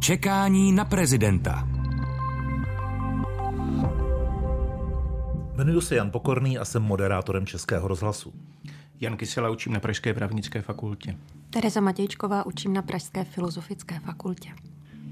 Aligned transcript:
Čekání 0.00 0.72
na 0.72 0.84
prezidenta. 0.84 1.68
Jmenuji 5.54 5.80
se 5.80 5.94
Jan 5.94 6.10
Pokorný 6.10 6.58
a 6.58 6.64
jsem 6.64 6.82
moderátorem 6.82 7.46
Českého 7.46 7.88
rozhlasu. 7.88 8.32
Jan 9.00 9.16
Kysela 9.16 9.50
učím 9.50 9.72
na 9.72 9.80
Pražské 9.80 10.14
právnické 10.14 10.62
fakultě. 10.62 11.16
Tereza 11.50 11.80
Matějčková 11.80 12.46
učím 12.46 12.72
na 12.72 12.82
Pražské 12.82 13.24
filozofické 13.24 14.00
fakultě. 14.00 14.48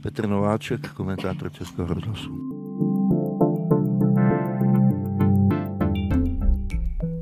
Petr 0.02 0.28
Nováček, 0.28 0.88
komentátor 0.88 1.52
Českého 1.52 1.94
rozhlasu. 1.94 2.30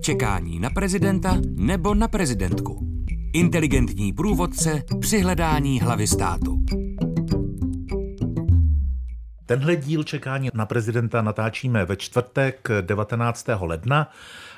Čekání 0.01 0.59
na 0.59 0.71
prezidenta 0.71 1.37
nebo 1.57 1.95
na 1.95 2.09
prezidentku. 2.09 2.87
Inteligentní 3.33 4.13
průvodce 4.13 4.83
při 5.01 5.21
hledání 5.21 5.81
hlavy 5.81 6.07
státu. 6.07 6.65
Tenhle 9.47 9.77
díl 9.77 10.05
čekání 10.05 10.49
na 10.55 10.67
prezidenta 10.67 11.23
natáčíme 11.23 11.85
ve 11.85 11.97
čtvrtek 11.97 12.69
19. 12.81 13.47
ledna. 13.61 14.11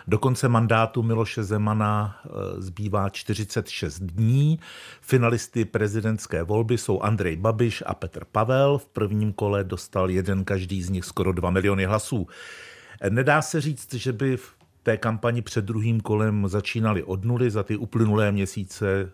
Do 0.07 0.19
konce 0.19 0.49
mandátu 0.49 1.03
Miloše 1.03 1.45
Zemana 1.45 2.21
eh, 2.25 2.29
zbývá 2.59 3.09
46 3.09 3.99
dní. 4.01 4.59
Finalisty 5.01 5.65
prezidentské 5.65 6.43
volby 6.43 6.79
jsou 6.79 7.01
Andrej 7.01 7.37
Babiš 7.37 7.83
a 7.87 7.95
Petr 7.95 8.25
Pavel. 8.33 8.79
V 8.79 8.87
prvním 8.87 9.33
kole 9.33 9.65
dostal 9.65 10.11
jeden 10.11 10.45
každý 10.45 10.83
z 10.83 10.91
nich 10.91 11.05
skoro 11.05 11.33
2 11.33 11.51
miliony 11.51 11.85
hlasů. 11.85 12.27
Nedá 13.09 13.43
se 13.43 13.61
říct, 13.61 13.95
že 13.95 14.13
by 14.13 14.37
v 14.37 14.55
té 14.83 14.97
kampani 14.97 15.43
před 15.43 15.65
druhým 15.65 16.01
kolem 16.01 16.49
začínali 16.49 17.03
od 17.03 17.25
nuly. 17.25 17.51
Za 17.51 17.63
ty 17.63 17.77
uplynulé 17.77 18.33
měsíce 18.33 19.13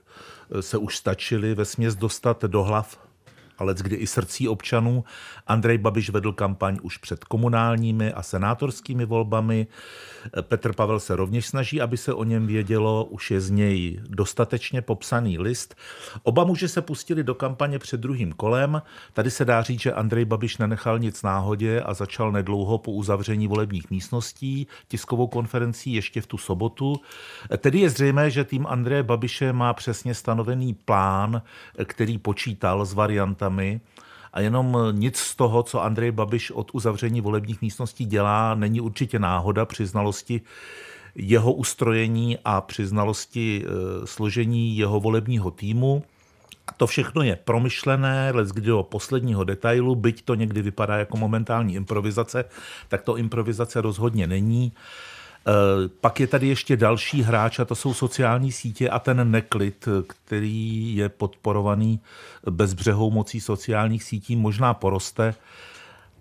eh, 0.51 0.63
se 0.63 0.79
už 0.79 0.97
stačili 0.97 1.55
ve 1.55 1.65
směs 1.65 1.97
dostat 1.97 2.45
do 2.45 2.63
hlav 2.63 3.12
ale 3.59 3.75
kdy 3.83 3.97
i 3.97 4.07
srdcí 4.07 4.49
občanů. 4.49 5.05
Andrej 5.47 5.79
Babiš 5.79 6.11
vedl 6.11 6.33
kampaň 6.33 6.79
už 6.83 6.97
před 6.97 7.25
komunálními 7.25 8.13
a 8.13 8.23
senátorskými 8.23 9.05
volbami. 9.05 9.67
Petr 10.41 10.73
Pavel 10.73 11.01
se 11.01 11.17
rovněž 11.17 11.47
snaží, 11.47 11.81
aby 11.81 11.97
se 11.97 12.15
o 12.15 12.25
něm 12.25 12.47
vědělo, 12.47 13.05
už 13.05 13.31
je 13.31 13.41
z 13.41 13.51
něj 13.51 14.01
dostatečně 14.09 14.83
popsaný 14.83 15.39
list. 15.39 15.75
Oba 16.23 16.45
muži 16.45 16.69
se 16.69 16.83
pustili 16.83 17.25
do 17.25 17.35
kampaně 17.35 17.79
před 17.79 18.01
druhým 18.01 18.33
kolem. 18.33 18.83
Tady 19.13 19.31
se 19.31 19.45
dá 19.45 19.63
říct, 19.63 19.81
že 19.81 19.93
Andrej 19.93 20.25
Babiš 20.25 20.59
nenechal 20.59 20.99
nic 20.99 21.23
náhodě 21.23 21.81
a 21.81 21.95
začal 21.95 22.33
nedlouho 22.33 22.79
po 22.79 22.93
uzavření 22.93 23.49
volebních 23.49 23.91
místností 23.91 24.67
tiskovou 24.89 25.27
konferencí 25.27 25.93
ještě 25.93 26.21
v 26.21 26.27
tu 26.27 26.39
sobotu. 26.39 26.97
Tedy 27.59 27.79
je 27.79 27.91
zřejmé, 27.91 28.31
že 28.31 28.45
tým 28.45 28.67
Andreje 28.67 29.03
Babiše 29.03 29.53
má 29.53 29.75
přesně 29.75 30.15
stanovený 30.15 30.75
plán, 30.75 31.43
který 31.85 32.19
počítal 32.19 32.85
s 32.85 32.95
variantami 32.95 33.42
a 34.33 34.41
jenom 34.41 34.79
nic 34.93 35.17
z 35.17 35.37
toho, 35.37 35.63
co 35.63 35.83
Andrej 35.83 36.11
Babiš 36.11 36.51
od 36.51 36.71
uzavření 36.73 37.21
volebních 37.21 37.63
místností 37.63 38.05
dělá, 38.05 38.55
není 38.55 38.81
určitě 38.81 39.19
náhoda 39.19 39.65
při 39.65 39.87
znalosti 39.87 40.41
jeho 41.15 41.53
ustrojení 41.53 42.39
a 42.45 42.61
při 42.61 42.87
znalosti 42.87 43.65
e, 43.65 44.07
složení 44.07 44.77
jeho 44.77 45.01
volebního 45.01 45.51
týmu. 45.51 46.03
To 46.77 46.87
všechno 46.87 47.23
je 47.23 47.37
promyšlené, 47.37 48.31
les 48.35 48.49
kdy 48.49 48.67
do 48.67 48.83
posledního 48.83 49.45
detailu, 49.45 49.95
byť 49.95 50.23
to 50.23 50.35
někdy 50.35 50.63
vypadá 50.63 50.97
jako 50.97 51.17
momentální 51.17 51.75
improvizace, 51.75 52.45
tak 52.89 53.03
to 53.03 53.17
improvizace 53.17 53.81
rozhodně 53.81 54.27
není. 54.27 54.73
Eh, 54.73 55.22
pak 56.01 56.21
je 56.21 56.27
tady 56.27 56.49
ještě 56.49 56.77
další 56.77 57.23
hráč 57.23 57.59
a 57.59 57.65
to 57.65 57.75
jsou 57.75 57.95
sociální 57.95 58.53
sítě 58.53 58.89
a 58.91 58.99
ten 58.99 59.31
neklid, 59.31 59.89
který 60.07 60.97
je 60.97 61.09
podporovaný 61.09 62.01
bezbřehou 62.51 63.11
mocí 63.11 63.41
sociálních 63.41 64.05
sítí, 64.05 64.37
možná 64.37 64.75
poroste. 64.75 65.35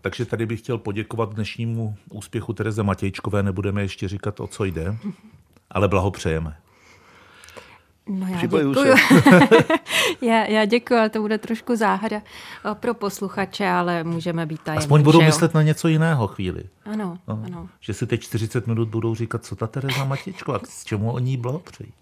Takže 0.02 0.26
tady 0.26 0.46
bych 0.46 0.60
chtěl 0.60 0.78
poděkovat 0.78 1.34
dnešnímu 1.34 1.96
úspěchu 2.12 2.54
Tereze 2.54 2.84
Matějčkové, 2.84 3.44
nebudeme 3.44 3.82
ještě 3.82 4.08
říkat, 4.08 4.40
o 4.40 4.48
co 4.48 4.64
jde, 4.64 4.98
ale 5.72 5.88
blahopřejeme. 5.88 6.58
No 8.10 8.28
já 8.28 8.42
děkuju. 8.42 8.74
já, 10.22 10.44
já 10.44 10.66
děkuji, 10.66 10.96
ale 10.96 11.10
to 11.10 11.22
bude 11.22 11.38
trošku 11.38 11.76
záhada 11.76 12.18
eh, 12.18 12.76
pro 12.76 12.94
posluchače, 12.94 13.68
ale 13.68 14.04
můžeme 14.04 14.46
být 14.46 14.62
tajemní. 14.62 14.84
Aspoň 14.84 15.04
budou 15.04 15.22
myslet 15.22 15.54
na 15.54 15.62
něco 15.62 15.88
jiného 15.88 16.28
chvíli. 16.28 16.64
Ano, 16.86 17.18
no, 17.28 17.44
ano. 17.46 17.70
Že 17.80 17.94
si 17.94 18.08
teď 18.08 18.22
40 18.22 18.68
minut 18.68 18.90
budou 18.90 19.16
říkat, 19.16 19.46
co 19.46 19.56
ta 19.56 19.68
Tereza 19.68 20.04
Matěčko 20.04 20.54
a 20.54 20.60
k 20.60 20.68
čemu 20.86 21.12
oni 21.12 21.38
blahopřejí. 21.38 21.94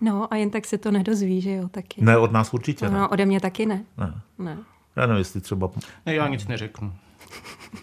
No 0.00 0.32
a 0.32 0.36
jen 0.36 0.50
tak 0.50 0.64
se 0.64 0.78
to 0.78 0.90
nedozví, 0.90 1.40
že 1.40 1.50
jo, 1.50 1.68
taky. 1.68 2.04
Ne, 2.04 2.18
od 2.18 2.32
nás 2.32 2.54
určitě 2.54 2.88
no, 2.88 3.00
ne. 3.00 3.08
ode 3.08 3.26
mě 3.26 3.40
taky 3.40 3.66
ne. 3.66 3.84
Ne. 3.96 4.20
ne. 4.38 4.58
Já 4.96 5.06
nevím, 5.06 5.18
jestli 5.18 5.40
třeba... 5.40 5.70
Ne, 6.06 6.14
já 6.14 6.28
nic 6.28 6.46
neřeknu. 6.46 6.92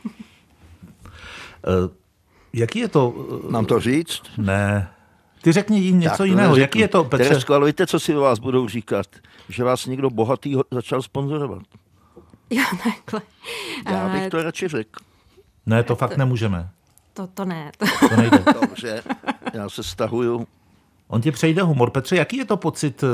uh, 0.06 0.12
jaký 2.54 2.80
je 2.80 2.88
to... 2.88 3.10
Uh, 3.10 3.52
Mám 3.52 3.66
to 3.66 3.80
říct? 3.80 4.22
Ne, 4.38 4.90
ty 5.46 5.52
řekni 5.52 5.80
jim 5.80 6.00
něco 6.00 6.18
tak, 6.18 6.28
jiného. 6.28 6.56
Jaký 6.56 6.80
je 6.80 6.88
to, 6.88 7.04
Petře? 7.04 7.30
Teresko, 7.30 7.54
ale 7.54 7.68
víte, 7.68 7.88
co 7.88 8.00
si 8.00 8.16
o 8.16 8.22
vás 8.22 8.40
budou 8.40 8.68
říkat? 8.68 9.08
Že 9.50 9.64
vás 9.64 9.86
někdo 9.86 10.10
bohatý 10.10 10.56
začal 10.72 11.02
sponzorovat. 11.02 11.64
Jo, 12.50 12.64
takhle. 12.84 13.22
Já 13.92 14.10
bych 14.10 14.30
to 14.30 14.44
radši 14.44 14.68
řekl. 14.68 15.00
Ne, 15.66 15.84
to 15.84 15.96
fakt 15.96 16.18
nemůžeme. 16.18 16.70
To, 17.14 17.28
to 17.28 17.46
ne. 17.46 17.72
To, 17.78 17.86
to 18.10 18.16
nejde. 18.16 18.44
Dobře, 18.62 19.04
já 19.54 19.70
se 19.70 19.84
stahuju. 19.84 20.48
On 21.08 21.22
ti 21.22 21.32
přejde 21.32 21.62
humor. 21.62 21.90
Petře, 21.90 22.16
jaký 22.16 22.38
je 22.38 22.46
to 22.46 22.58
pocit, 22.58 23.04
eh, 23.04 23.08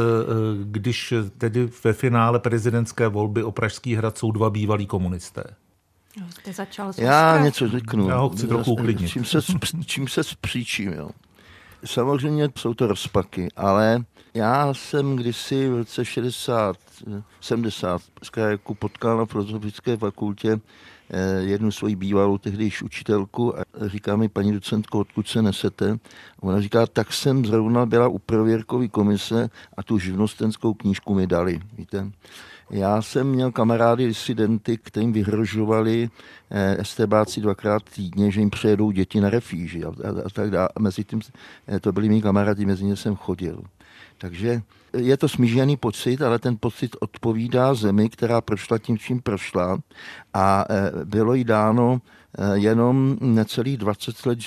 když 0.64 1.14
tedy 1.38 1.70
ve 1.84 1.94
finále 1.94 2.40
prezidentské 2.40 3.08
volby 3.08 3.44
o 3.44 3.52
Pražský 3.52 3.96
hrad 3.96 4.18
jsou 4.18 4.32
dva 4.32 4.50
bývalí 4.50 4.86
komunisté? 4.88 5.44
Jo, 6.18 6.26
jste 6.30 6.54
začal 6.54 6.92
Já 6.98 7.40
něco 7.44 7.68
řeknu. 7.68 8.10
Já 8.10 8.18
ho 8.18 8.30
chci 8.30 8.48
trochu 8.48 8.72
uklidnit. 8.72 9.10
Čím 9.10 9.26
se, 9.26 9.40
čím 9.86 10.08
se 10.08 10.24
spříčím, 10.24 10.94
jo. 10.94 11.10
Samozřejmě 11.86 12.50
jsou 12.58 12.74
to 12.74 12.88
rozpaky, 12.88 13.48
ale 13.56 14.04
já 14.34 14.74
jsem 14.74 15.16
kdysi 15.16 15.70
v 15.70 15.76
roce 15.76 16.06
60, 16.06 16.78
70 17.42 18.02
z 18.24 18.30
krajeku 18.30 18.76
potkal 18.76 19.18
na 19.18 19.26
filozofické 19.26 19.98
fakultě 19.98 20.60
eh, 21.10 21.42
jednu 21.42 21.72
svoji 21.72 21.96
bývalou 21.96 22.38
tehdy 22.38 22.70
učitelku 22.84 23.60
a 23.60 23.64
říká 23.86 24.16
mi, 24.16 24.30
paní 24.30 24.54
docentko, 24.54 25.00
odkud 25.00 25.28
se 25.28 25.42
nesete? 25.42 25.92
A 26.40 26.44
ona 26.44 26.62
říká, 26.62 26.86
tak 26.86 27.14
jsem 27.14 27.46
zrovna 27.46 27.86
byla 27.86 28.08
u 28.08 28.20
prověrkové 28.20 28.88
komise 28.88 29.50
a 29.78 29.84
tu 29.84 30.00
živnostenskou 30.00 30.74
knížku 30.74 31.16
mi 31.16 31.28
dali, 31.28 31.60
víte. 31.74 32.12
Já 32.72 33.02
jsem 33.02 33.28
měl 33.28 33.52
kamarády 33.52 34.08
disidenty, 34.08 34.78
kterým 34.78 35.14
vyhrožovali 35.14 36.10
eh, 36.52 36.78
estebáci 36.80 37.42
dvakrát 37.42 37.84
týdně, 37.84 38.32
že 38.32 38.40
jim 38.40 38.50
přejedou 38.50 38.92
děti 38.92 39.22
na 39.22 39.30
refíži 39.30 39.84
a, 39.84 39.88
a, 39.88 39.92
a 40.26 40.30
tak 40.34 40.52
dále. 40.52 40.70
Mezi 40.80 41.04
tím 41.04 41.22
eh, 41.68 41.80
to 41.80 41.92
byli 41.92 42.10
mý 42.10 42.22
kamarádi, 42.22 42.66
mezi 42.66 42.86
ně 42.86 42.96
jsem 42.96 43.16
chodil. 43.16 43.64
Takže 44.18 44.62
je 44.98 45.18
to 45.18 45.30
smížený 45.30 45.78
pocit, 45.78 46.22
ale 46.22 46.40
ten 46.40 46.58
pocit 46.60 46.96
odpovídá 47.00 47.74
zemi, 47.74 48.10
která 48.10 48.42
prošla 48.42 48.78
tím, 48.78 48.98
čím 48.98 49.22
prošla 49.22 49.80
a 50.34 50.66
eh, 50.70 51.06
bylo 51.06 51.34
jí 51.34 51.44
dáno 51.44 52.02
jenom 52.54 53.18
necelých 53.22 53.78
20 53.78 54.26
let 54.26 54.40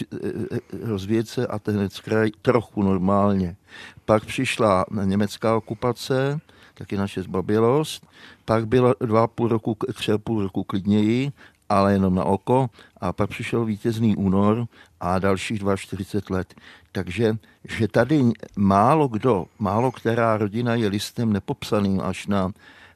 rozvíjet 0.83 1.29
se 1.29 1.47
a 1.47 1.59
ten 1.59 1.89
kraj 2.05 2.31
trochu 2.43 2.83
normálně. 2.83 3.57
Pak 4.05 4.25
přišla 4.25 4.85
německá 5.05 5.57
okupace, 5.57 6.41
taky 6.75 6.97
naše 6.97 7.23
zbabilost. 7.23 8.07
Pak 8.45 8.69
bylo 8.69 8.95
dva 9.01 9.27
půl 9.27 9.49
roku, 9.49 9.77
tři 9.95 10.13
půl 10.19 10.43
roku 10.43 10.65
klidněji, 10.65 11.33
ale 11.69 11.93
jenom 11.93 12.15
na 12.15 12.25
oko. 12.25 12.71
A 13.01 13.13
pak 13.13 13.31
přišel 13.31 13.65
vítězný 13.65 14.17
únor 14.17 14.67
a 15.01 15.19
dalších 15.19 15.63
42 15.77 16.37
let. 16.37 16.55
Takže 16.93 17.37
že 17.65 17.89
tady 17.89 18.33
málo 18.57 19.09
kdo, 19.09 19.47
málo 19.59 19.93
která 19.93 20.37
rodina 20.37 20.75
je 20.75 20.89
listem 20.89 21.33
nepopsaným 21.33 22.01
až 22.01 22.27
na 22.27 22.51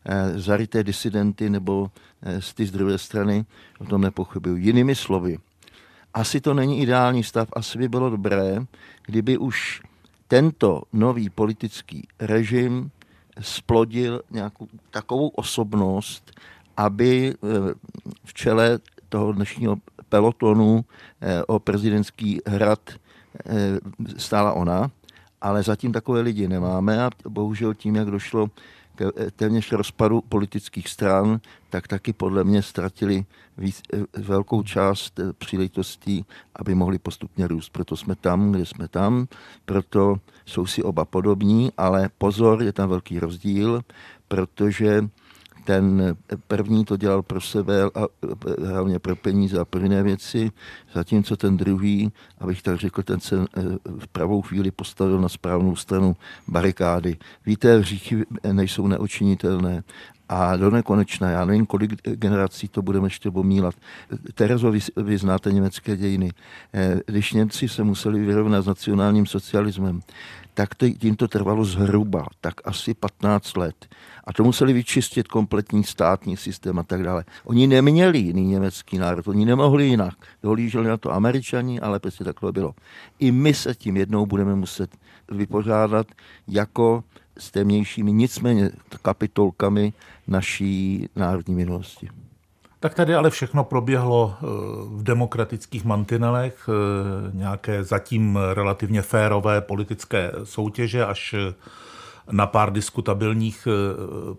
eh, 0.05 0.39
zaryté 0.39 0.85
disidenty 0.85 1.51
nebo 1.51 1.91
eh, 2.23 2.43
z 2.43 2.55
ty 2.55 2.67
z 2.67 2.71
druhé 2.71 2.99
strany, 2.99 3.45
o 3.79 3.85
tom 3.85 4.01
nepochybuju. 4.01 4.57
Jinými 4.57 4.95
slovy, 4.95 5.39
asi 6.15 6.41
to 6.41 6.55
není 6.55 6.81
ideální 6.83 7.25
stav, 7.25 7.49
asi 7.53 7.79
by 7.79 7.89
bylo 7.89 8.11
dobré, 8.11 8.65
kdyby 9.07 9.39
už 9.39 9.83
tento 10.29 10.83
nový 10.93 11.31
politický 11.31 12.09
režim 12.21 12.91
splodil 13.41 14.23
nějakou 14.31 14.69
takovou 14.91 15.29
osobnost, 15.29 16.41
aby 16.77 17.35
eh, 17.35 17.75
v 18.25 18.35
čele 18.35 18.79
toho 19.09 19.33
dnešního 19.33 19.77
pelotonu 20.09 20.85
eh, 21.21 21.45
o 21.45 21.59
prezidentský 21.59 22.41
hrad 22.47 22.81
eh, 22.91 23.79
stála 24.17 24.53
ona, 24.53 24.91
ale 25.41 25.63
zatím 25.63 25.93
takové 25.93 26.21
lidi 26.21 26.49
nemáme 26.49 27.05
a 27.05 27.11
bohužel 27.29 27.75
tím, 27.75 27.97
jak 27.97 28.11
došlo 28.11 28.51
téměř 29.37 29.73
rozpadu 29.73 30.21
politických 30.21 30.89
stran, 30.89 31.41
tak 31.71 31.89
taky 31.89 32.13
podle 32.13 32.45
mě 32.45 32.63
ztratili 32.63 33.25
víc, 33.59 33.83
velkou 34.17 34.63
část 34.63 35.21
příležitostí, 35.39 36.25
aby 36.57 36.75
mohli 36.75 36.99
postupně 36.99 37.49
růst. 37.49 37.69
Proto 37.69 37.97
jsme 37.97 38.15
tam, 38.15 38.53
kde 38.53 38.67
jsme 38.67 38.89
tam, 38.89 39.27
proto 39.65 40.17
jsou 40.47 40.67
si 40.67 40.83
oba 40.83 41.05
podobní, 41.05 41.73
ale 41.77 42.11
pozor, 42.19 42.63
je 42.63 42.73
tam 42.73 42.89
velký 42.89 43.19
rozdíl, 43.19 43.83
protože 44.29 45.09
ten 45.69 46.17
první 46.47 46.85
to 46.85 46.97
dělal 46.97 47.23
pro 47.23 47.41
sebe 47.41 47.83
a 47.95 48.07
hlavně 48.67 48.99
pro 48.99 49.17
peníze 49.17 49.59
a 49.59 49.65
pro 49.65 49.81
jiné 49.81 50.03
věci, 50.03 50.51
zatímco 50.95 51.37
ten 51.37 51.57
druhý, 51.57 52.13
abych 52.39 52.63
tak 52.63 52.77
řekl, 52.77 53.03
ten 53.03 53.21
se 53.21 53.37
v 53.99 54.07
pravou 54.07 54.43
chvíli 54.43 54.71
postavil 54.71 55.21
na 55.21 55.29
správnou 55.29 55.77
stranu 55.77 56.17
barikády. 56.49 57.17
Víte, 57.47 57.79
hříchy 57.79 58.25
nejsou 58.53 58.87
neočinitelné 58.87 59.83
a 60.29 60.57
do 60.57 60.71
nekonečna, 60.71 61.31
já 61.31 61.45
nevím, 61.45 61.67
kolik 61.67 62.03
generací 62.03 62.69
to 62.69 62.83
budeme 62.83 63.07
ještě 63.07 63.31
pomílat. 63.31 63.75
Terezo, 64.35 64.71
vy, 64.71 64.79
vy 64.97 65.19
znáte 65.19 65.53
německé 65.53 65.97
dějiny. 65.97 66.31
Eh, 66.75 67.01
když 67.07 67.33
Němci 67.33 67.69
se 67.69 67.85
museli 67.85 68.25
vyrovnat 68.25 68.63
s 68.63 68.67
nacionálním 68.67 69.27
socialismem, 69.27 70.01
tak 70.55 70.69
tím 70.99 71.17
to 71.17 71.29
trvalo 71.29 71.65
zhruba 71.65 72.27
tak 72.41 72.55
asi 72.65 72.95
15 72.95 73.57
let. 73.57 73.87
A 74.25 74.33
to 74.33 74.45
museli 74.45 74.73
vyčistit 74.73 75.29
kompletní 75.29 75.85
státní 75.85 76.37
systém 76.37 76.79
a 76.79 76.83
tak 76.83 77.03
dále. 77.03 77.25
Oni 77.45 77.67
neměli 77.67 78.19
jiný 78.19 78.47
německý 78.47 78.99
národ, 78.99 79.29
oni 79.29 79.45
nemohli 79.45 79.87
jinak. 79.87 80.15
Dohlíželi 80.43 80.89
na 80.89 80.97
to 80.97 81.13
američani, 81.13 81.81
ale 81.81 81.99
prostě 81.99 82.25
takhle 82.25 82.53
bylo. 82.53 82.75
I 83.19 83.33
my 83.33 83.55
se 83.55 83.75
tím 83.75 83.97
jednou 83.97 84.27
budeme 84.27 84.55
muset 84.55 84.91
vypořádat 85.31 86.07
jako 86.49 87.05
s 87.39 87.51
temnějšími, 87.51 88.13
nicméně 88.13 88.71
kapitolkami 89.03 89.93
naší 90.27 91.09
národní 91.17 91.55
minulosti. 91.55 92.09
Tak 92.81 92.95
tady 92.95 93.15
ale 93.15 93.31
všechno 93.31 93.65
proběhlo 93.65 94.35
eh, 94.35 94.47
v 94.87 95.03
demokratických 95.03 95.85
mantinelech, 95.85 96.69
eh, 96.69 97.31
nějaké 97.37 97.85
zatím 97.85 98.39
relativně 98.55 99.03
férové 99.03 99.61
politické 99.61 100.33
soutěže 100.45 101.07
až 101.07 101.35
eh, 101.35 101.55
na 102.31 102.47
pár 102.47 102.73
diskutabilních 102.73 103.69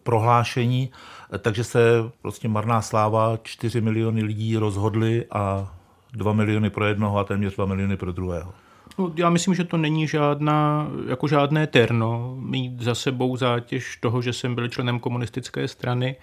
prohlášení, 0.04 0.92
takže 1.40 1.64
se 1.64 1.82
prostě 2.22 2.48
marná 2.48 2.82
sláva, 2.82 3.38
4 3.44 3.82
miliony 3.82 4.24
lidí 4.24 4.58
rozhodli 4.58 5.26
a 5.32 5.74
2 6.14 6.34
miliony 6.34 6.70
pro 6.70 6.86
jednoho 6.86 7.18
a 7.18 7.24
téměř 7.24 7.56
2 7.56 7.66
miliony 7.66 7.98
pro 7.98 8.12
druhého. 8.12 8.54
No, 9.00 9.12
já 9.16 9.30
myslím, 9.30 9.56
že 9.56 9.64
to 9.64 9.78
není 9.78 10.08
žádná, 10.08 10.88
jako 11.10 11.28
žádné 11.28 11.68
terno 11.68 12.36
mít 12.40 12.82
za 12.82 12.96
sebou 12.96 13.38
zátěž 13.38 13.98
toho, 13.98 14.22
že 14.22 14.34
jsem 14.34 14.56
byl 14.56 14.68
členem 14.68 15.00
komunistické 15.00 15.68
strany 15.68 16.16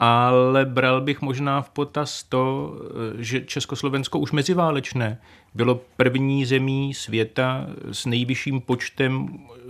ale 0.00 0.64
bral 0.64 1.00
bych 1.00 1.20
možná 1.22 1.62
v 1.62 1.70
potaz 1.70 2.22
to, 2.22 2.74
že 3.18 3.40
Československo 3.40 4.18
už 4.18 4.32
meziválečné 4.32 5.18
bylo 5.54 5.80
první 5.96 6.44
zemí 6.44 6.94
světa 6.94 7.66
s 7.92 8.06
nejvyšším 8.06 8.60
počtem 8.60 9.28
eh, 9.56 9.62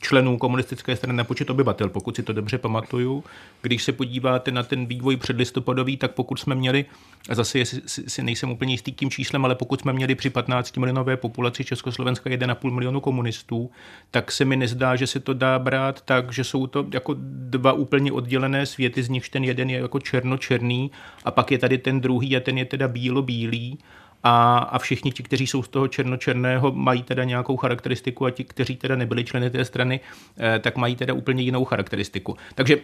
členů 0.00 0.38
komunistické 0.38 0.96
strany 0.96 1.16
na 1.16 1.24
počet 1.24 1.50
obyvatel, 1.50 1.88
pokud 1.88 2.16
si 2.16 2.22
to 2.22 2.32
dobře 2.32 2.58
pamatuju. 2.58 3.24
Když 3.62 3.82
se 3.82 3.92
podíváte 3.92 4.50
na 4.50 4.62
ten 4.62 4.86
vývoj 4.86 5.16
předlistopadový, 5.16 5.96
tak 5.96 6.12
pokud 6.12 6.40
jsme 6.40 6.54
měli, 6.54 6.84
a 7.28 7.34
zase 7.34 7.64
si 7.86 8.22
nejsem 8.22 8.50
úplně 8.50 8.74
jistý 8.74 8.92
tím 8.92 9.10
číslem, 9.10 9.44
ale 9.44 9.54
pokud 9.54 9.80
jsme 9.80 9.92
měli 9.92 10.14
při 10.14 10.30
15 10.30 10.76
milionové 10.76 11.16
populaci 11.16 11.64
Československa 11.64 12.30
1,5 12.30 12.70
milionu 12.70 13.00
komunistů, 13.00 13.70
tak 14.10 14.32
se 14.32 14.44
mi 14.44 14.56
nezdá, 14.56 14.96
že 14.96 15.06
se 15.06 15.20
to 15.20 15.34
dá 15.34 15.58
brát 15.58 16.00
tak, 16.00 16.32
že 16.32 16.44
jsou 16.44 16.66
to 16.66 16.86
jako 16.92 17.14
dva 17.18 17.72
úplně 17.72 18.12
oddělené 18.12 18.66
světy, 18.66 19.02
z 19.02 19.08
nichž 19.08 19.28
ten 19.28 19.41
jeden 19.44 19.70
je 19.70 19.78
jako 19.78 19.98
černo-černý 20.00 20.90
a 21.24 21.30
pak 21.30 21.50
je 21.50 21.58
tady 21.58 21.78
ten 21.78 22.00
druhý 22.00 22.36
a 22.36 22.40
ten 22.40 22.58
je 22.58 22.64
teda 22.64 22.88
bílo-bílý 22.88 23.78
a, 24.22 24.58
a 24.58 24.78
všichni 24.78 25.12
ti, 25.12 25.22
kteří 25.22 25.46
jsou 25.46 25.62
z 25.62 25.68
toho 25.68 25.88
černočerného, 25.88 26.72
mají 26.72 27.02
teda 27.02 27.24
nějakou 27.24 27.56
charakteristiku 27.56 28.26
a 28.26 28.30
ti, 28.30 28.44
kteří 28.44 28.76
teda 28.76 28.96
nebyli 28.96 29.24
členy 29.24 29.50
té 29.50 29.64
strany, 29.64 30.00
eh, 30.38 30.58
tak 30.58 30.76
mají 30.76 30.96
teda 30.96 31.14
úplně 31.14 31.42
jinou 31.42 31.64
charakteristiku. 31.64 32.36
Takže 32.54 32.76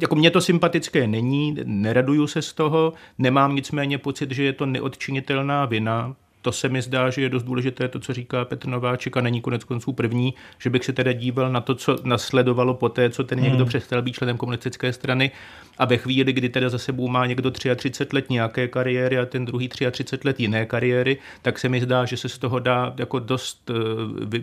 jako 0.00 0.14
mně 0.14 0.30
to 0.30 0.40
sympatické 0.40 1.06
není, 1.06 1.56
neraduju 1.64 2.26
se 2.26 2.42
z 2.42 2.52
toho, 2.52 2.92
nemám 3.18 3.54
nicméně 3.54 3.98
pocit, 3.98 4.30
že 4.30 4.44
je 4.44 4.52
to 4.52 4.66
neodčinitelná 4.66 5.64
vina, 5.64 6.16
to 6.46 6.52
se 6.52 6.68
mi 6.68 6.82
zdá, 6.82 7.10
že 7.10 7.22
je 7.22 7.28
dost 7.28 7.42
důležité 7.42 7.88
to, 7.88 8.00
co 8.00 8.12
říká 8.12 8.44
Petr 8.44 8.68
Nováček 8.68 9.16
a 9.16 9.20
není 9.20 9.40
konec 9.40 9.64
konců 9.64 9.92
první, 9.92 10.34
že 10.58 10.70
bych 10.70 10.84
se 10.84 10.92
teda 10.92 11.12
díval 11.12 11.52
na 11.52 11.60
to, 11.60 11.74
co 11.74 11.96
nasledovalo 12.04 12.74
po 12.74 12.88
té, 12.88 13.10
co 13.10 13.24
ten 13.24 13.40
někdo 13.40 13.58
hmm. 13.58 13.68
přestal 13.68 14.02
být 14.02 14.12
členem 14.12 14.36
komunistické 14.36 14.92
strany 14.92 15.30
a 15.78 15.84
ve 15.84 15.96
chvíli, 15.96 16.32
kdy 16.32 16.48
teda 16.48 16.68
za 16.68 16.78
sebou 16.78 17.08
má 17.08 17.26
někdo 17.26 17.50
33 17.50 18.06
let 18.12 18.30
nějaké 18.30 18.68
kariéry 18.68 19.18
a 19.18 19.26
ten 19.26 19.44
druhý 19.44 19.68
33 19.68 20.18
let 20.24 20.40
jiné 20.40 20.66
kariéry, 20.66 21.18
tak 21.42 21.58
se 21.58 21.68
mi 21.68 21.80
zdá, 21.80 22.04
že 22.04 22.16
se 22.16 22.28
z 22.28 22.38
toho 22.38 22.58
dá 22.58 22.94
jako 22.98 23.18
dost 23.18 23.70
eh, 23.70 23.74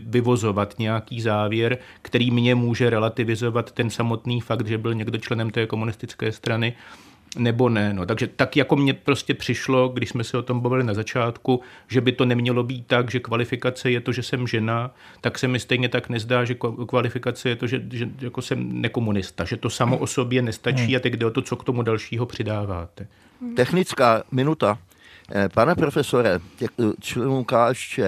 vyvozovat 0.05 0.75
nějaký 0.79 1.21
závěr, 1.21 1.77
který 2.01 2.31
mě 2.31 2.55
může 2.55 2.89
relativizovat 2.89 3.71
ten 3.71 3.89
samotný 3.89 4.41
fakt, 4.41 4.67
že 4.67 4.77
byl 4.77 4.93
někdo 4.93 5.17
členem 5.17 5.51
té 5.51 5.65
komunistické 5.65 6.31
strany 6.31 6.75
nebo 7.37 7.69
ne. 7.69 7.93
No. 7.93 8.05
Takže 8.05 8.27
tak 8.27 8.57
jako 8.57 8.75
mně 8.75 8.93
prostě 8.93 9.33
přišlo, 9.33 9.89
když 9.89 10.09
jsme 10.09 10.23
se 10.23 10.37
o 10.37 10.41
tom 10.41 10.59
bavili 10.59 10.83
na 10.83 10.93
začátku, 10.93 11.61
že 11.87 12.01
by 12.01 12.11
to 12.11 12.25
nemělo 12.25 12.63
být 12.63 12.87
tak, 12.87 13.11
že 13.11 13.19
kvalifikace 13.19 13.91
je 13.91 14.01
to, 14.01 14.11
že 14.11 14.23
jsem 14.23 14.47
žena, 14.47 14.91
tak 15.21 15.39
se 15.39 15.47
mi 15.47 15.59
stejně 15.59 15.89
tak 15.89 16.09
nezdá, 16.09 16.45
že 16.45 16.55
kvalifikace 16.87 17.49
je 17.49 17.55
to, 17.55 17.67
že, 17.67 17.81
že 17.91 18.09
jako 18.21 18.41
jsem 18.41 18.81
nekomunista, 18.81 19.43
že 19.45 19.57
to 19.57 19.69
samo 19.69 19.97
o 19.97 20.07
sobě 20.07 20.41
nestačí 20.41 20.85
hmm. 20.85 20.95
a 20.95 20.99
teď 20.99 21.13
jde 21.13 21.25
o 21.25 21.31
to, 21.31 21.41
co 21.41 21.55
k 21.55 21.63
tomu 21.63 21.81
dalšího 21.81 22.25
přidáváte. 22.25 23.07
Technická 23.55 24.23
minuta. 24.31 24.77
Eh, 25.35 25.49
pane 25.49 25.75
profesore, 25.75 26.39
těch 26.57 26.69
členů 27.01 27.43
KSČ 27.43 27.99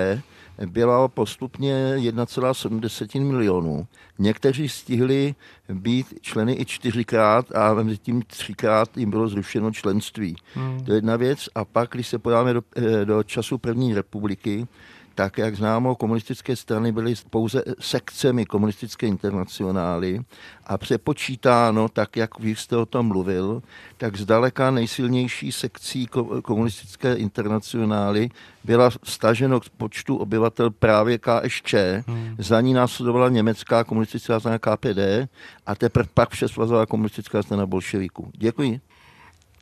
bylo 0.65 1.07
postupně 1.07 1.95
1,7 1.97 3.25
milionů. 3.25 3.87
Někteří 4.19 4.69
stihli 4.69 5.35
být 5.73 6.07
členy 6.21 6.55
i 6.59 6.65
čtyřikrát 6.65 7.55
a 7.55 7.73
mezi 7.73 7.97
tím 7.97 8.21
třikrát 8.21 8.97
jim 8.97 9.09
bylo 9.09 9.27
zrušeno 9.27 9.71
členství. 9.71 10.35
Hmm. 10.53 10.83
To 10.85 10.91
je 10.91 10.97
jedna 10.97 11.15
věc. 11.15 11.49
A 11.55 11.65
pak, 11.65 11.89
když 11.91 12.07
se 12.07 12.19
podáme 12.19 12.53
do, 12.53 12.61
eh, 12.75 13.05
do 13.05 13.23
času 13.23 13.57
první 13.57 13.93
republiky, 13.93 14.67
tak 15.15 15.37
jak 15.37 15.55
známo, 15.55 15.95
komunistické 15.95 16.55
strany 16.55 16.91
byly 16.91 17.13
pouze 17.29 17.63
sekcemi 17.79 18.45
komunistické 18.45 19.07
internacionály 19.07 20.19
a 20.65 20.77
přepočítáno, 20.77 21.89
tak 21.89 22.17
jak 22.17 22.39
vy 22.39 22.55
jste 22.55 22.77
o 22.77 22.85
tom 22.85 23.07
mluvil, 23.07 23.63
tak 23.97 24.17
zdaleka 24.17 24.71
nejsilnější 24.71 25.51
sekcí 25.51 26.07
komunistické 26.43 27.13
internacionály 27.13 28.29
byla 28.63 28.89
staženo 29.03 29.59
k 29.59 29.69
počtu 29.69 30.15
obyvatel 30.17 30.71
právě 30.71 31.17
KSČ, 31.17 31.75
hmm. 32.07 32.35
za 32.37 32.61
ní 32.61 32.73
následovala 32.73 33.29
německá 33.29 33.83
komunistická 33.83 34.39
strana 34.39 34.59
KPD 34.59 35.29
a 35.65 35.75
teprve 35.75 36.09
pak 36.13 36.29
všesvazová 36.29 36.85
komunistická 36.85 37.43
strana 37.43 37.65
bolševiků. 37.65 38.31
Děkuji. 38.37 38.81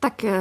Tak 0.04 0.24
eh, 0.24 0.32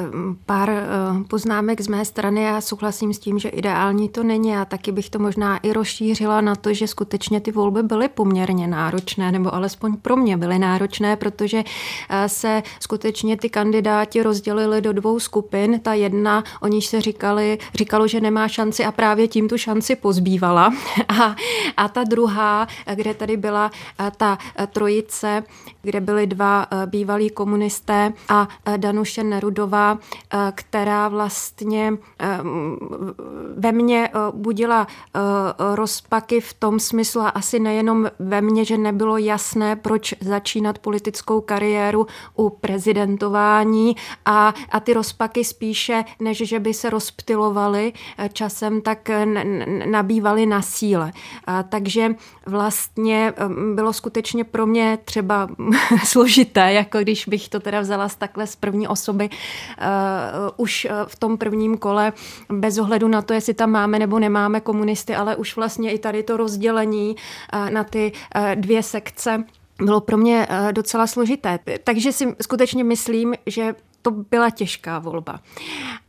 pár 0.45 0.69
eh, 0.69 0.83
poznámek 1.27 1.81
z 1.81 1.87
mé 1.87 2.05
strany. 2.05 2.43
Já 2.43 2.61
souhlasím 2.61 3.13
s 3.13 3.19
tím, 3.19 3.39
že 3.39 3.49
ideální 3.49 4.09
to 4.09 4.23
není 4.23 4.55
a 4.55 4.65
taky 4.65 4.91
bych 4.91 5.09
to 5.09 5.19
možná 5.19 5.57
i 5.57 5.73
rozšířila 5.73 6.41
na 6.41 6.55
to, 6.55 6.73
že 6.73 6.87
skutečně 6.87 7.41
ty 7.41 7.51
volby 7.51 7.83
byly 7.83 8.09
poměrně 8.09 8.67
náročné, 8.67 9.31
nebo 9.31 9.55
alespoň 9.55 9.97
pro 9.97 10.15
mě 10.15 10.37
byly 10.37 10.59
náročné, 10.59 11.15
protože 11.15 11.63
eh, 12.09 12.29
se 12.29 12.63
skutečně 12.79 13.37
ty 13.37 13.49
kandidáti 13.49 14.23
rozdělili 14.23 14.81
do 14.81 14.93
dvou 14.93 15.19
skupin. 15.19 15.79
Ta 15.79 15.93
jedna, 15.93 16.43
o 16.61 16.67
níž 16.67 16.85
se 16.85 17.01
říkali, 17.01 17.57
říkalo, 17.75 18.07
že 18.07 18.21
nemá 18.21 18.47
šanci 18.47 18.85
a 18.85 18.91
právě 18.91 19.27
tím 19.27 19.49
tu 19.49 19.57
šanci 19.57 19.95
pozbývala. 19.95 20.73
A, 21.07 21.35
a 21.77 21.87
ta 21.87 22.03
druhá, 22.03 22.67
kde 22.95 23.13
tady 23.13 23.37
byla 23.37 23.71
ta 24.17 24.37
trojice, 24.67 25.43
kde 25.83 26.01
byly 26.01 26.27
dva 26.27 26.67
bývalí 26.85 27.29
komunisté 27.29 28.13
a 28.29 28.47
Danuše 28.77 29.23
Neru 29.23 29.53
Rudová, 29.53 29.99
eh, 30.33 30.51
která 30.55 31.07
vlastně 31.07 31.93
eh, 32.19 32.39
ve 33.57 33.71
mně 33.71 34.07
eh, 34.07 34.19
budila 34.31 34.87
rozpaky 35.73 36.41
v 36.41 36.53
tom 36.53 36.79
smyslu, 36.79 37.21
a 37.21 37.29
asi 37.29 37.59
nejenom 37.59 38.07
ve 38.19 38.41
mně, 38.41 38.65
že 38.65 38.77
nebylo 38.77 39.17
jasné, 39.17 39.75
proč 39.75 40.13
začínat 40.21 40.79
politickou 40.79 41.41
kariéru 41.41 42.07
u 42.35 42.49
prezidentování 42.49 43.95
a, 44.25 44.53
a 44.71 44.79
ty 44.79 44.93
rozpaky 44.93 45.43
spíše, 45.43 46.03
než 46.19 46.37
že 46.37 46.59
by 46.59 46.73
se 46.73 46.89
rozptilovaly 46.89 47.93
časem, 48.33 48.81
tak 48.81 49.09
nabývaly 49.85 50.45
na 50.45 50.61
síle. 50.61 51.11
Takže 51.69 52.15
vlastně 52.45 53.33
bylo 53.75 53.93
skutečně 53.93 54.43
pro 54.43 54.65
mě 54.65 54.99
třeba 55.05 55.47
složité, 56.05 56.73
jako 56.73 56.99
když 56.99 57.27
bych 57.27 57.49
to 57.49 57.59
teda 57.59 57.81
vzala 57.81 58.09
z 58.09 58.15
takhle 58.15 58.47
z 58.47 58.55
první 58.55 58.87
osoby, 58.87 59.29
uh, 59.29 59.85
už 60.57 60.85
eh, 60.85 60.89
v 61.07 61.15
tom 61.15 61.37
prvním 61.37 61.77
kole, 61.77 62.13
bez 62.49 62.77
ohledu 62.77 63.07
na 63.07 63.21
to, 63.21 63.33
jestli 63.33 63.53
tam 63.53 63.71
máme 63.71 63.99
nebo 63.99 64.19
nemáme 64.19 64.61
komunisty, 64.61 65.15
ale 65.15 65.35
už 65.35 65.55
vlastně 65.55 65.91
i 65.91 65.99
tady 65.99 66.23
to 66.23 66.37
rozdělení 66.37 67.15
uh, 67.53 67.69
na 67.69 67.83
ty 67.83 68.11
uh, 68.35 68.55
dvě 68.55 68.83
sekce 68.83 69.43
bylo 69.77 70.01
pro 70.01 70.17
mě 70.17 70.47
docela 70.71 71.07
složité. 71.07 71.59
Takže 71.83 72.11
si 72.11 72.35
skutečně 72.41 72.83
myslím, 72.83 73.33
že 73.45 73.75
to 74.03 74.11
byla 74.11 74.49
těžká 74.49 74.99
volba. 74.99 75.39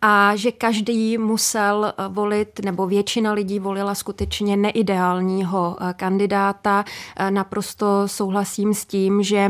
A 0.02 0.36
že 0.36 0.52
každý 0.52 1.18
musel 1.18 1.92
volit, 2.08 2.60
nebo 2.64 2.86
většina 2.86 3.32
lidí 3.32 3.58
volila 3.58 3.94
skutečně 3.94 4.56
neideálního 4.56 5.76
kandidáta. 5.96 6.84
Naprosto 7.30 7.86
souhlasím 8.06 8.74
s 8.74 8.84
tím, 8.84 9.22
že 9.22 9.48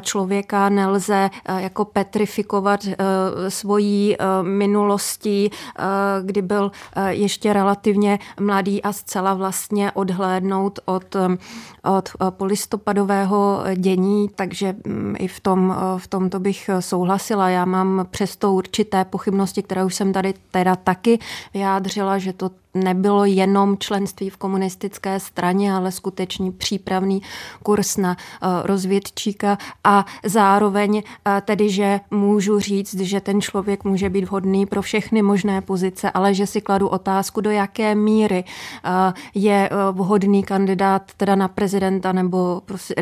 člověka 0.00 0.68
nelze 0.68 1.30
jako 1.58 1.84
petrifikovat 1.84 2.80
svojí 3.48 4.16
minulostí, 4.42 5.50
kdy 6.22 6.42
byl 6.42 6.72
ještě 7.08 7.52
relativně 7.52 8.18
mladý 8.40 8.82
a 8.82 8.92
zcela 8.92 9.34
vlastně 9.34 9.92
odhlédnout 9.92 10.78
od, 10.84 11.16
od 11.84 12.10
polistopadového 12.30 13.62
dění, 13.76 14.28
takže 14.34 14.74
mm, 14.86 15.14
i 15.18 15.28
v 15.28 15.40
tom, 15.40 15.76
v 15.98 16.06
tomto 16.08 16.40
bych 16.40 16.70
souhlasila. 16.80 17.48
Já 17.48 17.64
mám 17.70 18.06
přesto 18.10 18.52
určité 18.52 19.04
pochybnosti, 19.04 19.62
které 19.62 19.84
už 19.84 19.94
jsem 19.94 20.12
tady 20.12 20.34
teda 20.50 20.76
taky 20.76 21.18
vyjádřila, 21.54 22.18
že 22.18 22.32
to 22.32 22.50
nebylo 22.74 23.24
jenom 23.24 23.78
členství 23.78 24.30
v 24.30 24.36
komunistické 24.36 25.20
straně, 25.20 25.74
ale 25.74 25.92
skutečný 25.92 26.52
přípravný 26.52 27.22
kurz 27.62 27.96
na 27.96 28.16
eh, 28.16 28.46
rozvědčíka. 28.62 29.58
A 29.84 30.04
zároveň 30.24 31.02
eh, 31.02 31.42
tedy, 31.44 31.70
že 31.70 32.00
můžu 32.10 32.60
říct, 32.60 33.00
že 33.00 33.20
ten 33.20 33.40
člověk 33.40 33.84
může 33.84 34.10
být 34.10 34.24
vhodný 34.24 34.66
pro 34.66 34.82
všechny 34.82 35.22
možné 35.22 35.60
pozice, 35.60 36.10
ale 36.10 36.34
že 36.34 36.46
si 36.46 36.60
kladu 36.60 36.88
otázku, 36.88 37.40
do 37.40 37.50
jaké 37.50 37.94
míry 37.94 38.44
eh, 38.84 39.12
je 39.34 39.70
vhodný 39.92 40.42
kandidát 40.42 41.02
teda 41.16 41.34
na 41.34 41.48
prezidenta 41.48 42.12
nebo 42.12 42.62
prostě, 42.64 42.94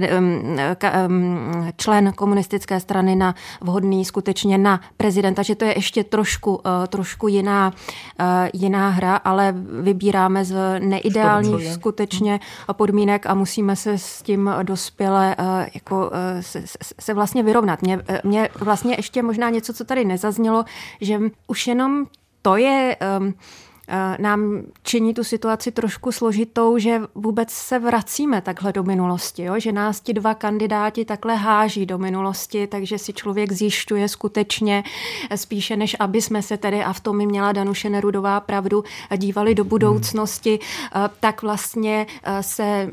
člen 1.77 2.13
komunistické 2.13 2.81
strany 2.81 3.17
na 3.17 3.35
vhodný 3.61 4.05
skutečně 4.05 4.59
na 4.59 4.81
prezidenta, 4.97 5.43
že 5.43 5.55
to 5.55 5.65
je 5.65 5.79
ještě 5.79 6.05
trošku, 6.05 6.61
trošku 6.89 7.29
jiná, 7.29 7.73
jiná 8.53 8.89
hra, 8.89 9.17
ale 9.17 9.55
vybíráme 9.83 10.45
z 10.45 10.55
neideálních 10.79 11.73
skutečně 11.73 12.41
podmínek 12.73 13.27
a 13.27 13.35
musíme 13.35 13.77
se 13.77 13.99
s 13.99 14.23
tím 14.23 14.51
dospěle 14.63 15.37
eh, 15.39 15.71
jako 15.75 16.11
eh, 16.13 16.43
se, 16.43 16.63
se 17.01 17.15
vlastně 17.15 17.43
vyrovnat. 17.43 17.83
Mě, 17.83 18.01
eh, 18.09 18.21
mě 18.25 18.49
vlastně 18.61 18.95
ještě 18.99 19.23
možná 19.23 19.51
něco, 19.51 19.73
co 19.73 19.85
tady 19.85 20.05
nezaznělo, 20.05 20.65
že 21.01 21.21
už 21.47 21.67
jenom 21.67 22.07
to 22.43 22.57
je 22.57 22.97
um, 23.19 23.35
nám 24.19 24.63
činí 24.83 25.15
tu 25.15 25.25
situaci 25.25 25.73
trošku 25.73 26.13
složitou, 26.13 26.79
že 26.79 27.01
vůbec 27.15 27.51
se 27.51 27.79
vracíme 27.79 28.41
takhle 28.41 28.73
do 28.73 28.83
minulosti, 28.83 29.43
jo? 29.43 29.55
že 29.59 29.73
nás 29.73 30.01
ti 30.01 30.13
dva 30.13 30.35
kandidáti 30.35 31.05
takhle 31.05 31.35
háží 31.35 31.87
do 31.87 31.99
minulosti, 31.99 32.67
takže 32.67 32.99
si 32.99 33.13
člověk 33.13 33.53
zjišťuje 33.53 34.09
skutečně 34.09 34.85
eh, 35.31 35.37
spíše, 35.37 35.77
než 35.77 35.97
aby 36.01 36.23
jsme 36.23 36.43
se 36.43 36.57
tedy, 36.57 36.85
a 36.85 36.93
v 36.93 37.01
tom 37.01 37.17
mi 37.17 37.27
měla 37.27 37.53
Danuše 37.53 37.91
Nerudová 37.91 38.41
pravdu, 38.41 38.85
dívali 39.17 39.55
do 39.55 39.65
budoucnosti, 39.65 40.59
tak 41.21 41.43
vlastně 41.43 42.07
se 42.41 42.91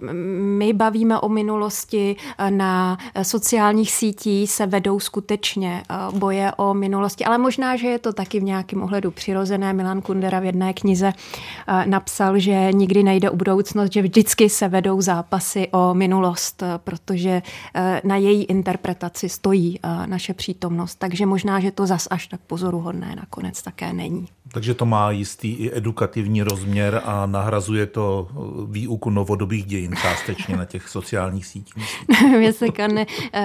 my 0.58 0.74
bavíme 0.74 1.20
o 1.20 1.30
minulosti, 1.30 2.16
na 2.50 2.98
sociálních 3.22 3.92
sítích 3.92 4.52
se 4.52 4.66
vedou 4.66 5.00
skutečně 5.00 5.84
boje 6.12 6.52
o 6.58 6.74
minulosti, 6.74 7.26
ale 7.26 7.38
možná, 7.38 7.76
že 7.76 7.88
je 7.88 8.00
to 8.00 8.14
taky 8.14 8.40
v 8.40 8.44
nějakém 8.44 8.84
ohledu 8.84 9.12
přirozené. 9.12 9.74
Milan 9.74 10.02
Kundera 10.02 10.40
v 10.40 10.46
jedné 10.46 10.74
eh, 11.68 11.86
napsal, 11.86 12.40
že 12.40 12.70
nikdy 12.74 13.04
nejde 13.04 13.30
o 13.30 13.36
budoucnost, 13.36 13.94
že 13.94 14.02
vždycky 14.02 14.50
se 14.50 14.68
vedou 14.68 15.02
zápasy 15.02 15.68
o 15.72 15.94
minulost, 15.94 16.63
eh, 16.63 16.68
protože 16.78 17.42
eh, 17.75 18.02
na 18.04 18.16
její 18.16 18.44
interpretaci 18.44 19.30
stojí 19.30 19.80
naše 20.06 20.34
přítomnost. 20.34 20.96
Takže 20.96 21.25
možná, 21.25 21.60
že 21.60 21.72
to 21.72 21.88
zas 21.88 22.08
až 22.12 22.28
tak 22.28 22.40
pozoruhodné 22.48 23.16
nakonec 23.16 23.62
také 23.62 23.94
není. 23.94 24.28
Takže 24.52 24.74
to 24.74 24.86
má 24.86 25.12
jistý 25.12 25.54
i 25.54 25.78
edukativní 25.78 26.44
rozměr 26.44 27.02
a 27.06 27.25
nahrazuje 27.25 27.86
to 27.86 28.28
výuku 28.70 29.10
novodobých 29.10 29.66
dějin 29.66 29.96
částečně 30.02 30.58
na 30.58 30.66
těch 30.66 30.90
sociálních 30.90 31.46
sítích. 31.46 32.06
Nevím, 32.24 32.42
jestli, 32.42 32.72
kan, 32.72 32.92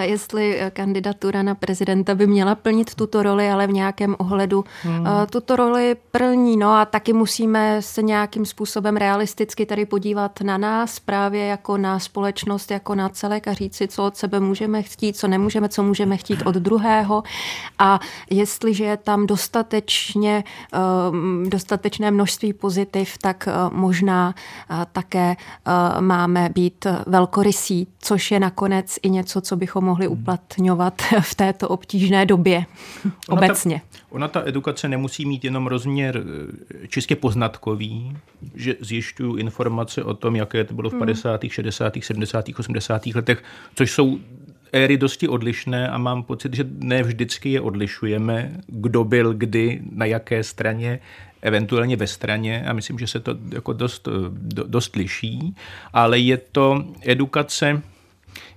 jestli 0.00 0.60
kandidatura 0.72 1.42
na 1.42 1.54
prezidenta 1.54 2.14
by 2.14 2.26
měla 2.26 2.54
plnit 2.54 2.94
tuto 2.94 3.22
roli, 3.22 3.50
ale 3.50 3.66
v 3.66 3.72
nějakém 3.72 4.16
ohledu 4.18 4.64
hmm. 4.82 5.06
tuto 5.30 5.56
roli 5.56 5.96
plní. 6.10 6.56
No 6.56 6.70
a 6.70 6.84
taky 6.84 7.12
musíme 7.28 7.82
se 7.82 8.02
nějakým 8.02 8.46
způsobem 8.46 8.96
realisticky 8.96 9.66
tady 9.66 9.86
podívat 9.86 10.40
na 10.40 10.58
nás 10.58 10.98
právě 10.98 11.46
jako 11.46 11.76
na 11.76 11.98
společnost, 11.98 12.70
jako 12.70 12.94
na 12.94 13.08
celek 13.08 13.48
a 13.48 13.52
říci, 13.52 13.88
co 13.88 14.06
od 14.06 14.16
sebe 14.16 14.40
můžeme 14.40 14.82
chtít, 14.82 15.16
co 15.16 15.28
nemůžeme, 15.28 15.68
co 15.68 15.82
můžeme 15.82 16.16
chtít 16.16 16.42
od 16.46 16.54
druhého. 16.54 17.22
A 17.78 18.00
jestliže 18.30 18.84
je 18.84 18.96
tam 18.96 19.26
dostatečně 19.26 20.44
Ehm, 20.72 21.50
dostatečné 21.50 22.10
množství 22.10 22.52
pozitiv, 22.52 23.18
tak 23.18 23.48
eh, 23.48 23.52
možná 23.70 24.34
eh, 24.70 24.86
také 24.92 25.36
eh, 25.36 26.00
máme 26.00 26.48
být 26.54 26.86
velkorysí, 27.06 27.88
což 27.98 28.30
je 28.30 28.40
nakonec 28.40 28.98
i 29.02 29.10
něco, 29.10 29.40
co 29.40 29.56
bychom 29.56 29.84
mohli 29.84 30.08
uplatňovat 30.08 31.02
v 31.20 31.34
této 31.34 31.68
obtížné 31.68 32.26
době 32.26 32.66
obecně. 33.28 33.80
Ta, 33.90 33.98
ona 34.10 34.28
ta 34.28 34.42
edukace 34.46 34.88
nemusí 34.88 35.26
mít 35.26 35.44
jenom 35.44 35.66
rozměr 35.66 36.22
čistě 36.88 37.16
poznatkový, 37.16 38.16
že 38.54 38.76
zjišťuju 38.80 39.36
informace 39.36 40.04
o 40.04 40.14
tom, 40.14 40.36
jaké 40.36 40.64
to 40.64 40.74
bylo 40.74 40.90
v 40.90 40.98
50., 40.98 41.40
60., 41.48 41.94
70., 42.00 42.44
80. 42.58 43.06
letech, 43.06 43.44
což 43.74 43.90
jsou 43.90 44.18
éry 44.72 44.96
dosti 44.96 45.28
odlišné 45.28 45.88
a 45.88 45.98
mám 45.98 46.22
pocit, 46.22 46.54
že 46.54 46.64
ne 46.78 47.02
vždycky 47.02 47.52
je 47.52 47.60
odlišujeme, 47.60 48.52
kdo 48.66 49.04
byl 49.04 49.34
kdy, 49.34 49.80
na 49.92 50.04
jaké 50.04 50.44
straně, 50.44 51.00
eventuálně 51.42 51.96
ve 51.96 52.06
straně 52.06 52.64
a 52.68 52.72
myslím, 52.72 52.98
že 52.98 53.06
se 53.06 53.20
to 53.20 53.36
jako 53.52 53.72
dost, 53.72 54.08
dost 54.66 54.96
liší, 54.96 55.54
ale 55.92 56.18
je 56.18 56.36
to 56.36 56.84
edukace 57.02 57.82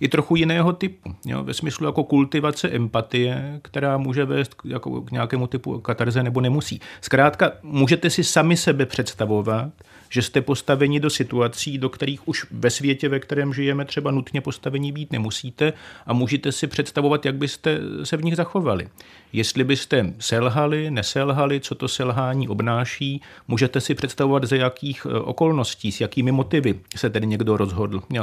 i 0.01 0.08
trochu 0.08 0.36
jiného 0.36 0.74
typu. 0.74 1.15
Jo? 1.25 1.43
Ve 1.43 1.53
smyslu 1.53 1.86
jako 1.86 2.03
kultivace 2.03 2.70
empatie, 2.70 3.60
která 3.62 3.98
může 3.98 4.25
vést 4.25 4.55
jako 4.65 5.01
k 5.01 5.12
nějakému 5.12 5.48
typu 5.48 5.79
katarze 5.79 6.24
nebo 6.24 6.41
nemusí. 6.41 6.81
Zkrátka, 7.01 7.51
můžete 7.63 8.10
si 8.10 8.24
sami 8.24 8.58
sebe 8.58 8.86
představovat, 8.86 9.72
že 10.10 10.22
jste 10.22 10.41
postaveni 10.41 11.00
do 11.00 11.10
situací, 11.10 11.77
do 11.77 11.89
kterých 11.89 12.27
už 12.27 12.46
ve 12.51 12.70
světě, 12.70 13.10
ve 13.10 13.20
kterém 13.20 13.53
žijeme, 13.53 13.86
třeba 13.86 14.12
nutně 14.12 14.41
postavení 14.41 14.91
být 14.91 15.12
nemusíte 15.12 15.74
a 16.05 16.13
můžete 16.13 16.51
si 16.51 16.67
představovat, 16.67 17.25
jak 17.25 17.36
byste 17.36 17.79
se 18.03 18.17
v 18.17 18.24
nich 18.24 18.36
zachovali. 18.36 18.88
Jestli 19.34 19.63
byste 19.63 20.13
selhali, 20.20 20.91
neselhali, 20.91 21.60
co 21.60 21.75
to 21.75 21.88
selhání 21.88 22.48
obnáší, 22.48 23.22
můžete 23.48 23.81
si 23.81 23.96
představovat, 23.96 24.43
ze 24.43 24.58
jakých 24.58 25.08
eh, 25.10 25.20
okolností, 25.20 25.91
s 25.91 26.01
jakými 26.01 26.31
motivy 26.31 26.79
se 26.96 27.10
tedy 27.10 27.27
někdo 27.27 27.58
rozhodl. 27.58 28.01
Eh, 28.17 28.22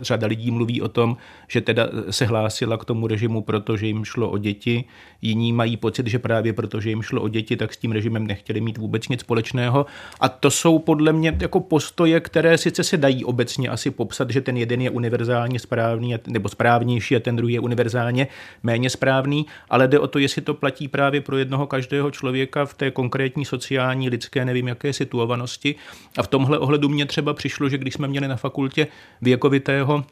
řada 0.00 0.26
lidí 0.26 0.50
mluví 0.50 0.82
o 0.82 0.88
tom, 0.88 1.15
že 1.48 1.60
teda 1.60 1.88
se 2.10 2.26
hlásila 2.26 2.76
k 2.76 2.84
tomu 2.84 3.06
režimu, 3.06 3.42
protože 3.42 3.86
jim 3.86 4.04
šlo 4.04 4.30
o 4.30 4.38
děti. 4.38 4.84
Jiní 5.22 5.52
mají 5.52 5.76
pocit, 5.76 6.06
že 6.06 6.18
právě 6.18 6.52
protože 6.52 6.90
jim 6.90 7.02
šlo 7.02 7.22
o 7.22 7.28
děti, 7.28 7.56
tak 7.56 7.74
s 7.74 7.76
tím 7.76 7.92
režimem 7.92 8.26
nechtěli 8.26 8.60
mít 8.60 8.78
vůbec 8.78 9.08
nic 9.08 9.20
společného. 9.20 9.86
A 10.20 10.28
to 10.28 10.50
jsou 10.50 10.78
podle 10.78 11.12
mě 11.12 11.36
jako 11.40 11.60
postoje, 11.60 12.20
které 12.20 12.58
sice 12.58 12.84
se 12.84 12.96
dají 12.96 13.24
obecně 13.24 13.68
asi 13.68 13.90
popsat, 13.90 14.30
že 14.30 14.40
ten 14.40 14.56
jeden 14.56 14.80
je 14.80 14.90
univerzálně 14.90 15.58
správný 15.58 16.14
nebo 16.26 16.48
správnější 16.48 17.16
a 17.16 17.20
ten 17.20 17.36
druhý 17.36 17.54
je 17.54 17.60
univerzálně 17.60 18.26
méně 18.62 18.90
správný, 18.90 19.46
ale 19.70 19.88
jde 19.88 19.98
o 19.98 20.06
to, 20.06 20.18
jestli 20.18 20.42
to 20.42 20.54
platí 20.54 20.88
právě 20.88 21.20
pro 21.20 21.36
jednoho 21.36 21.66
každého 21.66 22.10
člověka 22.10 22.66
v 22.66 22.74
té 22.74 22.90
konkrétní 22.90 23.44
sociální, 23.44 24.08
lidské, 24.08 24.44
nevím 24.44 24.68
jaké 24.68 24.92
situovanosti. 24.92 25.74
A 26.18 26.22
v 26.22 26.28
tomhle 26.28 26.58
ohledu 26.58 26.88
mě 26.88 27.06
třeba 27.06 27.34
přišlo, 27.34 27.68
že 27.68 27.78
když 27.78 27.94
jsme 27.94 28.08
měli 28.08 28.28
na 28.28 28.36
fakultě 28.36 28.86
věkovitého 29.22 30.04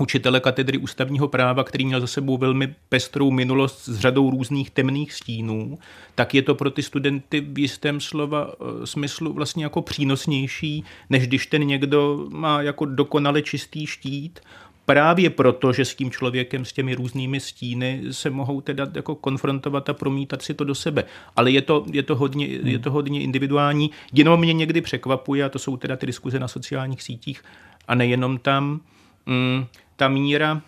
učitele 0.00 0.40
katedry 0.40 0.78
ústavního 0.78 1.28
práva, 1.28 1.64
který 1.64 1.84
měl 1.84 2.00
za 2.00 2.06
sebou 2.06 2.38
velmi 2.38 2.74
pestrou 2.88 3.30
minulost 3.30 3.84
s 3.84 3.98
řadou 3.98 4.30
různých 4.30 4.70
temných 4.70 5.12
stínů, 5.12 5.78
tak 6.14 6.34
je 6.34 6.42
to 6.42 6.54
pro 6.54 6.70
ty 6.70 6.82
studenty 6.82 7.40
v 7.40 7.58
jistém 7.58 8.00
slova 8.00 8.52
eh, 8.52 8.86
smyslu 8.86 9.32
vlastně 9.32 9.64
jako 9.64 9.82
přínosnější, 9.82 10.84
než 11.10 11.26
když 11.26 11.46
ten 11.46 11.66
někdo 11.66 12.26
má 12.28 12.62
jako 12.62 12.84
dokonale 12.84 13.42
čistý 13.42 13.86
štít 13.86 14.40
právě 14.86 15.30
proto, 15.30 15.72
že 15.72 15.84
s 15.84 15.94
tím 15.94 16.10
člověkem, 16.10 16.64
s 16.64 16.72
těmi 16.72 16.94
různými 16.94 17.40
stíny 17.40 18.02
se 18.10 18.30
mohou 18.30 18.60
teda 18.60 18.88
jako 18.94 19.14
konfrontovat 19.14 19.88
a 19.88 19.94
promítat 19.94 20.42
si 20.42 20.54
to 20.54 20.64
do 20.64 20.74
sebe. 20.74 21.04
Ale 21.36 21.50
je 21.50 21.62
to, 21.62 21.84
je 21.92 22.02
to, 22.02 22.16
hodně, 22.16 22.46
je 22.46 22.78
to 22.78 22.90
hodně 22.90 23.20
individuální. 23.20 23.90
Jenom 24.12 24.40
mě 24.40 24.52
někdy 24.52 24.80
překvapuje, 24.80 25.44
a 25.44 25.48
to 25.48 25.58
jsou 25.58 25.76
teda 25.76 25.96
ty 25.96 26.06
diskuze 26.06 26.38
na 26.38 26.48
sociálních 26.48 27.02
sítích, 27.02 27.44
a 27.88 27.94
nejenom 27.94 28.38
tam, 28.38 28.80
mm, 29.26 29.66
ta 29.96 30.08
míra, 30.08 30.62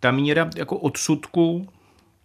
ta 0.00 0.10
míra 0.10 0.50
jako 0.56 0.76
odsudku 0.78 1.68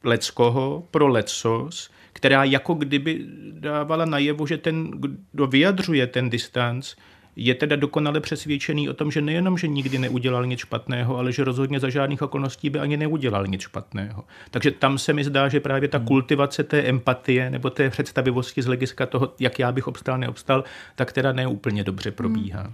leckoho 0.03 0.88
pro 0.91 1.07
lecos, 1.07 1.89
která 2.13 2.43
jako 2.43 2.74
kdyby 2.74 3.25
dávala 3.51 4.05
najevo, 4.05 4.48
že 4.48 4.57
ten, 4.57 4.91
kdo 5.31 5.48
vyjadřuje 5.48 6.07
ten 6.07 6.29
distanc, 6.29 6.95
je 7.36 7.55
teda 7.55 7.75
dokonale 7.75 8.19
přesvědčený 8.19 8.89
o 8.89 8.93
tom, 8.93 9.12
že 9.12 9.21
nejenom, 9.21 9.57
že 9.57 9.67
nikdy 9.67 9.98
neudělal 9.98 10.45
nic 10.45 10.59
špatného, 10.59 11.17
ale 11.17 11.31
že 11.31 11.43
rozhodně 11.43 11.79
za 11.79 11.89
žádných 11.89 12.21
okolností 12.21 12.69
by 12.69 12.79
ani 12.79 12.98
neudělal 12.98 13.48
nic 13.48 13.62
špatného. 13.62 14.24
Takže 14.51 14.71
tam 14.71 14.98
se 14.98 15.13
mi 15.13 15.24
zdá, 15.24 15.48
že 15.50 15.59
právě 15.59 15.89
ta 15.89 15.98
hmm. 15.98 16.07
kultivace 16.07 16.63
té 16.63 16.81
empatie 16.81 17.50
nebo 17.50 17.69
té 17.69 17.89
představivosti 17.89 18.62
z 18.62 18.65
hlediska 18.65 19.05
toho, 19.05 19.33
jak 19.39 19.59
já 19.59 19.71
bych 19.71 19.88
obstal, 19.88 20.17
neobstal, 20.17 20.63
tak 20.95 21.13
teda 21.13 21.33
neúplně 21.33 21.83
dobře 21.83 22.12
probíhá. 22.12 22.62
Hmm. 22.62 22.74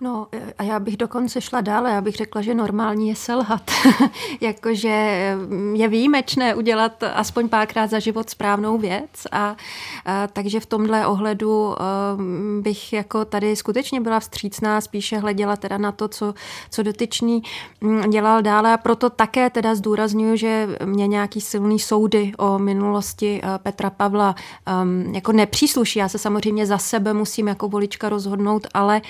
No 0.00 0.26
a 0.58 0.62
já 0.62 0.80
bych 0.80 0.96
dokonce 0.96 1.40
šla 1.40 1.60
dále, 1.60 1.90
já 1.90 2.00
bych 2.00 2.14
řekla, 2.14 2.42
že 2.42 2.54
normální 2.54 3.08
je 3.08 3.16
selhat. 3.16 3.70
Jakože 4.40 5.36
mm, 5.36 5.74
je 5.74 5.88
výjimečné 5.88 6.54
udělat 6.54 7.02
aspoň 7.02 7.48
párkrát 7.48 7.86
za 7.86 7.98
život 7.98 8.30
správnou 8.30 8.78
věc 8.78 9.10
a, 9.32 9.56
a 10.04 10.26
takže 10.26 10.60
v 10.60 10.66
tomhle 10.66 11.06
ohledu 11.06 11.74
um, 12.16 12.62
bych 12.62 12.92
jako 12.92 13.24
tady 13.24 13.56
skutečně 13.56 14.00
byla 14.00 14.20
vstřícná, 14.20 14.80
spíše 14.80 15.18
hleděla 15.18 15.56
teda 15.56 15.78
na 15.78 15.92
to, 15.92 16.08
co, 16.08 16.34
co 16.70 16.82
dotyčný 16.82 17.42
um, 17.80 18.10
dělal 18.10 18.42
dále 18.42 18.72
a 18.72 18.76
proto 18.76 19.10
také 19.10 19.50
teda 19.50 19.74
zdůraznuju, 19.74 20.36
že 20.36 20.68
mě 20.84 21.06
nějaký 21.06 21.40
silný 21.40 21.78
soudy 21.78 22.32
o 22.38 22.58
minulosti 22.58 23.40
uh, 23.44 23.58
Petra 23.58 23.90
Pavla 23.90 24.34
um, 24.82 25.14
jako 25.14 25.32
nepřísluší. 25.32 25.98
Já 25.98 26.08
se 26.08 26.18
samozřejmě 26.18 26.66
za 26.66 26.78
sebe 26.78 27.12
musím 27.12 27.48
jako 27.48 27.68
volička 27.68 28.08
rozhodnout, 28.08 28.66
ale, 28.74 29.00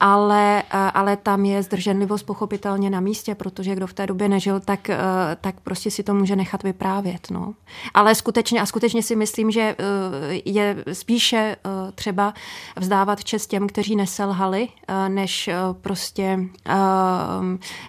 ale 0.00 0.25
ale, 0.26 0.62
ale 0.70 1.16
tam 1.16 1.44
je 1.44 1.62
zdrženlivost 1.62 2.26
pochopitelně 2.26 2.90
na 2.90 3.00
místě, 3.00 3.34
protože 3.34 3.74
kdo 3.74 3.86
v 3.86 3.92
té 3.92 4.06
době 4.06 4.28
nežil, 4.28 4.60
tak, 4.60 4.90
eh, 4.90 4.98
tak 5.40 5.60
prostě 5.60 5.90
si 5.90 6.02
to 6.02 6.14
může 6.14 6.36
nechat 6.36 6.62
vyprávět. 6.62 7.30
No. 7.30 7.54
Ale 7.94 8.14
skutečně, 8.14 8.60
a 8.60 8.66
skutečně 8.66 9.02
si 9.02 9.16
myslím, 9.16 9.50
že 9.50 9.60
eh, 9.60 10.40
je 10.44 10.84
spíše 10.92 11.36
eh, 11.36 11.92
třeba 11.94 12.34
vzdávat 12.76 13.24
čest 13.24 13.46
těm, 13.46 13.66
kteří 13.66 13.96
neselhali, 13.96 14.68
než 15.08 15.50
prostě 15.80 16.38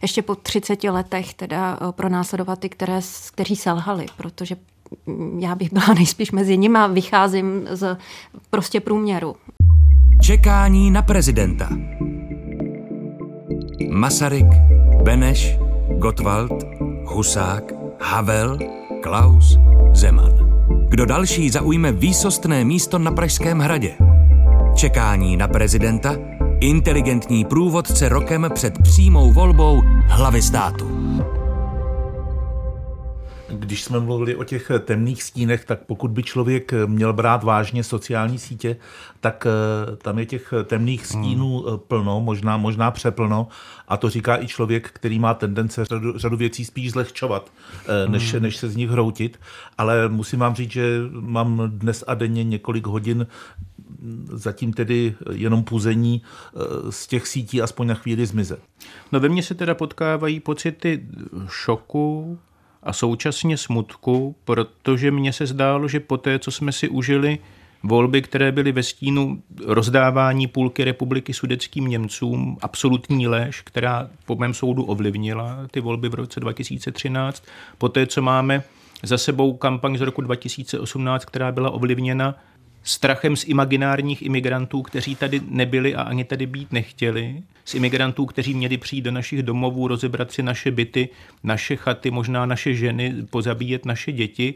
ještě 0.01 0.21
po 0.21 0.35
30 0.35 0.83
letech 0.83 1.33
teda 1.33 1.79
pro 1.91 2.09
následovat 2.09 2.59
ty, 2.59 2.69
které, 2.69 2.99
kteří 3.31 3.55
selhali, 3.55 4.05
protože 4.17 4.55
já 5.39 5.55
bych 5.55 5.73
byla 5.73 5.85
nejspíš 5.93 6.31
mezi 6.31 6.57
nimi 6.57 6.77
a 6.77 6.87
vycházím 6.87 7.67
z 7.71 7.97
prostě 8.49 8.79
průměru. 8.79 9.35
Čekání 10.21 10.91
na 10.91 11.01
prezidenta. 11.01 11.69
Masaryk, 13.89 14.47
Beneš, 15.03 15.57
Gottwald, 15.97 16.67
Husák, 17.05 17.63
Havel, 18.01 18.57
Klaus, 19.03 19.57
Zeman. 19.91 20.31
Kdo 20.89 21.05
další 21.05 21.49
zaujme 21.49 21.91
výsostné 21.91 22.63
místo 22.63 22.99
na 22.99 23.11
Pražském 23.11 23.59
hradě? 23.59 23.93
Čekání 24.75 25.37
na 25.37 25.47
prezidenta, 25.47 26.15
inteligentní 26.59 27.45
průvodce 27.45 28.09
rokem 28.09 28.47
před 28.53 28.81
přímou 28.83 29.31
volbou 29.31 29.81
hlavy 30.07 30.41
státu. 30.41 30.87
Když 33.59 33.83
jsme 33.83 33.99
mluvili 33.99 34.35
o 34.35 34.43
těch 34.43 34.71
temných 34.85 35.23
stínech, 35.23 35.65
tak 35.65 35.79
pokud 35.85 36.11
by 36.11 36.23
člověk 36.23 36.71
měl 36.85 37.13
brát 37.13 37.43
vážně 37.43 37.83
sociální 37.83 38.39
sítě, 38.39 38.77
tak 39.19 39.47
eh, 39.47 39.95
tam 39.95 40.19
je 40.19 40.25
těch 40.25 40.53
temných 40.65 41.05
stínů 41.05 41.63
hmm. 41.63 41.79
plno, 41.87 42.21
možná, 42.21 42.57
možná 42.57 42.91
přeplno. 42.91 43.47
A 43.87 43.97
to 43.97 44.09
říká 44.09 44.43
i 44.43 44.47
člověk, 44.47 44.89
který 44.93 45.19
má 45.19 45.33
tendence 45.33 45.85
řadu, 45.85 46.17
řadu 46.17 46.37
věcí 46.37 46.65
spíš 46.65 46.91
zlehčovat, 46.91 47.51
eh, 47.87 48.09
než, 48.09 48.33
hmm. 48.33 48.43
než 48.43 48.57
se 48.57 48.69
z 48.69 48.75
nich 48.75 48.89
hroutit. 48.89 49.39
Ale 49.77 50.09
musím 50.09 50.39
vám 50.39 50.55
říct, 50.55 50.71
že 50.71 50.99
mám 51.11 51.61
dnes 51.67 52.03
a 52.07 52.13
denně 52.13 52.43
několik 52.43 52.87
hodin 52.87 53.27
zatím 54.31 54.73
tedy 54.73 55.15
jenom 55.31 55.63
puzení 55.63 56.21
z 56.89 57.07
těch 57.07 57.27
sítí 57.27 57.61
aspoň 57.61 57.87
na 57.87 57.93
chvíli 57.93 58.25
zmizet. 58.25 58.59
No 59.11 59.19
ve 59.19 59.29
mně 59.29 59.43
se 59.43 59.55
teda 59.55 59.75
potkávají 59.75 60.39
pocity 60.39 61.07
šoku, 61.47 62.39
a 62.87 62.93
současně 62.93 63.57
smutku, 63.57 64.35
protože 64.45 65.11
mně 65.11 65.33
se 65.33 65.45
zdálo, 65.45 65.87
že 65.87 65.99
po 65.99 66.17
té, 66.17 66.39
co 66.39 66.51
jsme 66.51 66.71
si 66.71 66.89
užili 66.89 67.39
volby, 67.83 68.21
které 68.21 68.51
byly 68.51 68.71
ve 68.71 68.83
stínu 68.83 69.41
rozdávání 69.65 70.47
půlky 70.47 70.83
republiky 70.83 71.33
sudeckým 71.33 71.87
Němcům, 71.87 72.57
absolutní 72.61 73.27
lež, 73.27 73.61
která 73.61 74.09
po 74.25 74.35
mém 74.35 74.53
soudu 74.53 74.83
ovlivnila 74.83 75.67
ty 75.71 75.81
volby 75.81 76.09
v 76.09 76.13
roce 76.13 76.39
2013, 76.39 77.43
po 77.77 77.89
té, 77.89 78.07
co 78.07 78.21
máme 78.21 78.63
za 79.03 79.17
sebou 79.17 79.53
kampaň 79.53 79.97
z 79.97 80.01
roku 80.01 80.21
2018, 80.21 81.25
která 81.25 81.51
byla 81.51 81.69
ovlivněna 81.69 82.35
strachem 82.83 83.35
z 83.35 83.47
imaginárních 83.47 84.21
imigrantů, 84.21 84.81
kteří 84.81 85.15
tady 85.15 85.41
nebyli 85.49 85.95
a 85.95 86.01
ani 86.01 86.23
tady 86.23 86.45
být 86.45 86.71
nechtěli, 86.71 87.43
z 87.67 87.75
imigrantů, 87.75 88.25
kteří 88.25 88.53
měli 88.53 88.77
přijít 88.77 89.01
do 89.01 89.11
našich 89.11 89.43
domovů, 89.43 89.87
rozebrat 89.87 90.31
si 90.31 90.43
naše 90.43 90.71
byty, 90.71 91.09
naše 91.43 91.75
chaty, 91.75 92.11
možná 92.11 92.45
naše 92.45 92.73
ženy, 92.75 93.13
pozabíjet 93.29 93.85
naše 93.85 94.11
děti, 94.11 94.53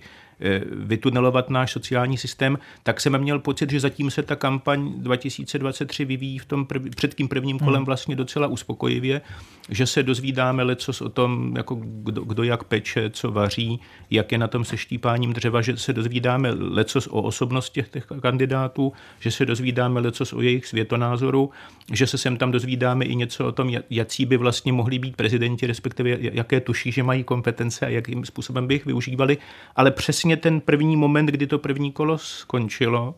vytunelovat 0.71 1.49
náš 1.49 1.71
sociální 1.71 2.17
systém, 2.17 2.58
tak 2.84 3.01
jsem 3.01 3.17
měl 3.17 3.39
pocit, 3.39 3.71
že 3.71 3.80
zatím 3.80 4.12
se 4.12 4.23
ta 4.23 4.36
kampaň 4.36 4.93
2023 4.97 6.06
vyvíjí 6.06 6.38
v 6.38 6.45
tom 6.45 6.65
prv, 6.65 6.82
před 6.95 7.15
tím 7.15 7.27
prvním 7.27 7.60
kolem 7.60 7.75
hmm. 7.75 7.86
vlastně 7.86 8.15
docela 8.15 8.47
uspokojivě, 8.47 9.21
že 9.69 9.88
se 9.88 10.04
dozvídáme 10.04 10.63
lecos 10.63 11.01
o 11.01 11.10
tom, 11.10 11.54
jako 11.58 11.75
kdo, 11.84 12.23
kdo 12.23 12.43
jak 12.43 12.63
peče, 12.63 13.10
co 13.10 13.32
vaří, 13.32 13.80
jak 14.10 14.32
je 14.32 14.38
na 14.38 14.47
tom 14.47 14.65
se 14.65 14.77
štípáním 14.77 15.34
dřeva, 15.34 15.62
že 15.62 15.77
se 15.77 15.93
dozvídáme 15.93 16.51
lecos 16.51 17.08
o 17.08 17.21
osobnostech 17.21 17.89
těch 17.89 18.06
kandidátů, 18.21 18.93
že 19.19 19.32
se 19.32 19.45
dozvídáme 19.45 19.99
lecos 19.99 20.34
o 20.34 20.41
jejich 20.41 20.65
světonázoru, 20.65 21.49
že 21.91 22.08
se 22.08 22.17
sem 22.17 22.38
tam 22.38 22.51
dozvídáme 22.51 23.06
i 23.06 23.15
něco 23.15 23.47
o 23.47 23.51
tom, 23.51 23.71
jaký 23.89 24.25
by 24.25 24.38
vlastně 24.38 24.73
mohli 24.73 24.99
být 24.99 25.15
prezidenti, 25.15 25.67
respektive 25.67 26.17
jaké 26.19 26.60
tuší, 26.60 26.91
že 26.91 27.04
mají 27.04 27.23
kompetence 27.23 27.86
a 27.86 27.89
jakým 27.89 28.25
způsobem 28.25 28.67
by 28.67 28.73
jich 28.73 28.86
využívali, 28.86 29.38
ale 29.75 29.91
přesně 29.91 30.31
přesně 30.32 30.52
ten 30.52 30.62
první 30.62 30.96
moment, 30.96 31.26
kdy 31.26 31.48
to 31.48 31.60
první 31.60 31.91
kolo 31.91 32.17
skončilo, 32.17 33.15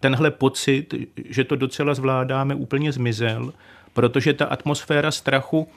tenhle 0.00 0.30
pocit, 0.30 0.94
že 1.28 1.44
to 1.44 1.56
docela 1.56 1.94
zvládáme, 1.94 2.54
úplně 2.54 2.92
zmizel, 2.92 3.52
protože 3.92 4.32
ta 4.32 4.46
atmosféra 4.46 5.10
strachu 5.10 5.68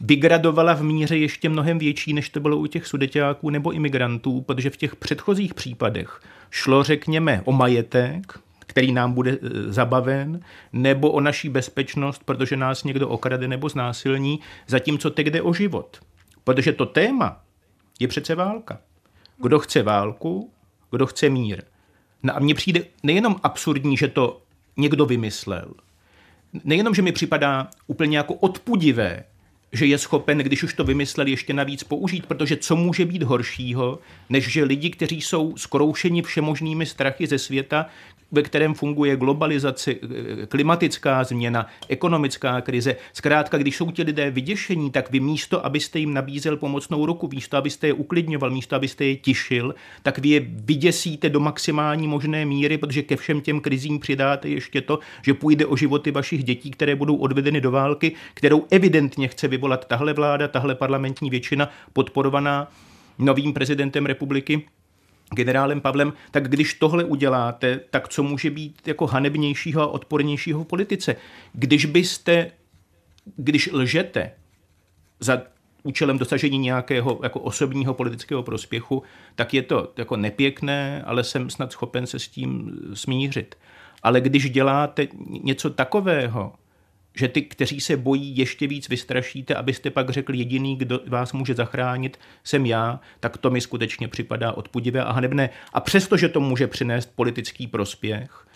vygradovala 0.00 0.74
v 0.74 0.82
míře 0.82 1.16
ještě 1.16 1.48
mnohem 1.48 1.78
větší, 1.78 2.12
než 2.12 2.28
to 2.28 2.40
bylo 2.40 2.56
u 2.56 2.66
těch 2.66 2.86
sudeťáků 2.86 3.50
nebo 3.50 3.72
imigrantů, 3.72 4.40
protože 4.40 4.70
v 4.70 4.76
těch 4.76 4.96
předchozích 4.96 5.54
případech 5.54 6.20
šlo, 6.50 6.84
řekněme, 6.84 7.42
o 7.44 7.52
majetek, 7.52 8.38
který 8.66 8.92
nám 8.92 9.12
bude 9.12 9.30
e, 9.30 9.38
zabaven, 9.72 10.40
nebo 10.72 11.10
o 11.10 11.20
naší 11.20 11.48
bezpečnost, 11.48 12.22
protože 12.24 12.56
nás 12.56 12.84
někdo 12.84 13.08
okrade 13.08 13.48
nebo 13.48 13.68
znásilní, 13.68 14.40
zatímco 14.66 15.10
teď 15.10 15.26
jde 15.26 15.42
o 15.42 15.52
život. 15.52 15.98
Protože 16.44 16.72
to 16.72 16.86
téma 16.86 17.40
je 18.00 18.08
přece 18.08 18.34
válka. 18.34 18.78
Kdo 19.42 19.58
chce 19.58 19.82
válku, 19.82 20.50
kdo 20.90 21.06
chce 21.06 21.28
mír. 21.28 21.62
No 22.22 22.36
a 22.36 22.38
mně 22.38 22.54
přijde 22.54 22.84
nejenom 23.02 23.36
absurdní, 23.42 23.96
že 23.96 24.08
to 24.08 24.42
někdo 24.76 25.06
vymyslel, 25.06 25.74
nejenom, 26.64 26.94
že 26.94 27.02
mi 27.02 27.12
připadá 27.12 27.68
úplně 27.86 28.16
jako 28.16 28.34
odpudivé, 28.34 29.24
že 29.72 29.86
je 29.86 29.98
schopen, 29.98 30.38
když 30.38 30.62
už 30.62 30.74
to 30.74 30.84
vymyslel, 30.84 31.26
ještě 31.26 31.54
navíc 31.54 31.84
použít, 31.84 32.26
protože 32.26 32.56
co 32.56 32.76
může 32.76 33.04
být 33.04 33.22
horšího, 33.22 33.98
než 34.28 34.52
že 34.52 34.64
lidi, 34.64 34.90
kteří 34.90 35.20
jsou 35.20 35.56
skroušeni 35.56 36.22
všemožnými 36.22 36.86
strachy 36.86 37.26
ze 37.26 37.38
světa, 37.38 37.86
ve 38.32 38.42
kterém 38.42 38.74
funguje 38.74 39.16
globalizace, 39.16 39.94
klimatická 40.48 41.24
změna, 41.24 41.66
ekonomická 41.88 42.60
krize. 42.60 42.96
Zkrátka, 43.12 43.58
když 43.58 43.76
jsou 43.76 43.90
ti 43.90 44.02
lidé 44.02 44.30
vyděšení, 44.30 44.90
tak 44.90 45.10
vy 45.10 45.20
místo, 45.20 45.66
abyste 45.66 45.98
jim 45.98 46.14
nabízel 46.14 46.56
pomocnou 46.56 47.06
ruku, 47.06 47.28
místo, 47.32 47.56
abyste 47.56 47.86
je 47.86 47.92
uklidňoval, 47.92 48.50
místo, 48.50 48.76
abyste 48.76 49.04
je 49.04 49.16
tišil, 49.16 49.74
tak 50.02 50.18
vy 50.18 50.28
je 50.28 50.40
vyděsíte 50.40 51.28
do 51.28 51.40
maximální 51.40 52.08
možné 52.08 52.46
míry, 52.46 52.78
protože 52.78 53.02
ke 53.02 53.16
všem 53.16 53.40
těm 53.40 53.60
krizím 53.60 53.98
přidáte 53.98 54.48
ještě 54.48 54.80
to, 54.80 54.98
že 55.22 55.34
půjde 55.34 55.66
o 55.66 55.76
životy 55.76 56.10
vašich 56.10 56.44
dětí, 56.44 56.70
které 56.70 56.96
budou 56.96 57.16
odvedeny 57.16 57.60
do 57.60 57.70
války, 57.70 58.12
kterou 58.34 58.66
evidentně 58.70 59.28
chce 59.28 59.48
vyvolat 59.48 59.84
tahle 59.84 60.12
vláda, 60.12 60.48
tahle 60.48 60.74
parlamentní 60.74 61.30
většina 61.30 61.70
podporovaná 61.92 62.72
novým 63.18 63.52
prezidentem 63.52 64.06
republiky 64.06 64.62
generálem 65.34 65.80
Pavlem, 65.80 66.12
tak 66.30 66.48
když 66.48 66.74
tohle 66.74 67.04
uděláte, 67.04 67.80
tak 67.90 68.08
co 68.08 68.22
může 68.22 68.50
být 68.50 68.88
jako 68.88 69.06
hanebnějšího 69.06 69.82
a 69.82 69.86
odpornějšího 69.86 70.64
v 70.64 70.66
politice? 70.66 71.16
Když 71.52 71.84
byste, 71.84 72.50
když 73.36 73.72
lžete 73.72 74.30
za 75.20 75.42
účelem 75.82 76.18
dosažení 76.18 76.58
nějakého 76.58 77.20
jako 77.22 77.40
osobního 77.40 77.94
politického 77.94 78.42
prospěchu, 78.42 79.02
tak 79.34 79.54
je 79.54 79.62
to 79.62 79.92
jako 79.96 80.16
nepěkné, 80.16 81.02
ale 81.06 81.24
jsem 81.24 81.50
snad 81.50 81.72
schopen 81.72 82.06
se 82.06 82.18
s 82.18 82.28
tím 82.28 82.78
smířit. 82.94 83.54
Ale 84.02 84.20
když 84.20 84.50
děláte 84.50 85.08
něco 85.44 85.70
takového, 85.70 86.52
že 87.18 87.28
ty, 87.28 87.42
kteří 87.42 87.80
se 87.80 87.96
bojí, 87.96 88.36
ještě 88.36 88.66
víc 88.66 88.88
vystrašíte, 88.88 89.54
abyste 89.54 89.90
pak 89.90 90.10
řekli, 90.10 90.38
jediný, 90.38 90.76
kdo 90.76 91.00
vás 91.06 91.32
může 91.32 91.54
zachránit, 91.54 92.18
jsem 92.44 92.66
já, 92.66 93.00
tak 93.20 93.36
to 93.36 93.50
mi 93.50 93.60
skutečně 93.60 94.08
připadá 94.08 94.52
odpudivé 94.52 95.04
a 95.04 95.12
hanebné. 95.12 95.50
A 95.72 95.80
přesto, 95.80 96.16
že 96.16 96.28
to 96.28 96.40
může 96.40 96.66
přinést 96.66 97.12
politický 97.16 97.66
prospěch 97.66 98.46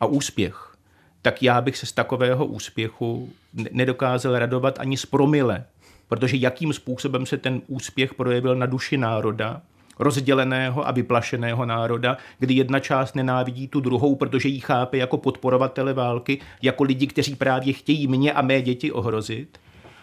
a 0.00 0.06
úspěch, 0.06 0.76
tak 1.22 1.42
já 1.42 1.60
bych 1.60 1.76
se 1.76 1.86
z 1.86 1.92
takového 1.92 2.46
úspěchu 2.46 3.32
nedokázal 3.72 4.38
radovat 4.38 4.78
ani 4.80 4.96
z 4.96 5.06
promile, 5.06 5.64
protože 6.08 6.36
jakým 6.36 6.72
způsobem 6.72 7.26
se 7.26 7.36
ten 7.36 7.60
úspěch 7.66 8.14
projevil 8.14 8.56
na 8.56 8.66
duši 8.66 8.96
národa, 8.96 9.62
rozděleného 9.98 10.88
a 10.88 10.90
vyplašeného 10.90 11.66
národa, 11.66 12.16
kdy 12.38 12.54
jedna 12.54 12.80
část 12.80 13.14
nenávidí 13.14 13.68
tu 13.68 13.80
druhou, 13.80 14.14
protože 14.14 14.48
ji 14.48 14.60
chápe 14.60 14.96
jako 14.96 15.16
podporovatele 15.16 15.92
války, 15.92 16.40
jako 16.62 16.84
lidi, 16.84 17.06
kteří 17.06 17.34
právě 17.34 17.72
chtějí 17.72 18.06
mě 18.06 18.32
a 18.32 18.42
mé 18.42 18.62
děti 18.62 18.92
ohrozit. 18.92 19.58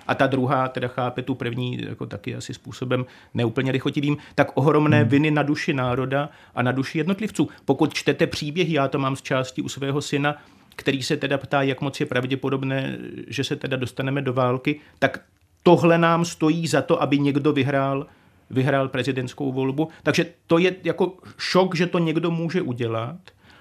A 0.07 0.15
ta 0.15 0.27
druhá 0.27 0.67
teda 0.67 0.87
chápe 0.87 1.21
tu 1.21 1.35
první 1.35 1.81
jako 1.89 2.05
taky 2.05 2.35
asi 2.35 2.53
způsobem 2.53 3.05
neúplně 3.33 3.71
lichotivým, 3.71 4.17
tak 4.35 4.51
ohromné 4.53 4.99
hmm. 4.99 5.09
viny 5.09 5.31
na 5.31 5.43
duši 5.43 5.73
národa 5.73 6.29
a 6.55 6.61
na 6.61 6.71
duši 6.71 6.97
jednotlivců. 6.97 7.49
Pokud 7.65 7.93
čtete 7.93 8.27
příběhy, 8.27 8.73
já 8.73 8.87
to 8.87 8.99
mám 8.99 9.15
z 9.15 9.21
části 9.21 9.61
u 9.61 9.69
svého 9.69 10.01
syna, 10.01 10.35
který 10.75 11.03
se 11.03 11.17
teda 11.17 11.37
ptá, 11.37 11.61
jak 11.61 11.81
moc 11.81 11.99
je 11.99 12.05
pravděpodobné, 12.05 12.97
že 13.27 13.43
se 13.43 13.55
teda 13.55 13.77
dostaneme 13.77 14.21
do 14.21 14.33
války, 14.33 14.79
tak 14.99 15.21
tohle 15.63 15.97
nám 15.97 16.25
stojí 16.25 16.67
za 16.67 16.81
to, 16.81 17.01
aby 17.01 17.19
někdo 17.19 17.53
vyhrál 17.53 18.07
vyhrál 18.49 18.89
prezidentskou 18.89 19.51
volbu. 19.51 19.89
Takže 20.03 20.25
to 20.47 20.57
je 20.57 20.75
jako 20.83 21.17
šok, 21.37 21.75
že 21.75 21.87
to 21.87 21.99
někdo 21.99 22.31
může 22.31 22.61
udělat. 22.61 23.17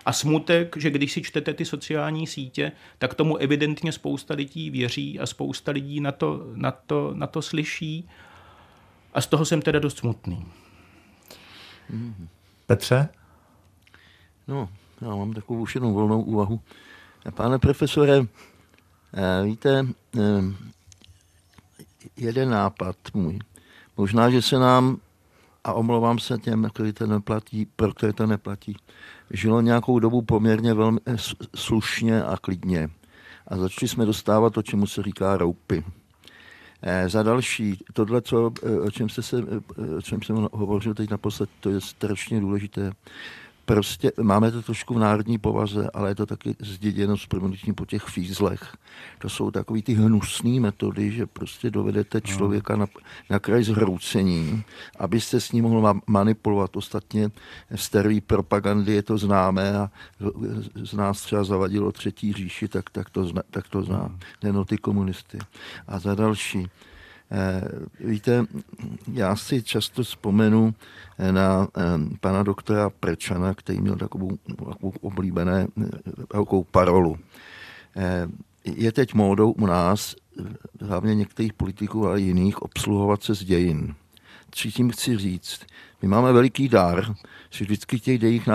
A 0.06 0.12
smutek, 0.12 0.76
že 0.76 0.90
když 0.90 1.12
si 1.12 1.22
čtete 1.22 1.54
ty 1.54 1.64
sociální 1.64 2.26
sítě, 2.26 2.72
tak 2.98 3.14
tomu 3.14 3.36
evidentně 3.36 3.92
spousta 3.92 4.34
lidí 4.34 4.70
věří 4.70 5.20
a 5.20 5.26
spousta 5.26 5.72
lidí 5.72 6.00
na 6.00 6.12
to, 6.12 6.46
na 6.54 6.70
to, 6.70 7.12
na 7.14 7.26
to 7.26 7.42
slyší. 7.42 8.08
A 9.14 9.20
z 9.20 9.26
toho 9.26 9.44
jsem 9.44 9.62
teda 9.62 9.78
dost 9.78 9.98
smutný. 9.98 10.46
Petře? 12.66 13.08
No, 14.48 14.68
já 15.00 15.08
mám 15.08 15.32
takovou 15.32 15.60
už 15.60 15.74
jenom 15.74 15.92
volnou 15.92 16.22
úvahu. 16.22 16.60
Pane 17.34 17.58
profesore, 17.58 18.20
eh, 19.14 19.44
víte, 19.44 19.86
eh, 20.18 20.20
jeden 22.16 22.50
nápad 22.50 22.96
můj. 23.14 23.38
Možná, 23.96 24.30
že 24.30 24.42
se 24.42 24.58
nám, 24.58 24.96
a 25.64 25.72
omlouvám 25.72 26.18
se 26.18 26.38
těm, 26.38 26.68
kteří 26.74 26.92
to 26.92 27.06
neplatí, 27.06 27.66
pro 27.76 27.94
které 27.94 28.12
to 28.12 28.26
neplatí, 28.26 28.76
žilo 29.30 29.60
nějakou 29.60 29.98
dobu 29.98 30.22
poměrně 30.22 30.74
velmi 30.74 31.00
eh, 31.06 31.16
slušně 31.56 32.22
a 32.22 32.36
klidně. 32.36 32.88
A 33.48 33.56
začali 33.56 33.88
jsme 33.88 34.06
dostávat 34.06 34.52
to, 34.52 34.62
čemu 34.62 34.86
se 34.86 35.02
říká 35.02 35.36
roupy. 35.36 35.84
E, 36.82 37.08
za 37.08 37.22
další, 37.22 37.78
tohle, 37.92 38.22
co, 38.22 38.52
o 38.82 38.90
čem, 38.90 39.08
se, 39.08 39.36
o 39.98 40.02
čem 40.02 40.22
jsem 40.22 40.48
hovořil 40.52 40.94
teď 40.94 41.10
naposled, 41.10 41.50
to 41.60 41.70
je 41.70 41.80
strašně 41.80 42.40
důležité 42.40 42.92
prostě 43.64 44.12
máme 44.22 44.50
to 44.50 44.62
trošku 44.62 44.94
v 44.94 44.98
národní 44.98 45.38
povaze, 45.38 45.90
ale 45.94 46.10
je 46.10 46.14
to 46.14 46.26
taky 46.26 46.56
zděděno 46.58 47.16
s 47.16 47.26
po 47.74 47.86
těch 47.86 48.02
fízlech. 48.02 48.76
To 49.18 49.28
jsou 49.28 49.50
takové 49.50 49.82
ty 49.82 49.94
hnusné 49.94 50.60
metody, 50.60 51.10
že 51.10 51.26
prostě 51.26 51.70
dovedete 51.70 52.18
no. 52.18 52.20
člověka 52.20 52.76
na, 52.76 52.86
na 53.30 53.38
kraj 53.38 53.64
zhroucení, 53.64 54.64
abyste 54.98 55.40
s 55.40 55.52
ním 55.52 55.64
mohl 55.64 56.00
manipulovat. 56.06 56.76
Ostatně 56.76 57.30
v 57.74 57.82
staré 57.82 58.18
propagandy 58.26 58.92
je 58.92 59.02
to 59.02 59.18
známé 59.18 59.76
a 59.76 59.90
z 60.74 60.92
nás 60.92 61.22
třeba 61.22 61.44
zavadilo 61.44 61.92
třetí 61.92 62.32
říši, 62.32 62.68
tak, 62.68 62.90
tak, 62.90 63.10
to, 63.10 63.24
zna, 63.24 63.42
tak 63.50 63.68
to 63.68 63.82
zná. 63.82 64.02
Hmm. 64.02 64.18
Neno 64.42 64.64
ty 64.64 64.78
komunisty. 64.78 65.38
A 65.86 65.98
za 65.98 66.14
další, 66.14 66.66
víte, 68.00 68.46
já 69.12 69.36
si 69.36 69.62
často 69.62 70.02
vzpomenu 70.02 70.74
eh, 71.18 71.32
na 71.32 71.68
eh, 71.76 71.82
pana 72.20 72.42
doktora 72.42 72.90
Prečana, 72.90 73.54
který 73.54 73.80
měl 73.80 73.96
takovou, 73.96 74.38
takovou 74.48 74.92
oblíbené 75.00 75.66
velkou 76.32 76.64
parolu. 76.64 77.18
Je 78.64 78.92
teď 78.92 79.14
módou 79.14 79.52
u 79.52 79.66
nás, 79.66 80.16
hlavně 80.80 81.14
některých 81.14 81.52
politiků, 81.52 82.06
ale 82.06 82.20
jiných, 82.20 82.62
obsluhovat 82.62 83.22
se 83.22 83.34
z 83.34 83.44
dějin. 83.44 83.94
Či 84.50 84.72
tím 84.72 84.90
chci 84.90 85.18
říct, 85.18 85.60
my 86.02 86.08
máme 86.08 86.32
veliký 86.32 86.68
dar, 86.68 87.14
že 87.50 87.64
vždycky 87.64 88.00
těch 88.00 88.18
dejích 88.18 88.48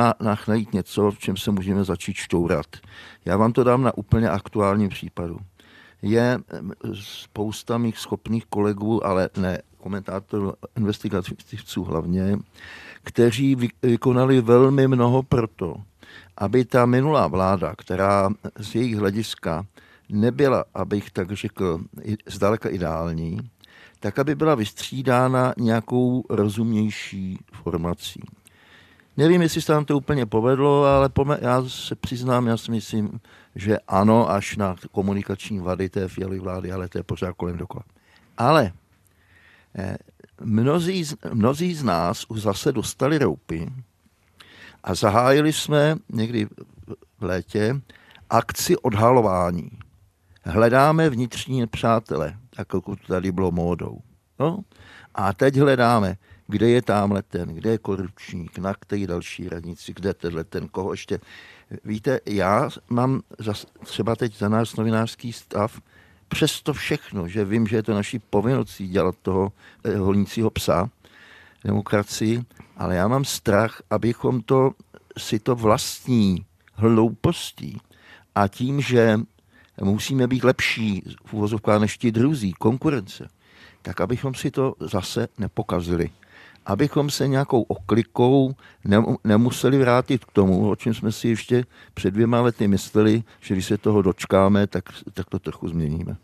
najít 0.47 0.73
něco, 0.73 1.11
v 1.11 1.19
čem 1.19 1.37
se 1.37 1.51
můžeme 1.51 1.83
začít 1.83 2.15
šťourat. 2.15 2.67
Já 3.25 3.37
vám 3.37 3.53
to 3.53 3.63
dám 3.63 3.83
na 3.83 3.97
úplně 3.97 4.29
aktuálním 4.29 4.89
případu 4.89 5.39
je 6.01 6.39
spousta 6.93 7.77
mých 7.77 7.97
schopných 7.97 8.45
kolegů, 8.45 9.05
ale 9.05 9.29
ne 9.37 9.61
komentátorů, 9.77 10.53
investigativců 10.77 11.83
hlavně, 11.83 12.37
kteří 13.03 13.57
vykonali 13.83 14.41
velmi 14.41 14.87
mnoho 14.87 15.23
proto, 15.23 15.75
aby 16.37 16.65
ta 16.65 16.85
minulá 16.85 17.27
vláda, 17.27 17.75
která 17.77 18.29
z 18.59 18.75
jejich 18.75 18.95
hlediska 18.95 19.65
nebyla, 20.09 20.65
abych 20.73 21.11
tak 21.11 21.31
řekl, 21.31 21.79
zdaleka 22.25 22.69
ideální, 22.69 23.49
tak 23.99 24.19
aby 24.19 24.35
byla 24.35 24.55
vystřídána 24.55 25.53
nějakou 25.57 26.23
rozumnější 26.29 27.39
formací. 27.51 28.21
Nevím, 29.17 29.41
jestli 29.41 29.61
se 29.61 29.73
nám 29.73 29.85
to 29.85 29.97
úplně 29.97 30.25
povedlo, 30.25 30.85
ale 30.85 31.09
já 31.41 31.63
se 31.67 31.95
přiznám, 31.95 32.47
já 32.47 32.57
si 32.57 32.71
myslím, 32.71 33.19
že 33.57 33.77
ano, 33.87 34.29
až 34.29 34.57
na 34.57 34.75
komunikační 34.91 35.59
vady 35.59 35.89
té 35.89 36.07
fialy 36.07 36.39
vlády, 36.39 36.71
ale 36.71 36.89
to 36.89 36.97
je 36.97 37.03
pořád 37.03 37.33
kolem 37.33 37.57
dokola. 37.57 37.83
Ale 38.37 38.71
eh, 39.75 39.97
mnozí, 40.41 41.05
mnozí 41.33 41.75
z 41.75 41.83
nás 41.83 42.25
už 42.29 42.41
zase 42.41 42.71
dostali 42.71 43.17
roupy 43.17 43.71
a 44.83 44.95
zahájili 44.95 45.53
jsme 45.53 45.95
někdy 46.09 46.45
v 47.19 47.23
létě 47.23 47.81
akci 48.29 48.77
odhalování. 48.77 49.69
Hledáme 50.43 51.09
vnitřní 51.09 51.59
nepřátele, 51.59 52.37
jako 52.57 52.81
to 52.81 52.95
tady 53.07 53.31
bylo 53.31 53.51
módou. 53.51 53.99
No? 54.39 54.59
A 55.15 55.33
teď 55.33 55.57
hledáme, 55.57 56.17
kde 56.47 56.69
je 56.69 56.81
tamhle 56.81 57.23
ten, 57.23 57.49
kde 57.49 57.69
je 57.69 57.77
korupčník, 57.77 58.57
na 58.57 58.73
který 58.73 59.07
další 59.07 59.49
radnici, 59.49 59.93
kde 59.93 60.13
tenhle 60.13 60.43
ten, 60.43 60.67
koho 60.67 60.93
ještě. 60.93 61.19
Víte, 61.83 62.19
já 62.25 62.69
mám 62.89 63.21
za, 63.39 63.53
třeba 63.83 64.15
teď 64.15 64.37
za 64.37 64.49
náš 64.49 64.75
novinářský 64.75 65.33
stav 65.33 65.81
přesto 66.27 66.73
všechno, 66.73 67.27
že 67.27 67.45
vím, 67.45 67.67
že 67.67 67.75
je 67.75 67.83
to 67.83 67.93
naší 67.93 68.19
povinností 68.19 68.87
dělat 68.87 69.15
toho 69.21 69.51
eh, 69.83 69.97
holnícího 69.97 70.49
psa, 70.49 70.89
demokracii, 71.63 72.43
ale 72.77 72.95
já 72.95 73.07
mám 73.07 73.25
strach, 73.25 73.81
abychom 73.89 74.41
to 74.41 74.71
si 75.17 75.39
to 75.39 75.55
vlastní 75.55 76.45
hloupostí 76.73 77.81
a 78.35 78.47
tím, 78.47 78.81
že 78.81 79.19
musíme 79.81 80.27
být 80.27 80.43
lepší 80.43 81.03
v 81.25 81.33
uvozovkách 81.33 81.81
než 81.81 81.97
ti 81.97 82.11
druzí, 82.11 82.53
konkurence, 82.53 83.27
tak 83.81 84.01
abychom 84.01 84.35
si 84.35 84.51
to 84.51 84.73
zase 84.79 85.27
nepokazili 85.37 86.09
abychom 86.67 87.09
se 87.09 87.27
nějakou 87.27 87.61
oklikou 87.61 88.55
nemuseli 89.23 89.77
vrátit 89.79 90.25
k 90.25 90.31
tomu, 90.31 90.69
o 90.69 90.75
čem 90.75 90.93
jsme 90.93 91.11
si 91.11 91.27
ještě 91.27 91.65
před 91.93 92.11
dvěma 92.11 92.41
lety 92.41 92.67
mysleli, 92.67 93.23
že 93.39 93.53
když 93.53 93.65
se 93.65 93.77
toho 93.77 94.01
dočkáme, 94.01 94.67
tak, 94.67 94.83
tak 95.13 95.29
to 95.29 95.39
trochu 95.39 95.67
změníme. 95.69 96.17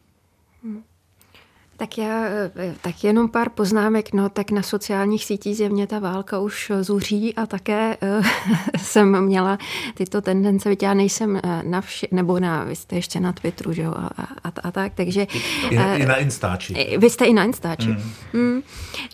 Tak 1.83 1.97
já, 1.97 2.25
eh, 2.25 2.75
tak 2.81 3.03
jenom 3.03 3.29
pár 3.29 3.49
poznámek, 3.49 4.13
no 4.13 4.29
tak 4.29 4.51
na 4.51 4.61
sociálních 4.61 5.25
sítích 5.25 5.57
zjevně 5.57 5.87
ta 5.87 5.99
válka 5.99 6.39
už 6.39 6.71
zuří 6.81 7.35
a 7.35 7.45
také 7.45 7.97
uh, 8.19 8.25
jsem 8.77 9.21
měla 9.21 9.57
tyto 9.93 10.21
tendence, 10.21 10.75
já 10.81 10.93
nejsem 10.93 11.39
eh, 11.43 11.61
na 11.63 11.81
vši, 11.81 12.07
nebo 12.11 12.39
na, 12.39 12.63
vy 12.63 12.75
jste 12.75 12.95
ještě 12.95 13.19
na 13.19 13.33
Twitteru, 13.33 13.73
že 13.73 13.81
jo, 13.81 13.91
a, 13.91 14.09
a, 14.43 14.51
a 14.63 14.71
tak, 14.71 14.93
takže... 14.95 15.27
I, 15.69 15.77
uh, 15.77 16.01
I 16.01 16.05
na 16.05 16.15
Instači. 16.15 16.97
Vy 16.97 17.09
jste 17.09 17.25
i 17.25 17.33
na 17.33 17.43
Instači. 17.43 17.89
Mm. 17.89 18.03
Mm, 18.33 18.61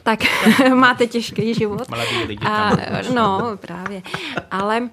tak 0.04 0.20
máte 0.74 1.08
těžký 1.08 1.54
život. 1.54 1.90
Mladí 1.90 2.24
lidi 2.28 2.46
a, 2.46 2.72
No, 3.14 3.58
právě. 3.62 4.02
Ale 4.52 4.90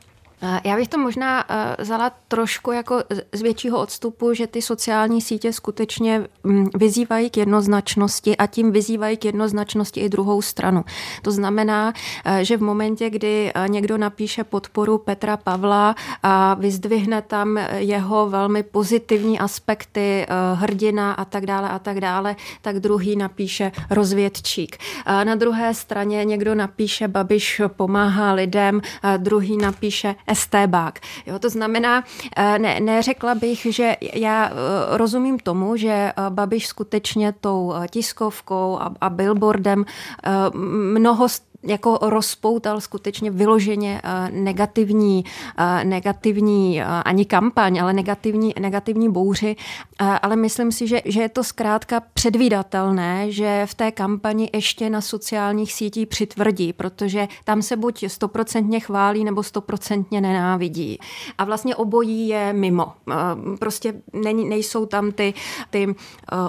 já 0.64 0.76
bych 0.76 0.88
to 0.88 0.98
možná 0.98 1.44
eh, 1.48 1.76
vzala 1.82 2.12
trošku 2.28 2.72
jako 2.72 3.02
z 3.32 3.42
většího 3.42 3.80
odstupu, 3.80 4.34
že 4.34 4.46
ty 4.46 4.62
sociální 4.62 5.20
sítě 5.20 5.52
skutečně 5.52 6.26
mm, 6.44 6.68
vyzývají 6.74 7.30
k 7.30 7.36
jednoznačnosti 7.36 8.36
a 8.36 8.46
tím 8.46 8.72
vyzývají 8.72 9.16
k 9.16 9.24
jednoznačnosti 9.24 10.00
i 10.00 10.08
druhou 10.08 10.42
stranu. 10.42 10.84
To 11.22 11.32
znamená, 11.32 11.92
eh, 12.24 12.44
že 12.44 12.56
v 12.56 12.62
momentě, 12.62 13.10
kdy 13.10 13.52
eh, 13.54 13.68
někdo 13.68 13.98
napíše 13.98 14.44
podporu 14.44 14.98
Petra 14.98 15.36
Pavla 15.36 15.94
a 16.22 16.54
vyzdvihne 16.54 17.22
tam 17.22 17.56
jeho 17.76 18.30
velmi 18.30 18.62
pozitivní 18.62 19.38
aspekty, 19.38 20.26
hrdina 20.54 21.12
a 21.12 21.24
tak 21.24 21.46
dále 21.46 21.68
a 21.68 21.78
tak 21.78 22.00
dále, 22.00 22.36
tak 22.62 22.80
druhý 22.80 23.16
napíše 23.16 23.72
rozvědčík. 23.90 24.76
Na 25.06 25.34
druhé 25.34 25.74
straně 25.74 26.24
někdo 26.24 26.54
napíše 26.54 27.08
Babiš 27.08 27.60
pomáhá 27.76 28.32
lidem, 28.32 28.80
druhý 29.18 29.56
napíše 29.56 30.14
estébák. 30.26 30.98
Jo, 31.26 31.38
to 31.38 31.50
znamená, 31.50 32.04
eh, 32.36 32.58
ne, 32.58 32.80
neřekla 32.80 33.34
bych, 33.34 33.66
že 33.70 33.96
já 34.14 34.46
eh, 34.46 34.52
rozumím 34.96 35.38
tomu, 35.38 35.76
že 35.76 35.88
eh, 35.88 36.12
Babiš 36.28 36.66
skutečně 36.66 37.32
tou 37.40 37.74
tiskovkou 37.90 38.78
a, 38.80 38.94
a 39.00 39.10
billboardem 39.10 39.84
mnoho 40.98 41.28
jako 41.66 41.98
rozpoutal 42.02 42.80
skutečně 42.80 43.30
vyloženě 43.30 44.02
negativní, 44.30 45.24
negativní 45.82 46.82
ani 46.82 47.24
kampaň, 47.24 47.80
ale 47.80 47.92
negativní, 47.92 48.54
negativní 48.60 49.10
bouři, 49.10 49.56
ale 50.22 50.36
myslím 50.36 50.72
si, 50.72 50.86
že, 50.86 51.02
že 51.04 51.20
je 51.22 51.28
to 51.28 51.44
zkrátka 51.44 52.02
předvídatelné, 52.14 53.32
že 53.32 53.62
v 53.66 53.74
té 53.74 53.92
kampani 53.92 54.50
ještě 54.54 54.90
na 54.90 55.00
sociálních 55.00 55.72
sítích 55.72 56.06
přitvrdí, 56.06 56.72
protože 56.72 57.28
tam 57.44 57.62
se 57.62 57.76
buď 57.76 58.04
stoprocentně 58.08 58.80
chválí 58.80 59.24
nebo 59.24 59.42
stoprocentně 59.42 60.20
nenávidí. 60.20 60.98
A 61.38 61.44
vlastně 61.44 61.76
obojí 61.76 62.28
je 62.28 62.52
mimo. 62.52 62.92
Prostě 63.58 63.94
nejsou 64.48 64.86
tam 64.86 65.12
ty, 65.12 65.34
ty 65.70 65.94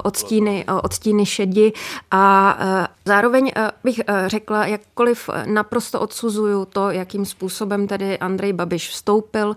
odstíny, 0.04 0.66
odstíny 0.84 1.26
šedi 1.26 1.74
a 2.12 2.58
zároveň 3.06 3.52
bych 3.84 4.02
řekla, 4.28 4.66
jakkoliv 4.66 5.07
naprosto 5.46 6.00
odsuzuju 6.00 6.65
to, 6.65 6.91
jakým 6.91 7.26
způsobem 7.26 7.88
tedy 7.88 8.17
Andrej 8.17 8.54
Babiš 8.54 8.89
vstoupil 8.89 9.56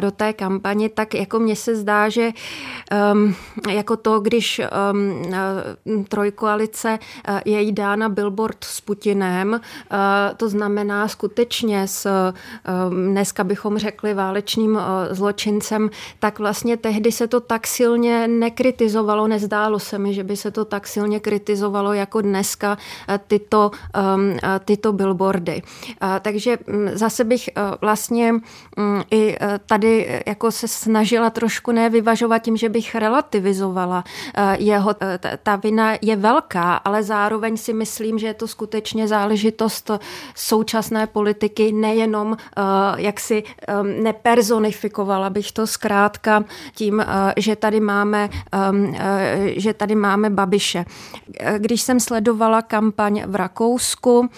do 0.00 0.10
té 0.10 0.32
kampaně, 0.32 0.88
tak 0.88 1.14
jako 1.14 1.38
mně 1.38 1.56
se 1.56 1.76
zdá, 1.76 2.08
že 2.08 2.30
um, 3.12 3.34
jako 3.70 3.96
to, 3.96 4.20
když 4.20 4.60
um, 4.92 6.04
trojkoalice 6.08 6.98
je 7.44 7.60
jí 7.60 7.72
dána 7.72 8.08
billboard 8.08 8.64
s 8.64 8.80
Putinem, 8.80 9.52
uh, 9.52 9.58
to 10.36 10.48
znamená 10.48 11.08
skutečně 11.08 11.88
s, 11.88 12.08
um, 12.08 13.12
dneska 13.12 13.44
bychom 13.44 13.78
řekli 13.78 14.14
válečným 14.14 14.74
uh, 14.74 14.80
zločincem, 15.10 15.90
tak 16.18 16.38
vlastně 16.38 16.76
tehdy 16.76 17.12
se 17.12 17.26
to 17.26 17.40
tak 17.40 17.66
silně 17.66 18.28
nekritizovalo, 18.28 19.28
nezdálo 19.28 19.78
se 19.78 19.98
mi, 19.98 20.14
že 20.14 20.24
by 20.24 20.36
se 20.36 20.50
to 20.50 20.64
tak 20.64 20.86
silně 20.86 21.20
kritizovalo 21.20 21.92
jako 21.92 22.20
dneska 22.20 22.78
tyto, 23.26 23.70
um, 24.14 24.30
uh, 24.30 24.38
tyto 24.82 24.92
billboardy. 24.92 25.62
Takže 26.22 26.58
um, 26.58 26.88
zase 26.92 27.24
bych 27.24 27.50
uh, 27.56 27.62
vlastně 27.80 28.32
um, 28.32 29.02
i 29.10 29.38
uh, 29.38 29.46
tady 29.66 30.22
jako 30.26 30.50
se 30.50 30.68
snažila 30.68 31.30
trošku 31.30 31.72
nevyvažovat 31.72 32.38
tím, 32.38 32.56
že 32.56 32.68
bych 32.68 32.94
relativizovala 32.94 34.04
eh, 34.34 34.56
jeho, 34.58 34.94
eh, 35.00 35.38
ta 35.42 35.56
vina 35.56 35.94
je 36.02 36.16
velká, 36.16 36.74
ale 36.74 37.02
zároveň 37.02 37.56
si 37.56 37.72
myslím, 37.72 38.18
že 38.18 38.26
je 38.26 38.34
to 38.34 38.48
skutečně 38.48 39.08
záležitost 39.08 39.90
současné 40.34 41.06
politiky, 41.06 41.72
nejenom 41.72 42.36
jak 42.96 43.20
si 43.20 43.42
nepersonifikovala 44.02 45.30
bych 45.30 45.52
to 45.52 45.66
zkrátka 45.66 46.44
tím, 46.74 47.04
že 47.36 47.56
tady 47.56 47.80
máme, 47.80 48.28
že 49.56 49.74
tady 49.74 49.94
máme 49.94 50.30
Babiše. 50.30 50.84
Když 51.58 51.82
jsem 51.82 52.00
sledovala 52.00 52.62
kampaň 52.62 53.22
v 53.26 53.34
Rakousku, 53.34 54.28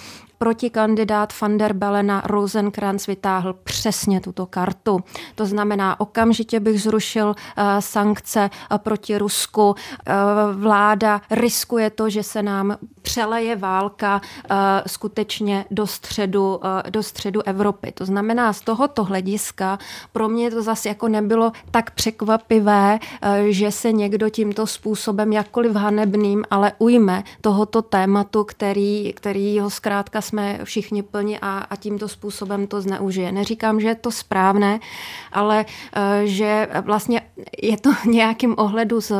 protikandidát 0.44 1.40
van 1.40 1.58
der 1.58 1.72
Belena 1.72 2.22
Rosenkrantz 2.24 3.06
vytáhl 3.06 3.52
přesně 3.64 4.20
tuto 4.20 4.46
kartu. 4.46 5.00
To 5.34 5.46
znamená, 5.46 6.00
okamžitě 6.00 6.60
bych 6.60 6.82
zrušil 6.82 7.28
uh, 7.28 7.34
sankce 7.80 8.50
uh, 8.70 8.78
proti 8.78 9.18
Rusku. 9.18 9.68
Uh, 9.68 9.74
vláda 10.52 11.20
riskuje 11.30 11.90
to, 11.90 12.10
že 12.10 12.22
se 12.22 12.42
nám 12.42 12.76
přeleje 13.02 13.56
válka 13.56 14.20
skutečně 14.86 15.64
do 15.70 15.86
středu, 15.86 16.60
do 16.90 17.02
středu 17.02 17.42
Evropy. 17.42 17.92
To 17.92 18.04
znamená, 18.04 18.52
z 18.52 18.60
tohoto 18.60 19.04
hlediska 19.04 19.78
pro 20.12 20.28
mě 20.28 20.50
to 20.50 20.62
zase 20.62 20.88
jako 20.88 21.08
nebylo 21.08 21.52
tak 21.70 21.90
překvapivé, 21.90 22.98
že 23.48 23.70
se 23.70 23.92
někdo 23.92 24.28
tímto 24.28 24.66
způsobem 24.66 25.32
jakkoliv 25.32 25.72
hanebným, 25.72 26.44
ale 26.50 26.72
ujme 26.78 27.22
tohoto 27.40 27.82
tématu, 27.82 28.44
který, 28.44 29.12
který 29.12 29.60
ho 29.60 29.70
zkrátka 29.70 30.20
jsme 30.20 30.33
všichni 30.64 31.02
plni 31.02 31.38
a, 31.42 31.58
a 31.58 31.76
tímto 31.76 32.08
způsobem 32.08 32.66
to 32.66 32.80
zneužije. 32.80 33.32
Neříkám, 33.32 33.80
že 33.80 33.88
je 33.88 33.94
to 33.94 34.10
správné, 34.10 34.80
ale 35.32 35.64
eh, 35.68 36.26
že 36.26 36.68
vlastně 36.80 37.20
je 37.62 37.76
to 37.76 37.90
nějakým 38.06 38.54
ohledu 38.58 39.00
z 39.00 39.12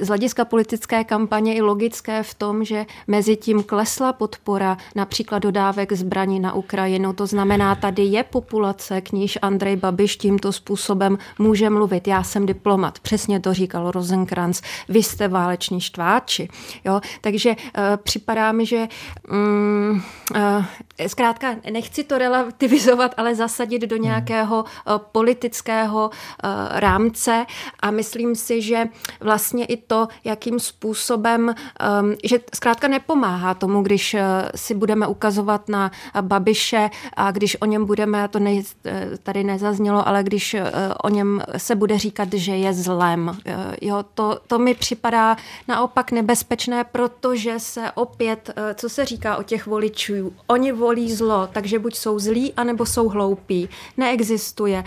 z 0.00 0.08
hlediska 0.08 0.44
politické 0.44 1.04
kampaně 1.04 1.54
i 1.54 1.60
logické 1.60 2.22
v 2.22 2.34
tom, 2.34 2.64
že 2.64 2.86
mezi 3.06 3.36
tím 3.36 3.62
klesla 3.62 4.12
podpora 4.12 4.76
například 4.94 5.38
dodávek 5.38 5.92
zbraní 5.92 6.40
na 6.40 6.52
Ukrajinu. 6.52 7.12
To 7.12 7.26
znamená, 7.26 7.74
tady 7.74 8.02
je 8.02 8.22
populace, 8.22 9.00
k 9.00 9.12
níž 9.12 9.38
Andrej 9.42 9.76
Babiš 9.76 10.16
tímto 10.16 10.52
způsobem 10.52 11.18
může 11.38 11.70
mluvit. 11.70 12.08
Já 12.08 12.22
jsem 12.22 12.46
diplomat, 12.46 12.98
přesně 12.98 13.40
to 13.40 13.54
říkal 13.54 13.90
Rosenkrantz. 13.90 14.62
Vy 14.88 15.02
jste 15.02 15.28
váleční 15.28 15.80
štváči. 15.80 16.48
Jo? 16.84 17.00
Takže 17.20 17.50
uh, 17.50 17.56
připadá 17.96 18.52
mi, 18.52 18.66
že 18.66 18.88
um, 19.30 20.02
uh, 20.34 20.64
zkrátka 21.06 21.56
nechci 21.72 22.04
to 22.04 22.18
relativizovat, 22.18 23.14
ale 23.16 23.34
zasadit 23.34 23.82
do 23.82 23.96
nějakého 23.96 24.64
uh, 24.64 24.98
politického 25.12 26.10
uh, 26.10 26.50
rámce 26.70 27.46
a 27.80 27.90
myslím 27.90 28.34
si, 28.34 28.62
že 28.62 28.88
vlastně 29.20 29.57
vlastně 29.58 29.74
i 29.74 29.76
to, 29.86 30.08
jakým 30.24 30.60
způsobem, 30.60 31.54
um, 32.00 32.14
že 32.24 32.38
zkrátka 32.54 32.88
nepomáhá 32.88 33.54
tomu, 33.54 33.82
když 33.82 34.14
uh, 34.14 34.20
si 34.54 34.74
budeme 34.74 35.06
ukazovat 35.06 35.68
na 35.68 35.90
Babiše 36.20 36.90
a 37.16 37.30
když 37.30 37.56
o 37.60 37.64
něm 37.64 37.86
budeme, 37.86 38.28
to 38.28 38.38
ne, 38.38 38.62
eh, 38.84 39.10
tady 39.22 39.44
nezaznělo, 39.44 40.08
ale 40.08 40.22
když 40.22 40.54
uh, 40.54 40.60
o 41.02 41.08
něm 41.08 41.42
se 41.56 41.74
bude 41.74 41.98
říkat, 41.98 42.32
že 42.32 42.56
je 42.56 42.72
zlem. 42.72 43.36
Jo, 43.80 44.04
to, 44.14 44.40
to 44.46 44.58
mi 44.58 44.74
připadá 44.74 45.36
naopak 45.68 46.12
nebezpečné, 46.12 46.84
protože 46.84 47.58
se 47.58 47.90
opět, 47.94 48.50
co 48.74 48.88
se 48.88 49.04
říká 49.04 49.36
o 49.36 49.42
těch 49.42 49.66
voličů, 49.66 50.32
oni 50.46 50.72
volí 50.72 51.12
zlo, 51.12 51.48
takže 51.52 51.78
buď 51.78 51.94
jsou 51.94 52.18
zlí, 52.18 52.52
anebo 52.56 52.86
jsou 52.86 53.08
hloupí. 53.08 53.68
Neexistuje 53.96 54.84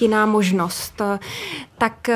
jiná 0.00 0.26
možnost. 0.26 1.02
Tak 1.82 2.10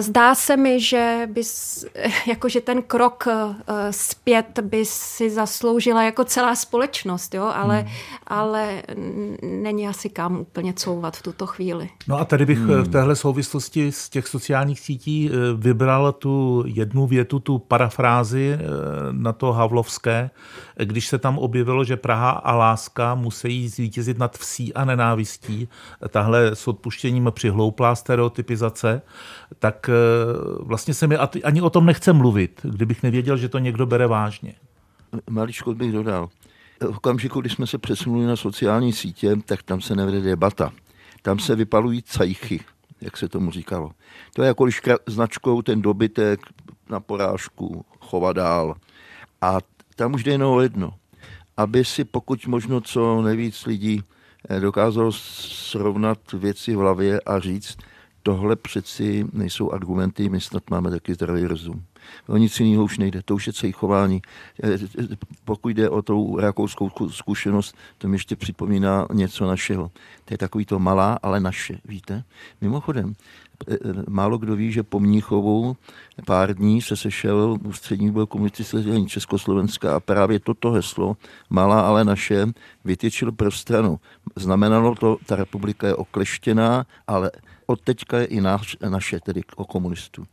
zdá 0.00 0.34
se 0.34 0.56
mi, 0.56 0.80
že 0.80 1.28
bys, 1.32 1.84
jakože 2.26 2.60
ten 2.60 2.82
krok 2.82 3.24
uh, 3.26 3.54
zpět 3.90 4.60
by 4.62 4.84
si 4.84 5.30
zasloužila 5.30 6.02
jako 6.02 6.24
celá 6.24 6.54
společnost, 6.54 7.34
jo? 7.34 7.52
Ale, 7.54 7.80
hmm. 7.80 7.90
ale 8.26 8.82
není 9.42 9.88
asi 9.88 10.08
kam 10.08 10.36
úplně 10.40 10.72
couvat 10.72 11.16
v 11.16 11.22
tuto 11.22 11.46
chvíli. 11.46 11.88
No 12.08 12.18
a 12.18 12.24
tady 12.24 12.46
bych 12.46 12.58
hmm. 12.58 12.82
v 12.82 12.88
téhle 12.88 13.16
souvislosti 13.16 13.92
z 13.92 14.08
těch 14.08 14.28
sociálních 14.28 14.80
sítí 14.80 15.30
eh, 15.30 15.36
vybral 15.56 16.12
tu 16.12 16.64
jednu 16.66 17.06
větu, 17.06 17.38
tu 17.38 17.58
parafrázi 17.58 18.58
na 19.12 19.32
to 19.32 19.52
Havlovské, 19.52 20.30
když 20.84 21.08
se 21.08 21.18
tam 21.18 21.38
objevilo, 21.38 21.84
že 21.84 21.96
Praha 21.96 22.30
a 22.30 22.54
láska 22.54 23.14
musí 23.14 23.68
zvítězit 23.68 24.18
nad 24.18 24.38
vsí 24.38 24.74
a 24.74 24.84
nenávistí, 24.84 25.68
tahle 26.08 26.46
s 26.56 26.68
odpuštěním 26.68 27.30
přihlouplá 27.30 27.94
stereotypizace, 27.94 28.85
tak 29.58 29.90
vlastně 30.60 30.94
se 30.94 31.06
mi 31.06 31.16
ani 31.16 31.62
o 31.62 31.70
tom 31.70 31.86
nechce 31.86 32.12
mluvit, 32.12 32.60
kdybych 32.64 33.02
nevěděl, 33.02 33.36
že 33.36 33.48
to 33.48 33.58
někdo 33.58 33.86
bere 33.86 34.06
vážně. 34.06 34.54
Maličko 35.30 35.74
bych 35.74 35.92
dodal. 35.92 36.28
V 36.80 36.96
okamžiku, 36.96 37.40
když 37.40 37.52
jsme 37.52 37.66
se 37.66 37.78
přesunuli 37.78 38.26
na 38.26 38.36
sociální 38.36 38.92
sítě, 38.92 39.36
tak 39.44 39.62
tam 39.62 39.80
se 39.80 39.96
nevede 39.96 40.20
debata. 40.20 40.72
Tam 41.22 41.38
se 41.38 41.56
vypalují 41.56 42.02
cajchy, 42.02 42.60
jak 43.00 43.16
se 43.16 43.28
tomu 43.28 43.50
říkalo. 43.50 43.90
To 44.34 44.42
je 44.42 44.48
jako 44.48 44.64
když 44.64 44.80
značkou 45.06 45.62
ten 45.62 45.82
dobytek 45.82 46.40
na 46.90 47.00
porážku 47.00 47.84
chova 48.00 48.32
dál. 48.32 48.74
A 49.40 49.58
tam 49.96 50.14
už 50.14 50.24
jde 50.24 50.32
jenom 50.32 50.54
o 50.54 50.60
jedno. 50.60 50.94
Aby 51.56 51.84
si 51.84 52.04
pokud 52.04 52.46
možno 52.46 52.80
co 52.80 53.22
nejvíc 53.22 53.66
lidí 53.66 54.02
eh, 54.48 54.60
dokázalo 54.60 55.12
srovnat 55.12 56.32
věci 56.32 56.76
v 56.76 56.78
hlavě 56.78 57.20
a 57.20 57.40
říct, 57.40 57.76
tohle 58.26 58.56
přeci 58.56 59.26
nejsou 59.32 59.70
argumenty, 59.70 60.28
my 60.28 60.40
snad 60.40 60.62
máme 60.70 60.90
taky 60.90 61.14
zdravý 61.14 61.44
rozum. 61.44 61.84
O 62.28 62.36
nic 62.36 62.60
jiného 62.60 62.84
už 62.84 62.98
nejde, 62.98 63.22
to 63.22 63.34
už 63.34 63.46
je 63.46 63.52
celý 63.52 63.72
chování. 63.72 64.22
Eh, 64.62 64.78
pokud 65.44 65.68
jde 65.68 65.90
o 65.90 66.02
tou 66.02 66.38
rakouskou 66.40 66.90
zkušenost, 67.10 67.76
to 67.98 68.08
mi 68.08 68.14
ještě 68.14 68.36
připomíná 68.36 69.06
něco 69.12 69.46
našeho. 69.46 69.90
To 70.24 70.34
je 70.34 70.38
takový 70.38 70.64
to 70.64 70.78
malá, 70.78 71.18
ale 71.22 71.40
naše, 71.40 71.78
víte? 71.84 72.24
Mimochodem, 72.60 73.14
eh, 73.68 73.74
eh, 73.74 74.02
málo 74.08 74.38
kdo 74.38 74.56
ví, 74.56 74.72
že 74.72 74.82
po 74.82 75.00
Mníchovu 75.00 75.76
pár 76.26 76.54
dní 76.54 76.82
se 76.82 76.96
sešel 76.96 77.58
ústřední 77.64 78.10
byl 78.10 78.26
komunistické 78.26 79.06
Československa 79.06 79.96
a 79.96 80.00
právě 80.00 80.40
toto 80.40 80.70
heslo, 80.70 81.16
malá, 81.50 81.80
ale 81.80 82.04
naše, 82.04 82.46
vytyčil 82.84 83.32
pro 83.32 83.50
stranu. 83.50 84.00
Znamenalo 84.36 84.94
to, 84.94 85.16
ta 85.26 85.36
republika 85.36 85.86
je 85.86 85.94
okleštěná, 85.94 86.86
ale 87.06 87.30
od 87.66 87.80
teďka 87.80 88.18
je 88.18 88.24
i 88.24 88.40
naš, 88.40 88.76
naše, 88.88 89.20
tedy 89.20 89.40
o 89.56 89.64
komunistů. 89.64 90.26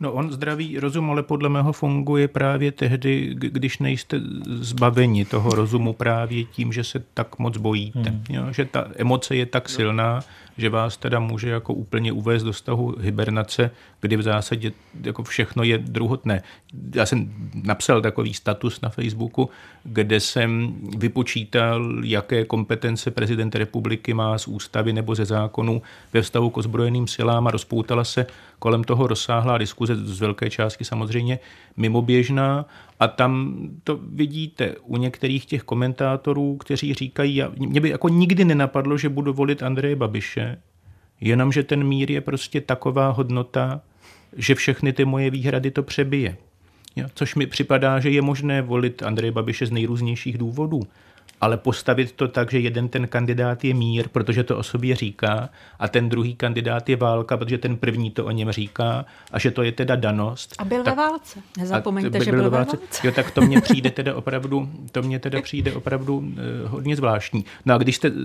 No 0.00 0.12
on 0.12 0.32
zdravý 0.32 0.78
rozum, 0.78 1.10
ale 1.10 1.22
podle 1.22 1.48
mého 1.48 1.72
funguje 1.72 2.28
právě 2.28 2.72
tehdy, 2.72 3.34
když 3.34 3.78
nejste 3.78 4.20
zbaveni 4.46 5.24
toho 5.24 5.50
rozumu 5.50 5.92
právě 5.92 6.44
tím, 6.44 6.72
že 6.72 6.84
se 6.84 7.02
tak 7.14 7.38
moc 7.38 7.56
bojíte. 7.56 8.10
Hmm. 8.10 8.24
Jo, 8.30 8.52
že 8.52 8.64
ta 8.64 8.88
emoce 8.96 9.36
je 9.36 9.46
tak 9.46 9.68
silná, 9.68 10.20
že 10.56 10.70
vás 10.70 10.96
teda 10.96 11.20
může 11.20 11.48
jako 11.48 11.74
úplně 11.74 12.12
uvést 12.12 12.42
do 12.42 12.52
stavu 12.52 12.94
hibernace, 13.00 13.70
kdy 14.00 14.16
v 14.16 14.22
zásadě 14.22 14.72
jako 15.02 15.22
všechno 15.22 15.62
je 15.62 15.78
druhotné. 15.78 16.42
Já 16.94 17.06
jsem 17.06 17.32
napsal 17.54 18.02
takový 18.02 18.34
status 18.34 18.80
na 18.80 18.88
Facebooku, 18.88 19.50
kde 19.84 20.20
jsem 20.20 20.74
vypočítal, 20.98 22.04
jaké 22.04 22.44
kompetence 22.44 23.10
prezident 23.10 23.54
republiky 23.54 24.14
má 24.14 24.38
z 24.38 24.48
ústavy 24.48 24.92
nebo 24.92 25.14
ze 25.14 25.24
zákonu 25.24 25.82
ve 26.12 26.22
vztahu 26.22 26.50
k 26.50 26.56
ozbrojeným 26.56 27.06
silám 27.06 27.46
a 27.46 27.50
rozpoutala 27.50 28.04
se 28.04 28.26
kolem 28.58 28.84
toho 28.84 29.06
rozsáhlá 29.06 29.58
diskuze 29.58 29.96
z 29.96 30.20
velké 30.20 30.50
části 30.50 30.84
samozřejmě 30.84 31.38
mimoběžná 31.76 32.66
a 33.00 33.08
tam 33.08 33.58
to 33.84 34.00
vidíte 34.02 34.74
u 34.82 34.96
některých 34.96 35.46
těch 35.46 35.62
komentátorů, 35.62 36.56
kteří 36.56 36.94
říkají, 36.94 37.42
mě 37.58 37.80
by 37.80 37.88
jako 37.88 38.08
nikdy 38.08 38.44
nenapadlo, 38.44 38.98
že 38.98 39.08
budu 39.08 39.32
volit 39.32 39.62
Andreje 39.62 39.96
Babiše, 39.96 40.58
jenomže 41.20 41.62
ten 41.62 41.84
mír 41.84 42.10
je 42.10 42.20
prostě 42.20 42.60
taková 42.60 43.10
hodnota, 43.10 43.80
že 44.36 44.54
všechny 44.54 44.92
ty 44.92 45.04
moje 45.04 45.30
výhrady 45.30 45.70
to 45.70 45.82
přebije. 45.82 46.36
Což 47.14 47.34
mi 47.34 47.46
připadá, 47.46 48.00
že 48.00 48.10
je 48.10 48.22
možné 48.22 48.62
volit 48.62 49.02
Andreje 49.02 49.32
Babiše 49.32 49.66
z 49.66 49.70
nejrůznějších 49.70 50.38
důvodů 50.38 50.82
ale 51.40 51.56
postavit 51.56 52.12
to 52.12 52.28
tak, 52.28 52.50
že 52.50 52.58
jeden 52.58 52.88
ten 52.88 53.08
kandidát 53.08 53.64
je 53.64 53.74
mír, 53.74 54.08
protože 54.08 54.44
to 54.44 54.58
o 54.58 54.62
sobě 54.62 54.96
říká, 54.96 55.48
a 55.78 55.88
ten 55.88 56.08
druhý 56.08 56.34
kandidát 56.34 56.88
je 56.88 56.96
válka, 56.96 57.36
protože 57.36 57.58
ten 57.58 57.76
první 57.76 58.10
to 58.10 58.24
o 58.24 58.30
něm 58.30 58.52
říká, 58.52 59.04
a 59.32 59.38
že 59.38 59.50
to 59.50 59.62
je 59.62 59.72
teda 59.72 59.96
danost. 59.96 60.54
A 60.58 60.64
byl 60.64 60.82
tak, 60.82 60.96
ve 60.96 61.02
válce. 61.02 61.40
Nezapomeňte, 61.58 62.10
byl 62.10 62.24
že 62.24 62.30
byl 62.30 62.42
ve 62.42 62.50
válce. 62.50 62.76
válce. 62.76 63.06
Jo, 63.06 63.12
tak 63.12 63.30
to 63.30 63.40
mně 63.40 63.60
přijde 63.68 63.90
teda 63.90 64.16
opravdu, 64.16 64.68
to 64.92 65.02
mně 65.02 65.18
teda 65.18 65.42
přijde 65.42 65.72
opravdu 65.72 66.18
uh, 66.18 66.24
hodně 66.66 66.96
zvláštní. 66.96 67.44
No 67.66 67.74
a 67.74 67.78
když 67.78 67.96
jste 67.96 68.10
uh, 68.10 68.16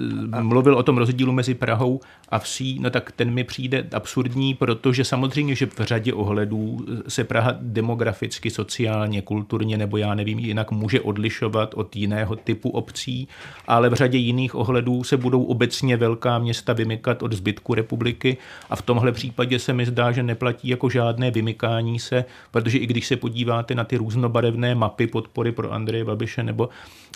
mluvil 0.42 0.76
o 0.76 0.84
tom 0.84 0.98
rozdílu 0.98 1.32
mezi 1.32 1.54
Prahou 1.54 2.00
a 2.30 2.40
vsí, 2.40 2.80
no 2.80 2.90
tak 2.90 3.12
ten 3.12 3.32
mi 3.32 3.44
přijde 3.44 3.88
absurdní, 3.94 4.54
protože 4.54 5.06
samozřejmě, 5.06 5.56
že 5.56 5.66
v 5.66 5.80
řadě 5.80 6.14
ohledů 6.14 6.86
se 7.08 7.24
Praha 7.24 7.56
demograficky, 7.60 8.50
sociálně, 8.50 9.22
kulturně 9.22 9.78
nebo 9.78 9.98
já 9.98 10.14
nevím, 10.14 10.40
jinak 10.40 10.72
může 10.72 11.02
odlišovat 11.02 11.74
od 11.74 11.96
jiného 11.96 12.36
typu 12.36 12.70
obcí 12.70 13.03
obcí, 13.04 13.28
ale 13.68 13.90
v 13.90 13.94
řadě 13.94 14.18
jiných 14.18 14.56
ohledů 14.56 15.04
se 15.04 15.18
budou 15.18 15.44
obecně 15.44 15.98
velká 15.98 16.40
města 16.40 16.74
vymykat 16.74 17.24
od 17.24 17.34
zbytku 17.34 17.74
republiky 17.74 18.38
a 18.70 18.76
v 18.76 18.82
tomhle 18.82 19.12
případě 19.12 19.60
se 19.60 19.74
mi 19.74 19.86
zdá, 19.86 20.12
že 20.12 20.24
neplatí 20.24 20.68
jako 20.70 20.90
žádné 20.90 21.32
vymykání 21.32 22.00
se, 22.00 22.26
protože 22.52 22.78
i 22.78 22.88
když 22.88 23.08
se 23.08 23.16
podíváte 23.16 23.76
na 23.76 23.84
ty 23.84 23.98
různobarevné 23.98 24.76
mapy 24.76 25.08
podpory 25.08 25.52
pro 25.52 25.72
Andreje 25.72 26.06
Babiše 26.06 26.44
nebo, 26.44 26.70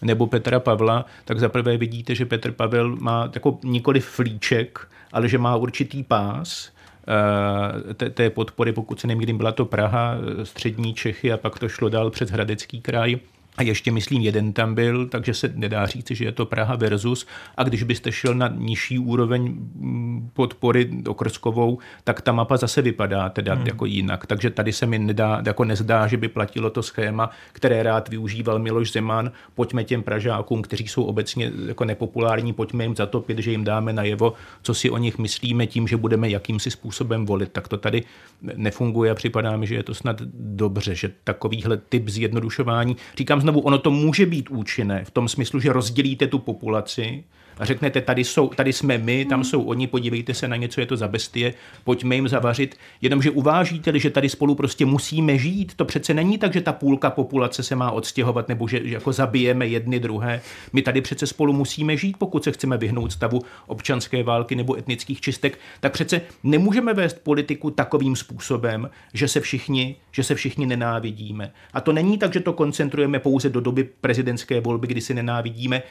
nebo 0.04 0.28
Petra 0.28 0.60
Pavla, 0.60 1.06
tak 1.26 1.40
zaprvé 1.40 1.78
vidíte, 1.78 2.16
že 2.16 2.26
Petr 2.26 2.52
Pavel 2.52 2.96
má 2.96 3.30
jako 3.34 3.60
nikoli 3.64 4.00
flíček, 4.00 4.88
ale 5.14 5.30
že 5.30 5.38
má 5.38 5.56
určitý 5.56 6.04
pás, 6.04 6.72
eh, 7.08 8.10
té 8.10 8.30
podpory, 8.30 8.74
pokud 8.74 9.00
se 9.00 9.08
nemýlím, 9.08 9.38
byla 9.38 9.52
to 9.52 9.66
Praha, 9.66 10.16
střední 10.44 10.94
Čechy 10.94 11.32
a 11.32 11.38
pak 11.38 11.60
to 11.60 11.70
šlo 11.70 11.90
dál 11.90 12.10
přes 12.10 12.30
Hradecký 12.30 12.82
kraj 12.82 13.20
a 13.58 13.64
ještě 13.64 13.92
myslím, 13.92 14.22
jeden 14.22 14.54
tam 14.54 14.76
byl, 14.76 15.08
takže 15.08 15.34
se 15.34 15.52
nedá 15.56 15.86
říci, 15.86 16.16
že 16.16 16.26
je 16.26 16.32
to 16.32 16.46
Praha 16.46 16.76
versus. 16.76 17.28
A 17.58 17.64
když 17.64 17.84
byste 17.84 18.12
šel 18.12 18.34
na 18.34 18.48
nižší 18.48 19.00
úroveň 19.00 19.44
mm, 19.44 20.30
podpory 20.34 20.90
okrskovou, 21.08 21.78
tak 22.04 22.22
ta 22.22 22.32
mapa 22.32 22.58
zase 22.58 22.82
vypadá 22.82 23.30
teda 23.30 23.54
hmm. 23.54 23.68
jako 23.68 23.86
jinak. 23.86 24.26
Takže 24.26 24.50
tady 24.50 24.74
se 24.74 24.86
mi 24.86 25.00
nedá, 25.00 25.42
jako 25.46 25.64
nezdá, 25.64 26.08
že 26.08 26.18
by 26.18 26.28
platilo 26.28 26.70
to 26.70 26.84
schéma, 26.84 27.30
které 27.52 27.84
rád 27.84 28.10
využíval 28.10 28.60
Miloš 28.60 28.92
Zeman. 28.92 29.32
Pojďme 29.56 29.84
těm 29.84 30.04
Pražákům, 30.04 30.62
kteří 30.62 30.88
jsou 30.88 31.04
obecně 31.04 31.52
jako 31.68 31.86
nepopulární, 31.86 32.54
pojďme 32.54 32.84
jim 32.84 32.96
zatopit, 32.96 33.40
že 33.40 33.52
jim 33.52 33.64
dáme 33.64 33.94
najevo, 33.94 34.34
co 34.62 34.74
si 34.74 34.90
o 34.90 34.98
nich 34.98 35.18
myslíme 35.18 35.68
tím, 35.68 35.88
že 35.88 35.98
budeme 35.98 36.30
jakýmsi 36.30 36.72
způsobem 36.72 37.26
volit. 37.26 37.52
Tak 37.52 37.68
to 37.68 37.78
tady 37.78 38.04
nefunguje 38.42 39.12
a 39.12 39.16
připadá 39.16 39.58
mi, 39.58 39.68
že 39.68 39.76
je 39.76 39.84
to 39.84 39.94
snad 39.94 40.22
dobře, 40.34 40.96
že 40.96 41.12
takovýhle 41.24 41.78
typ 41.78 42.10
zjednodušování, 42.10 42.98
říkám 43.18 43.42
znovu, 43.48 43.60
ono 43.60 43.78
to 43.78 43.92
může 43.92 44.26
být 44.26 44.50
účinné 44.50 45.06
v 45.06 45.12
tom 45.12 45.28
smyslu, 45.28 45.60
že 45.60 45.74
rozdělíte 45.74 46.28
tu 46.28 46.40
populaci 46.40 47.24
a 47.60 47.66
řeknete, 47.66 48.02
tady, 48.02 48.24
jsou, 48.24 48.48
tady 48.48 48.74
jsme 48.74 48.98
my, 48.98 49.26
tam 49.26 49.44
jsou 49.44 49.64
oni, 49.64 49.88
podívejte 49.88 50.34
se 50.34 50.48
na 50.48 50.56
něco, 50.56 50.82
je 50.82 50.86
to 50.86 50.98
za 50.98 51.08
bestie, 51.08 51.54
pojďme 51.84 52.16
jim 52.16 52.28
zavařit. 52.28 52.76
Jenomže 53.02 53.32
uvážíte 53.32 54.00
že 54.00 54.10
tady 54.10 54.30
spolu 54.30 54.56
prostě 54.56 54.86
musíme 54.86 55.38
žít, 55.38 55.74
to 55.76 55.86
přece 55.86 56.14
není 56.14 56.38
tak, 56.38 56.54
že 56.54 56.62
ta 56.62 56.74
půlka 56.74 57.10
populace 57.10 57.64
se 57.64 57.76
má 57.76 57.92
odstěhovat 57.92 58.50
nebo 58.50 58.68
že, 58.68 58.82
že 58.84 58.94
jako 58.94 59.14
zabijeme 59.14 59.68
jedny 59.68 60.00
druhé. 60.00 60.42
My 60.74 60.82
tady 60.82 61.02
přece 61.02 61.28
spolu 61.28 61.54
musíme 61.54 61.98
žít, 61.98 62.18
pokud 62.18 62.44
se 62.44 62.52
chceme 62.52 62.78
vyhnout 62.78 63.12
stavu 63.12 63.42
občanské 63.68 64.24
války 64.24 64.56
nebo 64.56 64.78
etnických 64.78 65.22
čistek, 65.22 65.60
tak 65.80 65.94
přece 65.94 66.22
nemůžeme 66.44 66.94
vést 66.94 67.24
politiku 67.24 67.72
takovým 67.72 68.16
způsobem, 68.16 68.90
že 69.14 69.28
se 69.28 69.40
všichni, 69.40 69.96
že 70.12 70.24
se 70.24 70.36
všichni 70.36 70.66
nenávidíme. 70.66 71.52
A 71.74 71.82
to 71.82 71.94
není 71.94 72.18
tak, 72.18 72.34
že 72.34 72.40
to 72.40 72.54
koncentrujeme 72.54 73.20
pouze 73.20 73.37
do 73.50 73.62
doby 73.62 73.84
prezidentské 73.84 74.62
volby, 74.62 74.88
kdy 74.88 75.02
si 75.02 75.14
nenávidíme. 75.14 75.84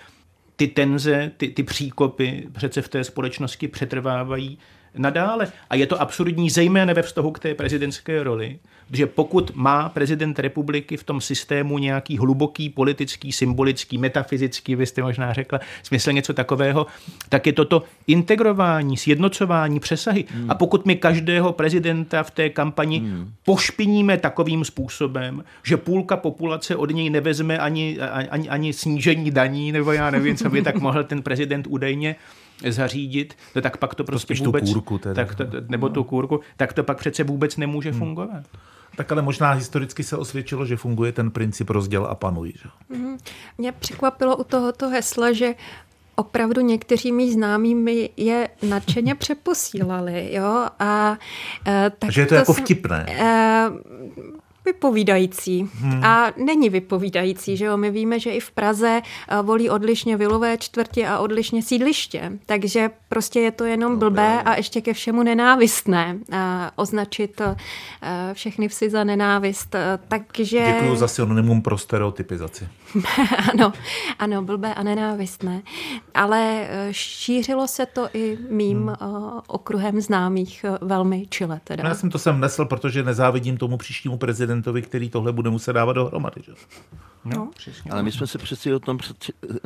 Ty 0.57 0.67
tenze, 0.67 1.33
ty, 1.37 1.49
ty 1.49 1.63
příkopy 1.63 2.49
přece 2.53 2.83
v 2.83 2.89
té 2.89 3.05
společnosti 3.05 3.69
přetrvávají 3.69 4.59
nadále. 4.99 5.53
A 5.71 5.75
je 5.75 5.87
to 5.87 6.01
absurdní 6.01 6.51
zejména 6.51 6.93
ve 6.93 7.03
vztahu 7.03 7.31
k 7.31 7.39
té 7.39 7.55
prezidentské 7.55 8.23
roli, 8.23 8.59
že 8.93 9.07
pokud 9.07 9.51
má 9.55 9.89
prezident 9.89 10.39
republiky 10.39 10.97
v 10.97 11.05
tom 11.05 11.21
systému 11.21 11.79
nějaký 11.79 12.19
hluboký 12.19 12.69
politický, 12.69 13.33
symbolický, 13.33 13.99
metafyzický, 13.99 14.75
vy 14.75 14.87
jste 14.87 15.03
možná 15.03 15.33
řekla, 15.33 15.61
smysl 15.83 16.13
něco 16.13 16.35
takového, 16.35 16.87
tak 17.29 17.47
je 17.47 17.53
toto 17.53 17.83
integrování, 18.07 18.97
sjednocování, 18.97 19.81
přesahy. 19.81 20.25
Hmm. 20.31 20.51
A 20.51 20.55
pokud 20.55 20.87
my 20.87 20.97
každého 20.97 21.53
prezidenta 21.53 22.23
v 22.23 22.31
té 22.31 22.51
kampani 22.51 22.99
hmm. 22.99 23.33
pošpiníme 23.45 24.17
takovým 24.17 24.65
způsobem, 24.65 25.45
že 25.63 25.77
půlka 25.77 26.17
populace 26.17 26.77
od 26.77 26.91
něj 26.91 27.11
nevezme 27.11 27.59
ani, 27.59 27.99
ani, 28.31 28.49
ani 28.49 28.73
snížení 28.73 29.31
daní, 29.31 29.73
nebo 29.73 29.93
já 29.93 30.11
nevím, 30.11 30.37
co 30.37 30.51
by 30.51 30.63
tak 30.63 30.81
mohl 30.81 31.05
ten 31.05 31.23
prezident 31.23 31.67
údajně 31.67 32.17
zařídit, 32.69 33.37
no 33.55 33.63
tak 33.63 33.77
pak 33.77 33.95
to 33.95 34.05
prostě 34.05 34.35
to 34.35 34.45
vůbec... 34.45 34.65
Tu 34.65 34.73
kůrku 34.73 34.99
teda. 34.99 35.15
Tak 35.15 35.35
to, 35.35 35.45
nebo 35.69 35.89
no. 35.89 35.95
tu 35.95 36.05
kůrku, 36.05 36.41
tak 36.57 36.73
to 36.73 36.85
pak 36.85 36.99
přece 36.99 37.25
vůbec 37.25 37.57
nemůže 37.57 37.91
hmm. 37.91 37.99
fungovat. 37.99 38.45
Tak 38.97 39.13
ale 39.13 39.23
možná 39.23 39.53
historicky 39.53 40.03
se 40.03 40.17
osvědčilo, 40.17 40.67
že 40.67 40.77
funguje 40.77 41.13
ten 41.13 41.31
princip 41.31 41.71
rozděl 41.71 42.07
a 42.07 42.15
panuj. 42.15 42.53
Že? 42.63 42.69
Mm-hmm. 42.91 43.19
Mě 43.59 43.73
překvapilo 43.73 44.37
u 44.37 44.45
tohoto 44.45 44.89
hesla, 44.89 45.33
že 45.33 45.55
opravdu 46.15 46.61
někteří 46.61 47.13
mý 47.13 47.33
známí 47.33 47.75
mi 47.75 48.11
je 48.17 48.49
nadšeně 48.69 49.15
přeposílali. 49.25 50.35
Jo? 50.35 50.67
A, 50.79 51.19
e, 51.67 51.91
tak 51.99 52.11
že 52.13 52.21
je 52.21 52.27
to, 52.27 52.29
to 52.29 52.35
jako 52.35 52.55
jsem, 52.55 52.65
vtipné. 52.65 53.07
E, 53.09 53.69
vypovídající. 54.67 55.69
Hmm. 55.81 56.05
A 56.05 56.33
není 56.37 56.71
vypovídající, 56.71 57.57
že 57.57 57.65
jo? 57.65 57.77
My 57.77 57.91
víme, 57.91 58.21
že 58.21 58.31
i 58.31 58.41
v 58.41 58.51
Praze 58.51 59.03
eh, 59.29 59.43
volí 59.43 59.71
odlišně 59.71 60.17
vilové 60.17 60.59
čtvrti 60.59 61.07
a 61.07 61.19
odlišně 61.19 61.63
sídliště. 61.63 62.33
Takže 62.47 62.91
prostě 63.09 63.41
je 63.41 63.51
to 63.51 63.65
jenom 63.65 63.93
no, 63.93 63.99
blbé 63.99 64.43
a 64.43 64.57
ještě 64.57 64.81
ke 64.81 64.93
všemu 64.93 65.23
nenávistné. 65.23 66.19
A 66.33 66.71
označit 66.77 67.41
eh, 67.41 67.57
všechny 68.33 68.69
vsi 68.69 68.91
za 68.91 69.05
nenávist. 69.05 69.75
Eh, 69.75 69.99
takže... 70.09 70.75
Děkuji 70.81 70.97
za 70.97 71.09
synonymum 71.09 71.63
pro 71.63 71.79
stereotypizaci. 71.79 72.69
ano, 73.53 73.73
ano, 74.19 74.43
blbé 74.43 74.75
a 74.75 74.83
nenávistné. 74.83 75.63
Ale 76.15 76.69
šířilo 76.91 77.69
se 77.69 77.87
to 77.87 78.09
i 78.15 78.39
mým 78.51 78.79
hmm. 78.79 78.97
okruhem 79.47 80.01
známých 80.01 80.65
velmi 80.81 81.27
čile. 81.29 81.61
Teda. 81.65 81.83
No, 81.83 81.89
já 81.89 81.95
jsem 81.95 82.11
to 82.11 82.19
sem 82.19 82.41
nesl, 82.41 82.65
protože 82.65 83.03
nezávidím 83.03 83.57
tomu 83.57 83.77
příštímu 83.77 84.19
prezidentu 84.19 84.56
prezidentovi, 84.57 84.83
který 84.83 85.11
tohle 85.11 85.33
bude 85.33 85.51
muset 85.51 85.73
dávat 85.73 85.93
dohromady. 85.93 86.43
Že? 86.45 86.53
No, 87.25 87.37
no. 87.37 87.51
Ale 87.91 88.03
my 88.03 88.13
jsme 88.13 88.27
se 88.27 88.39
přeci 88.39 88.75
o 88.75 88.79
tom 88.79 88.99
před 88.99 89.17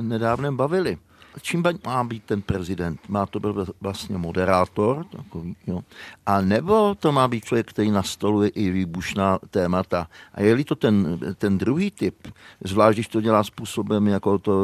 nedávnem 0.00 0.56
bavili 0.56 0.98
čím 1.42 1.64
má 1.86 2.04
být 2.04 2.24
ten 2.24 2.42
prezident? 2.42 3.00
Má 3.08 3.26
to 3.26 3.40
být 3.40 3.56
vlastně 3.80 4.18
moderátor, 4.18 5.04
takový, 5.04 5.56
jo? 5.66 5.80
a 6.26 6.40
nebo 6.40 6.94
to 6.94 7.12
má 7.12 7.28
být 7.28 7.44
člověk, 7.44 7.66
který 7.66 7.90
nastoluje 7.90 8.48
i 8.48 8.70
výbušná 8.70 9.38
témata. 9.50 10.06
A 10.34 10.42
je-li 10.42 10.64
to 10.64 10.74
ten, 10.74 11.18
ten 11.38 11.58
druhý 11.58 11.90
typ, 11.90 12.28
zvlášť 12.64 12.96
když 12.96 13.08
to 13.08 13.20
dělá 13.20 13.44
způsobem, 13.44 14.08
jako 14.08 14.38
to 14.38 14.54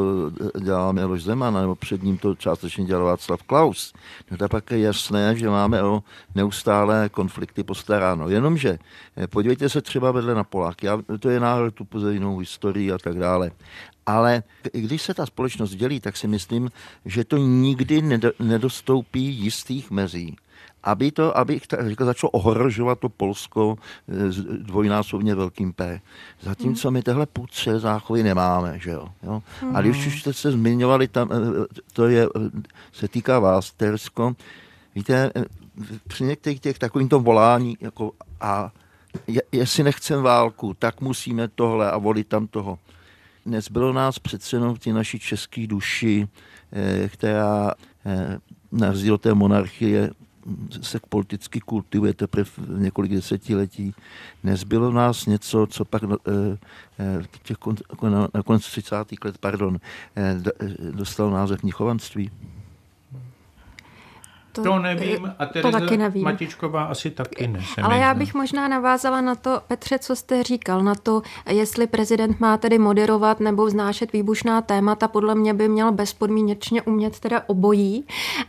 dělá 0.61 0.93
Miloš 0.93 1.23
Zeman, 1.23 1.55
nebo 1.55 1.75
před 1.75 2.03
ním 2.03 2.19
to 2.19 2.35
částečně 2.35 2.85
dělal 2.85 3.05
Václav 3.05 3.43
Klaus, 3.43 3.93
no 4.31 4.37
tak 4.37 4.51
pak 4.51 4.71
je 4.71 4.79
jasné, 4.79 5.37
že 5.37 5.49
máme 5.49 5.83
o 5.83 6.03
neustálé 6.35 7.09
konflikty 7.09 7.63
postaráno. 7.63 8.29
Jenomže 8.29 8.79
eh, 9.17 9.27
podívejte 9.27 9.69
se 9.69 9.83
třeba 9.83 10.11
vedle 10.11 10.35
na 10.35 10.45
Poláky, 10.45 10.87
to 11.21 11.31
je 11.31 11.41
náhled 11.41 11.75
tu 11.75 11.85
pozejnou 11.85 12.39
historii 12.39 12.93
a 12.93 12.99
tak 12.99 13.19
dále. 13.19 13.51
Ale 14.07 14.43
když 14.73 15.03
se 15.03 15.15
ta 15.15 15.27
společnost 15.27 15.75
dělí, 15.75 16.01
tak 16.01 16.17
si 16.17 16.29
myslím, 16.29 16.71
že 17.05 17.25
to 17.25 17.37
nikdy 17.37 18.03
nedostoupí 18.39 19.25
jistých 19.25 19.91
mezí. 19.91 20.37
aby 20.85 21.13
to, 21.13 21.39
aby 21.39 21.61
říkal, 21.89 22.07
začalo 22.07 22.31
ohrožovat 22.31 22.99
to 22.99 23.09
Polsko 23.09 23.77
eh, 24.09 24.33
s 24.33 24.37
dvojnásobně 24.41 25.35
velkým 25.35 25.73
P. 25.73 26.01
Zatímco 26.43 26.91
my 26.91 27.03
tehle 27.03 27.27
půdce 27.27 27.79
záchovy 27.79 28.23
nemáme, 28.23 28.79
že 28.79 28.91
jo. 28.91 29.09
jo? 29.23 29.43
A 29.75 29.81
když 29.81 30.07
už 30.07 30.21
jste 30.21 30.33
se 30.33 30.53
zmiňovali, 30.53 31.09
tam, 31.09 31.29
eh, 31.33 31.67
to 31.93 32.09
je, 32.09 32.29
se 32.93 33.09
týká 33.09 33.39
vás, 33.39 33.73
Tersko, 33.73 34.37
víte, 34.95 35.31
při 36.09 36.25
některých 36.25 36.61
těch 36.61 36.79
takovým 36.79 37.09
tom 37.09 37.25
volání, 37.25 37.77
jako 37.81 38.13
a 38.41 38.73
je, 39.27 39.43
jestli 39.53 39.83
nechcem 39.83 40.23
válku, 40.23 40.75
tak 40.79 41.01
musíme 41.01 41.49
tohle 41.49 41.91
a 41.91 41.99
volit 41.99 42.29
tam 42.29 42.47
toho. 42.47 42.79
Nezbylo 43.47 43.93
nás 43.93 44.19
přece 44.19 44.57
jenom 44.57 44.75
v 44.75 44.79
té 44.79 44.93
naší 44.93 45.19
české 45.19 45.67
duši, 45.67 46.29
eh, 46.73 47.09
která 47.09 47.75
eh, 48.07 48.39
na 48.73 48.91
rozdíl 48.91 49.19
té 49.19 49.35
monarchie 49.35 50.11
se 50.83 51.01
politicky 51.09 51.61
kultivuje 51.61 52.15
teprve 52.15 52.51
několik 52.69 53.13
desetiletí. 53.13 53.95
Nezbylo 54.45 54.93
nás 54.93 55.27
něco, 55.27 55.67
co 55.67 55.85
pak 55.85 56.03
eh, 56.03 56.59
na 58.35 58.43
konci 58.45 58.71
30. 58.71 58.95
let 59.25 59.39
pardon, 59.41 59.79
dostalo 60.93 61.31
název 61.31 61.63
mnichovanství. 61.63 62.31
To, 64.57 64.63
to 64.63 64.79
nevím 64.79 65.35
a 65.39 65.47
Tereza 65.47 65.71
to 65.71 65.81
taky 65.81 65.97
nevím. 65.97 66.25
Matičková 66.25 66.85
asi 66.85 67.11
taky 67.11 67.49
ne. 67.49 67.61
Ale 67.83 67.99
já 67.99 68.15
bych 68.15 68.35
možná 68.35 68.69
navázala 68.69 69.21
na 69.21 69.35
to, 69.35 69.61
Petře, 69.69 69.99
co 69.99 70.17
jste 70.17 70.43
říkal, 70.43 70.83
na 70.83 70.95
to, 70.95 71.23
jestli 71.51 71.87
prezident 71.87 72.41
má 72.41 72.57
tedy 72.57 72.79
moderovat 72.79 73.41
nebo 73.41 73.67
vznášet 73.67 74.13
výbušná 74.13 74.61
témata, 74.61 75.09
podle 75.09 75.35
mě 75.35 75.55
by 75.55 75.69
měl 75.69 75.93
bezpodmínečně 75.93 76.83
umět 76.83 77.21
teda 77.21 77.43
obojí 77.47 78.05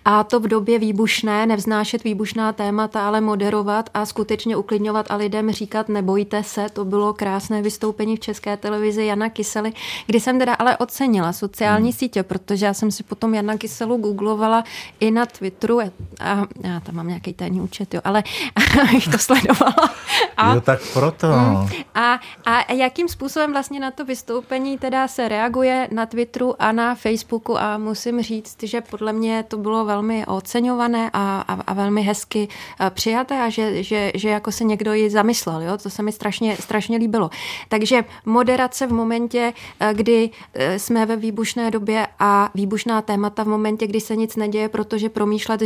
a 0.05 0.24
to 0.24 0.39
v 0.39 0.47
době 0.47 0.80
výbušné, 0.80 1.45
nevznášet 1.45 2.03
výbušná 2.03 2.53
témata, 2.53 3.08
ale 3.08 3.22
moderovat 3.22 3.89
a 3.93 4.05
skutečně 4.05 4.58
uklidňovat 4.58 5.05
a 5.10 5.16
lidem 5.16 5.51
říkat 5.51 5.89
nebojte 5.89 6.43
se, 6.43 6.66
to 6.74 6.86
bylo 6.86 7.14
krásné 7.14 7.62
vystoupení 7.62 8.18
v 8.18 8.20
české 8.20 8.58
televizi 8.58 9.05
Jana 9.05 9.30
Kysely, 9.30 9.74
kdy 10.05 10.20
jsem 10.20 10.39
teda 10.39 10.53
ale 10.53 10.78
ocenila 10.78 11.34
sociální 11.34 11.89
hmm. 11.89 11.97
sítě, 11.97 12.24
protože 12.24 12.66
já 12.66 12.74
jsem 12.74 12.91
si 12.91 13.03
potom 13.03 13.34
Jana 13.34 13.58
Kyselu 13.58 13.97
googlovala 13.97 14.64
i 14.99 15.12
na 15.12 15.26
Twitteru, 15.26 15.80
a 16.20 16.45
já 16.64 16.80
tam 16.80 16.95
mám 16.95 17.08
nějaký 17.08 17.34
tajný 17.34 17.62
účet, 17.62 17.93
jo, 17.93 18.02
ale 18.04 18.24
abych 18.82 19.08
to 19.08 19.18
sledovala. 19.18 19.89
A, 20.38 20.54
jo, 20.54 20.62
tak 20.62 20.80
proto. 20.93 21.28
Mm, 21.28 21.68
a, 21.95 22.20
a 22.45 22.74
jakým 22.74 23.08
způsobem 23.08 23.52
vlastně 23.52 23.80
na 23.80 23.91
to 23.91 24.06
vystoupení 24.06 24.78
teda 24.78 25.08
se 25.08 25.28
reaguje 25.28 25.88
na 25.91 26.06
Twitteru 26.06 26.62
a 26.62 26.72
na 26.72 26.95
Facebooku 26.95 27.60
a 27.60 27.78
musím 27.78 28.22
říct, 28.22 28.64
že 28.64 28.82
podle 28.82 29.14
mě 29.14 29.43
to 29.48 29.58
bylo 29.58 29.86
velmi 29.86 30.26
oceňované 30.26 31.10
a, 31.14 31.41
a, 31.48 31.54
a 31.54 31.74
velmi 31.74 32.02
hezky 32.02 32.48
přijaté 32.89 33.41
a 33.41 33.50
že, 33.50 33.84
že, 33.84 34.12
že 34.16 34.30
jako 34.30 34.52
se 34.52 34.64
někdo 34.64 34.93
ji 34.93 35.10
zamyslel, 35.10 35.62
jo, 35.62 35.78
to 35.78 35.89
se 35.89 36.04
mi 36.04 36.12
strašně, 36.12 36.58
strašně 36.58 36.98
líbilo. 36.98 37.30
Takže 37.70 38.04
moderace 38.26 38.88
v 38.88 38.93
momentě, 38.93 39.54
kdy 39.93 40.30
e, 40.54 40.80
jsme 40.80 41.06
ve 41.06 41.16
výbušné 41.16 41.72
době 41.72 42.08
a 42.20 42.50
výbušná 42.56 43.02
témata 43.02 43.43
v 43.43 43.48
momentě, 43.48 43.88
kdy 43.88 44.02
se 44.02 44.16
nic 44.16 44.36
neděje, 44.36 44.70
protože 44.70 45.10
promýšlet 45.10 45.62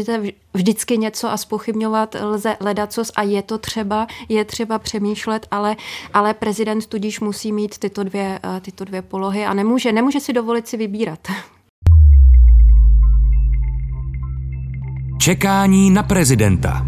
vždycky 0.53 0.97
něco 0.97 1.27
a 1.27 1.37
spochybňovat 1.37 2.15
lze 2.21 2.57
ledacos 2.59 3.11
a 3.15 3.23
je 3.23 3.41
to 3.41 3.57
třeba, 3.57 4.07
je 4.29 4.45
třeba 4.45 4.79
přemýšlet, 4.79 5.47
ale, 5.51 5.75
ale 6.13 6.33
prezident 6.33 6.87
tudíž 6.87 7.19
musí 7.19 7.51
mít 7.51 7.77
tyto 7.77 8.03
dvě, 8.03 8.39
eh, 8.43 8.61
tyto 8.61 8.85
dvě 8.85 9.01
polohy 9.01 9.45
a 9.45 9.53
nemůže, 9.53 9.91
nemůže 9.91 10.19
si 10.19 10.33
dovolit 10.33 10.67
si 10.67 10.77
vybírat. 10.77 11.19
Čekání 15.19 15.89
na 15.89 16.03
prezidenta. 16.03 16.85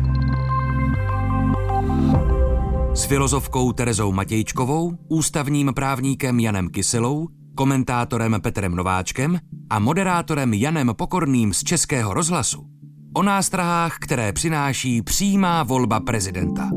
S 2.94 3.06
filozofkou 3.06 3.72
Terezou 3.72 4.12
Matějčkovou, 4.12 4.94
ústavním 5.08 5.72
právníkem 5.76 6.40
Janem 6.40 6.70
Kyselou, 6.70 7.28
komentátorem 7.56 8.42
Petrem 8.42 8.76
Nováčkem 8.76 9.40
a 9.70 9.80
moderátorem 9.80 10.54
Janem 10.54 10.92
Pokorným 10.96 11.54
z 11.54 11.64
Českého 11.64 12.14
rozhlasu 12.14 12.73
o 13.14 13.24
nástrahách, 13.24 13.98
které 14.00 14.34
přináší 14.34 15.02
přímá 15.02 15.64
volba 15.64 16.00
prezidenta. 16.00 16.70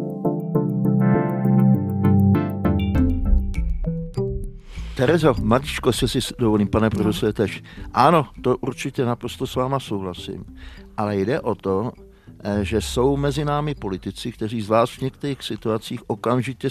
Terezo, 4.97 5.35
maličko 5.43 5.93
se 5.93 6.09
si 6.09 6.19
dovolím, 6.39 6.69
pane 6.69 6.91
profesore, 6.91 7.33
tež. 7.33 7.63
Ano, 7.93 8.27
to 8.43 8.57
určitě 8.57 9.05
naprosto 9.05 9.47
s 9.47 9.55
váma 9.55 9.81
souhlasím, 9.81 10.45
ale 10.97 11.17
jde 11.17 11.41
o 11.41 11.55
to, 11.55 11.93
eh, 12.45 12.65
že 12.65 12.81
jsou 12.81 13.17
mezi 13.17 13.45
námi 13.45 13.75
politici, 13.75 14.33
kteří 14.33 14.63
zvlášť 14.63 14.99
v 14.99 15.03
některých 15.03 15.43
situacích 15.43 16.01
okamžitě 16.07 16.69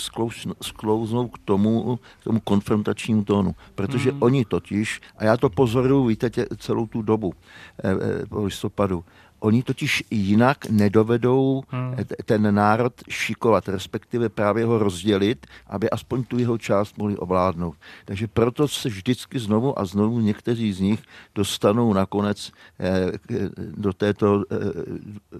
sklouznou 0.61 1.27
k 1.27 1.37
tomu, 1.45 1.99
k 2.21 2.23
tomu 2.23 2.39
konfrontačnímu 2.39 3.23
tónu. 3.23 3.55
Protože 3.75 4.11
mm. 4.11 4.23
oni 4.23 4.45
totiž, 4.45 5.01
a 5.17 5.25
já 5.25 5.37
to 5.37 5.49
pozoruju, 5.49 6.05
víte, 6.05 6.29
tě, 6.29 6.45
celou 6.57 6.87
tu 6.87 7.01
dobu 7.01 7.33
eh, 7.83 7.91
eh, 7.91 8.25
po 8.25 8.43
listopadu, 8.43 9.03
Oni 9.45 9.63
totiž 9.63 10.03
jinak 10.11 10.65
nedovedou 10.69 11.63
hmm. 11.69 11.95
ten 12.25 12.55
národ 12.55 12.93
šikovat, 13.09 13.69
respektive 13.69 14.29
právě 14.29 14.65
ho 14.65 14.77
rozdělit, 14.77 15.47
aby 15.67 15.89
aspoň 15.89 16.23
tu 16.23 16.39
jeho 16.39 16.57
část 16.57 16.97
mohli 16.97 17.17
ovládnout. 17.17 17.75
Takže 18.05 18.27
proto 18.27 18.67
se 18.67 18.89
vždycky 18.89 19.39
znovu 19.39 19.79
a 19.79 19.85
znovu 19.85 20.19
někteří 20.19 20.73
z 20.73 20.79
nich 20.79 20.99
dostanou 21.35 21.93
nakonec 21.93 22.51
eh, 22.79 23.11
do 23.77 23.93
této 23.93 24.43
eh, 24.51 24.55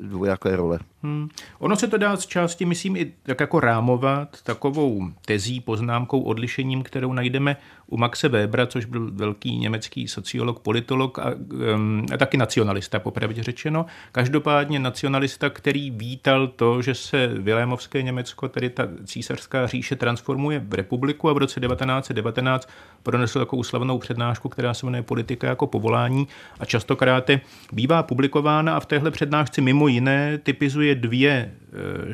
dvojaké 0.01 0.55
role. 0.55 0.79
Hmm. 1.03 1.29
Ono 1.59 1.75
se 1.75 1.87
to 1.87 1.97
dá 1.97 2.17
z 2.17 2.25
části, 2.25 2.65
myslím, 2.65 2.95
i 2.95 3.13
tak 3.23 3.39
jako 3.39 3.59
rámovat 3.59 4.41
takovou 4.43 5.09
tezí, 5.25 5.61
poznámkou, 5.61 6.21
odlišením, 6.21 6.83
kterou 6.83 7.13
najdeme 7.13 7.57
u 7.87 7.97
Maxe 7.97 8.29
Webera, 8.29 8.65
což 8.65 8.85
byl 8.85 9.11
velký 9.11 9.57
německý 9.57 10.07
sociolog, 10.07 10.59
politolog 10.59 11.19
a, 11.19 11.33
um, 11.75 12.05
a 12.13 12.17
taky 12.17 12.37
nacionalista, 12.37 12.99
popravdě 12.99 13.43
řečeno. 13.43 13.85
Každopádně 14.11 14.79
nacionalista, 14.79 15.49
který 15.49 15.91
vítal 15.91 16.47
to, 16.47 16.81
že 16.81 16.95
se 16.95 17.27
Vilémovské 17.27 18.01
Německo, 18.01 18.49
tedy 18.49 18.69
ta 18.69 18.87
císařská 19.05 19.67
říše, 19.67 19.95
transformuje 19.95 20.59
v 20.59 20.73
republiku 20.73 21.29
a 21.29 21.33
v 21.33 21.37
roce 21.37 21.59
1919 21.59 22.69
pronesl 23.03 23.39
takovou 23.39 23.63
slavnou 23.63 23.97
přednášku, 23.97 24.49
která 24.49 24.73
se 24.73 24.85
jmenuje 24.85 25.03
Politika 25.03 25.47
jako 25.47 25.67
povolání 25.67 26.27
a 26.59 26.65
častokrát 26.65 27.29
bývá 27.71 28.03
publikována 28.03 28.75
a 28.75 28.79
v 28.79 28.85
téhle 28.85 29.11
přednášce 29.11 29.61
mimo 29.61 29.87
jiné 29.87 30.37
typizuje 30.37 30.95
dvě 30.95 31.51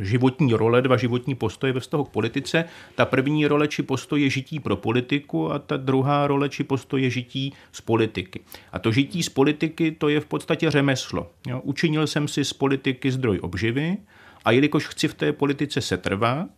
životní 0.01 0.53
role, 0.53 0.81
dva 0.81 0.97
životní 0.97 1.35
postoje 1.35 1.73
ve 1.73 1.79
vztahu 1.79 2.03
k 2.03 2.09
politice. 2.09 2.65
Ta 2.95 3.05
první 3.05 3.47
role 3.47 3.67
či 3.67 3.83
postoj 3.83 4.21
je 4.21 4.29
žití 4.29 4.59
pro 4.59 4.75
politiku 4.75 5.51
a 5.51 5.59
ta 5.59 5.77
druhá 5.77 6.27
role 6.27 6.49
či 6.49 6.63
postoj 6.63 7.01
je 7.01 7.09
žití 7.09 7.53
z 7.71 7.81
politiky. 7.81 8.39
A 8.71 8.79
to 8.79 8.91
žití 8.91 9.23
z 9.23 9.29
politiky 9.29 9.91
to 9.91 10.09
je 10.09 10.19
v 10.19 10.25
podstatě 10.25 10.71
řemeslo. 10.71 11.31
Jo, 11.47 11.61
učinil 11.63 12.07
jsem 12.07 12.27
si 12.27 12.45
z 12.45 12.53
politiky 12.53 13.11
zdroj 13.11 13.39
obživy 13.41 13.97
a 14.45 14.51
jelikož 14.51 14.87
chci 14.87 15.07
v 15.07 15.13
té 15.13 15.33
politice 15.33 15.81
setrvat, 15.81 16.49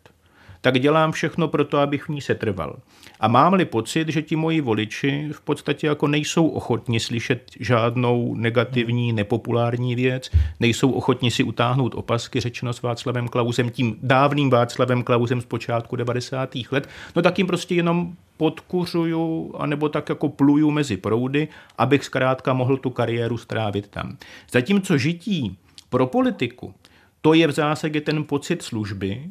tak 0.63 0.79
dělám 0.79 1.11
všechno 1.11 1.47
pro 1.47 1.65
to, 1.65 1.77
abych 1.77 2.03
v 2.03 2.09
ní 2.09 2.21
setrval. 2.21 2.79
A 3.19 3.27
mám-li 3.27 3.65
pocit, 3.65 4.09
že 4.09 4.21
ti 4.21 4.35
moji 4.35 4.61
voliči 4.61 5.29
v 5.31 5.41
podstatě 5.41 5.87
jako 5.87 6.07
nejsou 6.07 6.47
ochotni 6.47 6.99
slyšet 6.99 7.51
žádnou 7.59 8.35
negativní, 8.35 9.13
nepopulární 9.13 9.95
věc, 9.95 10.31
nejsou 10.59 10.91
ochotni 10.91 11.31
si 11.31 11.43
utáhnout 11.43 11.95
opasky, 11.95 12.39
řečeno 12.39 12.73
s 12.73 12.81
Václavem 12.81 13.27
Klausem, 13.27 13.69
tím 13.69 13.95
dávným 14.03 14.49
Václavem 14.49 15.03
Klausem 15.03 15.41
z 15.41 15.45
počátku 15.45 15.95
90. 15.95 16.49
let, 16.71 16.89
no 17.15 17.21
tak 17.21 17.37
jim 17.37 17.47
prostě 17.47 17.75
jenom 17.75 18.13
podkuřuju, 18.37 19.53
anebo 19.57 19.89
tak 19.89 20.09
jako 20.09 20.29
pluju 20.29 20.71
mezi 20.71 20.97
proudy, 20.97 21.47
abych 21.77 22.03
zkrátka 22.03 22.53
mohl 22.53 22.77
tu 22.77 22.89
kariéru 22.89 23.37
strávit 23.37 23.87
tam. 23.87 24.17
Zatímco 24.51 24.97
žití 24.97 25.57
pro 25.89 26.07
politiku, 26.07 26.73
to 27.21 27.33
je 27.33 27.47
v 27.47 27.51
zásadě 27.51 28.01
ten 28.01 28.23
pocit 28.23 28.61
služby, 28.61 29.23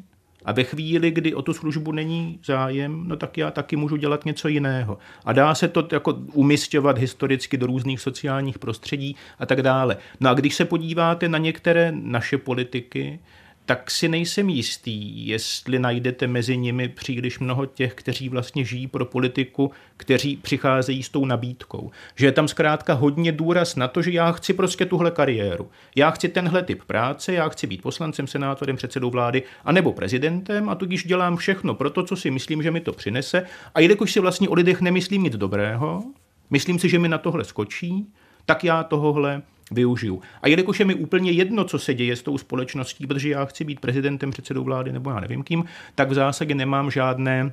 a 0.45 0.53
ve 0.53 0.65
chvíli, 0.65 1.11
kdy 1.11 1.35
o 1.35 1.43
tu 1.43 1.55
službu 1.55 1.93
není 1.93 2.39
zájem, 2.45 3.05
no 3.09 3.17
tak 3.17 3.39
já 3.39 3.51
taky 3.51 3.77
můžu 3.77 3.97
dělat 3.97 4.25
něco 4.25 4.49
jiného. 4.49 4.99
A 5.25 5.33
dá 5.33 5.55
se 5.55 5.69
to 5.69 5.89
jako 5.93 6.13
umistovat 6.33 6.99
historicky 6.99 7.57
do 7.57 7.67
různých 7.67 8.01
sociálních 8.01 8.59
prostředí 8.59 9.17
a 9.39 9.47
tak 9.47 9.63
dále. 9.63 9.97
No 10.21 10.31
a 10.31 10.35
když 10.35 10.55
se 10.55 10.65
podíváte 10.65 11.29
na 11.29 11.39
některé 11.39 11.93
naše 11.95 12.39
politiky, 12.39 13.19
tak 13.67 13.91
si 13.91 14.09
nejsem 14.09 14.49
jistý, 14.49 15.27
jestli 15.27 15.79
najdete 15.79 16.27
mezi 16.27 16.57
nimi 16.57 16.89
příliš 16.89 17.39
mnoho 17.39 17.67
těch, 17.67 17.95
kteří 17.95 18.29
vlastně 18.29 18.65
žijí 18.65 18.87
pro 18.87 19.05
politiku, 19.05 19.71
kteří 19.97 20.37
přicházejí 20.37 21.03
s 21.03 21.09
tou 21.09 21.25
nabídkou. 21.25 21.91
Že 22.17 22.27
je 22.27 22.33
tam 22.33 22.49
zkrátka 22.49 22.95
hodně 22.95 23.33
důraz 23.33 23.77
na 23.77 23.89
to, 23.89 24.03
že 24.03 24.11
já 24.11 24.33
chci 24.33 24.53
prostě 24.53 24.87
tuhle 24.87 25.11
kariéru. 25.11 25.71
Já 25.97 26.11
chci 26.11 26.29
tenhle 26.29 26.63
typ 26.63 26.85
práce, 26.85 27.33
já 27.33 27.49
chci 27.49 27.67
být 27.67 27.83
poslancem, 27.83 28.27
senátorem, 28.27 28.77
předsedou 28.77 29.11
vlády 29.11 29.43
a 29.65 29.73
nebo 29.73 29.93
prezidentem 29.93 30.69
a 30.69 30.75
tudíž 30.75 31.05
dělám 31.05 31.37
všechno 31.37 31.75
pro 31.75 31.91
to, 31.91 32.03
co 32.03 32.17
si 32.17 32.31
myslím, 32.31 32.63
že 32.63 32.71
mi 32.71 32.81
to 32.81 32.93
přinese. 32.93 33.47
A 33.75 33.81
jelikož 33.81 34.13
si 34.13 34.21
vlastně 34.21 34.49
o 34.49 34.55
lidech 34.55 34.81
nemyslím 34.81 35.23
nic 35.23 35.37
dobrého, 35.37 36.03
myslím 36.51 36.79
si, 36.79 36.89
že 36.89 36.99
mi 36.99 37.09
na 37.09 37.19
tohle 37.19 37.45
skočí, 37.45 38.07
tak 38.47 38.65
já 38.65 38.83
tohohle 38.83 39.43
využiju. 39.75 40.23
A 40.43 40.49
jelikož 40.49 40.81
je 40.81 40.87
mi 40.87 40.95
úplně 40.95 41.31
jedno, 41.31 41.65
co 41.65 41.79
se 41.79 41.95
děje 41.95 42.17
s 42.17 42.23
tou 42.23 42.39
společností, 42.39 43.07
protože 43.07 43.29
já 43.29 43.45
chci 43.45 43.65
být 43.65 43.81
prezidentem, 43.81 44.31
předsedou 44.31 44.65
vlády 44.65 44.93
nebo 44.93 45.11
já 45.11 45.21
nevím 45.21 45.43
kým, 45.43 45.65
tak 45.95 46.11
v 46.11 46.15
zásadě 46.15 46.55
nemám 46.55 46.91
žádné 46.91 47.53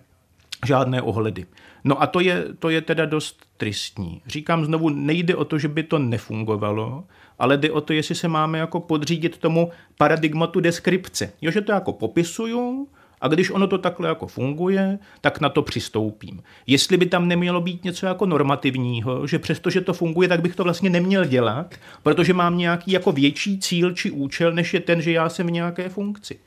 žádné 0.66 1.02
ohledy. 1.02 1.46
No 1.84 2.02
a 2.02 2.08
to 2.08 2.20
je, 2.20 2.46
to 2.60 2.70
je 2.70 2.82
teda 2.82 3.06
dost 3.06 3.46
tristní. 3.58 4.22
Říkám 4.28 4.66
znovu, 4.66 4.90
nejde 4.90 5.36
o 5.36 5.46
to, 5.46 5.58
že 5.58 5.68
by 5.68 5.84
to 5.84 6.00
nefungovalo, 6.00 7.04
ale 7.40 7.58
jde 7.58 7.72
o 7.72 7.82
to, 7.82 7.94
jestli 7.94 8.16
se 8.16 8.28
máme 8.28 8.60
jako 8.60 8.80
podřídit 8.80 9.38
tomu 9.38 9.72
paradigmatu 9.98 10.60
deskripce. 10.60 11.34
Jo, 11.42 11.52
že 11.52 11.62
to 11.62 11.72
jako 11.72 11.94
popisuju, 11.94 12.88
a 13.22 13.28
když 13.28 13.52
ono 13.52 13.68
to 13.68 13.78
takhle 13.78 14.08
jako 14.08 14.28
funguje, 14.28 15.00
tak 15.22 15.42
na 15.42 15.50
to 15.50 15.62
přistoupím. 15.62 16.44
Jestli 16.68 16.98
by 16.98 17.06
tam 17.06 17.28
nemělo 17.28 17.62
být 17.62 17.84
něco 17.84 18.06
jako 18.06 18.26
normativního, 18.26 19.28
že 19.28 19.40
přestože 19.40 19.82
to 19.82 19.94
funguje, 19.94 20.28
tak 20.28 20.42
bych 20.42 20.56
to 20.56 20.64
vlastně 20.64 20.90
neměl 20.90 21.26
dělat, 21.26 21.76
protože 22.04 22.34
mám 22.34 22.58
nějaký 22.58 22.92
jako 22.92 23.12
větší 23.12 23.60
cíl 23.60 23.94
či 23.94 24.12
účel, 24.12 24.52
než 24.52 24.74
je 24.74 24.80
ten, 24.80 25.02
že 25.02 25.12
já 25.12 25.30
jsem 25.30 25.48
v 25.48 25.52
nějaké 25.52 25.90
funkci. 25.90 26.40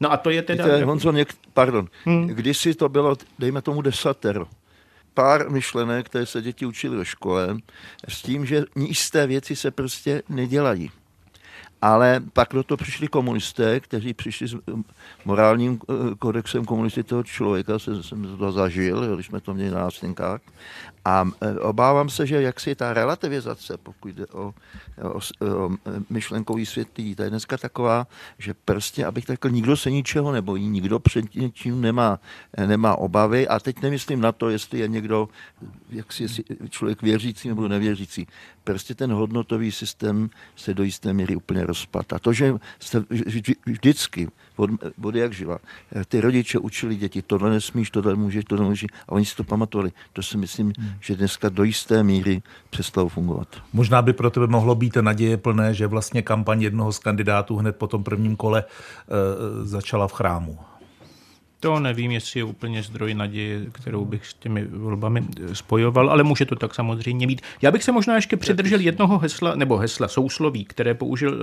No 0.00 0.12
a 0.12 0.16
to 0.16 0.30
je 0.30 0.42
teda... 0.42 0.64
Víte, 0.64 0.84
Honzo, 0.84 1.12
něk... 1.12 1.28
pardon, 1.52 1.88
hmm. 2.04 2.26
kdysi 2.26 2.74
to 2.74 2.88
bylo, 2.88 3.16
dejme 3.38 3.62
tomu 3.62 3.82
desatero, 3.82 4.46
pár 5.14 5.50
myšlenek, 5.50 6.06
které 6.06 6.26
se 6.26 6.42
děti 6.42 6.66
učili 6.66 6.96
ve 6.96 7.04
škole, 7.04 7.56
s 8.08 8.22
tím, 8.22 8.46
že 8.46 8.64
jisté 8.76 9.26
věci 9.26 9.56
se 9.56 9.70
prostě 9.70 10.22
nedělají. 10.28 10.90
Ale 11.82 12.20
pak 12.32 12.48
do 12.52 12.62
toho 12.62 12.78
přišli 12.78 13.08
komunisté, 13.08 13.80
kteří 13.80 14.14
přišli 14.14 14.48
s 14.48 14.54
um, 14.54 14.84
morálním 15.24 15.80
uh, 15.86 16.14
kodexem 16.14 16.64
komunistického 16.64 17.22
člověka, 17.22 17.78
se, 17.78 18.02
jsem 18.02 18.36
to 18.38 18.52
zažil, 18.52 19.14
když 19.14 19.26
jsme 19.26 19.40
to 19.40 19.54
měli 19.54 19.70
na 19.70 19.78
nástenkách. 19.78 20.40
A 21.04 21.22
uh, 21.22 21.30
obávám 21.60 22.08
se, 22.08 22.26
že 22.26 22.42
jaksi 22.42 22.74
ta 22.74 22.92
relativizace, 22.94 23.76
pokud 23.76 24.08
jde 24.08 24.26
o, 24.26 24.54
o, 25.02 25.18
o 25.46 25.70
myšlenkový 26.10 26.66
světí, 26.66 27.14
ta 27.14 27.24
je 27.24 27.30
dneska 27.30 27.56
taková, 27.56 28.06
že 28.38 28.54
prostě, 28.54 29.06
abych 29.06 29.24
řekl, 29.24 29.50
nikdo 29.50 29.76
se 29.76 29.90
ničeho 29.90 30.32
nebojí, 30.32 30.68
nikdo 30.68 30.98
před 30.98 31.34
něčím 31.34 31.80
nemá, 31.80 32.18
nemá 32.66 32.96
obavy. 32.96 33.48
A 33.48 33.60
teď 33.60 33.82
nemyslím 33.82 34.20
na 34.20 34.32
to, 34.32 34.50
jestli 34.50 34.78
je 34.78 34.88
někdo, 34.88 35.28
jak 35.90 36.12
si 36.12 36.26
člověk 36.70 37.02
věřící 37.02 37.48
nebo 37.48 37.68
nevěřící. 37.68 38.26
Prostě 38.66 38.94
ten 38.94 39.12
hodnotový 39.12 39.72
systém 39.72 40.30
se 40.56 40.74
do 40.74 40.82
jisté 40.82 41.12
míry 41.12 41.36
úplně 41.36 41.66
rozpad. 41.66 42.12
A 42.12 42.18
to, 42.18 42.32
že 42.32 42.54
jste 42.78 43.04
vždycky, 43.66 44.28
od, 44.56 44.70
od 45.02 45.14
jak 45.14 45.32
živa, 45.32 45.58
ty 46.08 46.20
rodiče 46.20 46.58
učili 46.58 46.96
děti, 46.96 47.22
tohle 47.22 47.50
nesmíš, 47.50 47.90
tohle 47.90 48.14
můžeš, 48.14 48.44
tohle 48.44 48.64
můžeš, 48.64 48.86
a 49.08 49.12
oni 49.12 49.24
si 49.24 49.36
to 49.36 49.44
pamatovali. 49.44 49.92
To 50.12 50.22
si 50.22 50.36
myslím, 50.36 50.72
hmm. 50.78 50.90
že 51.00 51.16
dneska 51.16 51.48
do 51.48 51.64
jisté 51.64 52.02
míry 52.02 52.42
přestalo 52.70 53.08
fungovat. 53.08 53.48
Možná 53.72 54.02
by 54.02 54.12
pro 54.12 54.30
tebe 54.30 54.46
mohlo 54.46 54.74
být 54.74 54.96
naděje 54.96 55.36
plné, 55.36 55.74
že 55.74 55.86
vlastně 55.86 56.22
kampaň 56.22 56.62
jednoho 56.62 56.92
z 56.92 56.98
kandidátů 56.98 57.56
hned 57.56 57.76
po 57.76 57.86
tom 57.86 58.04
prvním 58.04 58.36
kole 58.36 58.64
e, 58.64 59.66
začala 59.66 60.08
v 60.08 60.12
chrámu. 60.12 60.58
To 61.60 61.80
nevím, 61.80 62.10
jestli 62.10 62.40
je 62.40 62.44
úplně 62.44 62.82
zdroj 62.82 63.14
naděje, 63.14 63.66
kterou 63.72 64.04
bych 64.04 64.26
s 64.26 64.34
těmi 64.34 64.64
volbami 64.64 65.24
spojoval, 65.52 66.10
ale 66.10 66.22
může 66.22 66.44
to 66.44 66.56
tak 66.56 66.74
samozřejmě 66.74 67.26
mít. 67.26 67.42
Já 67.62 67.70
bych 67.70 67.84
se 67.84 67.92
možná 67.92 68.14
ještě 68.14 68.36
přidržel 68.36 68.80
jednoho 68.80 69.18
hesla, 69.18 69.54
nebo 69.54 69.76
hesla 69.76 70.08
sousloví, 70.08 70.64
které 70.64 70.94
použil 70.94 71.32
uh, 71.32 71.38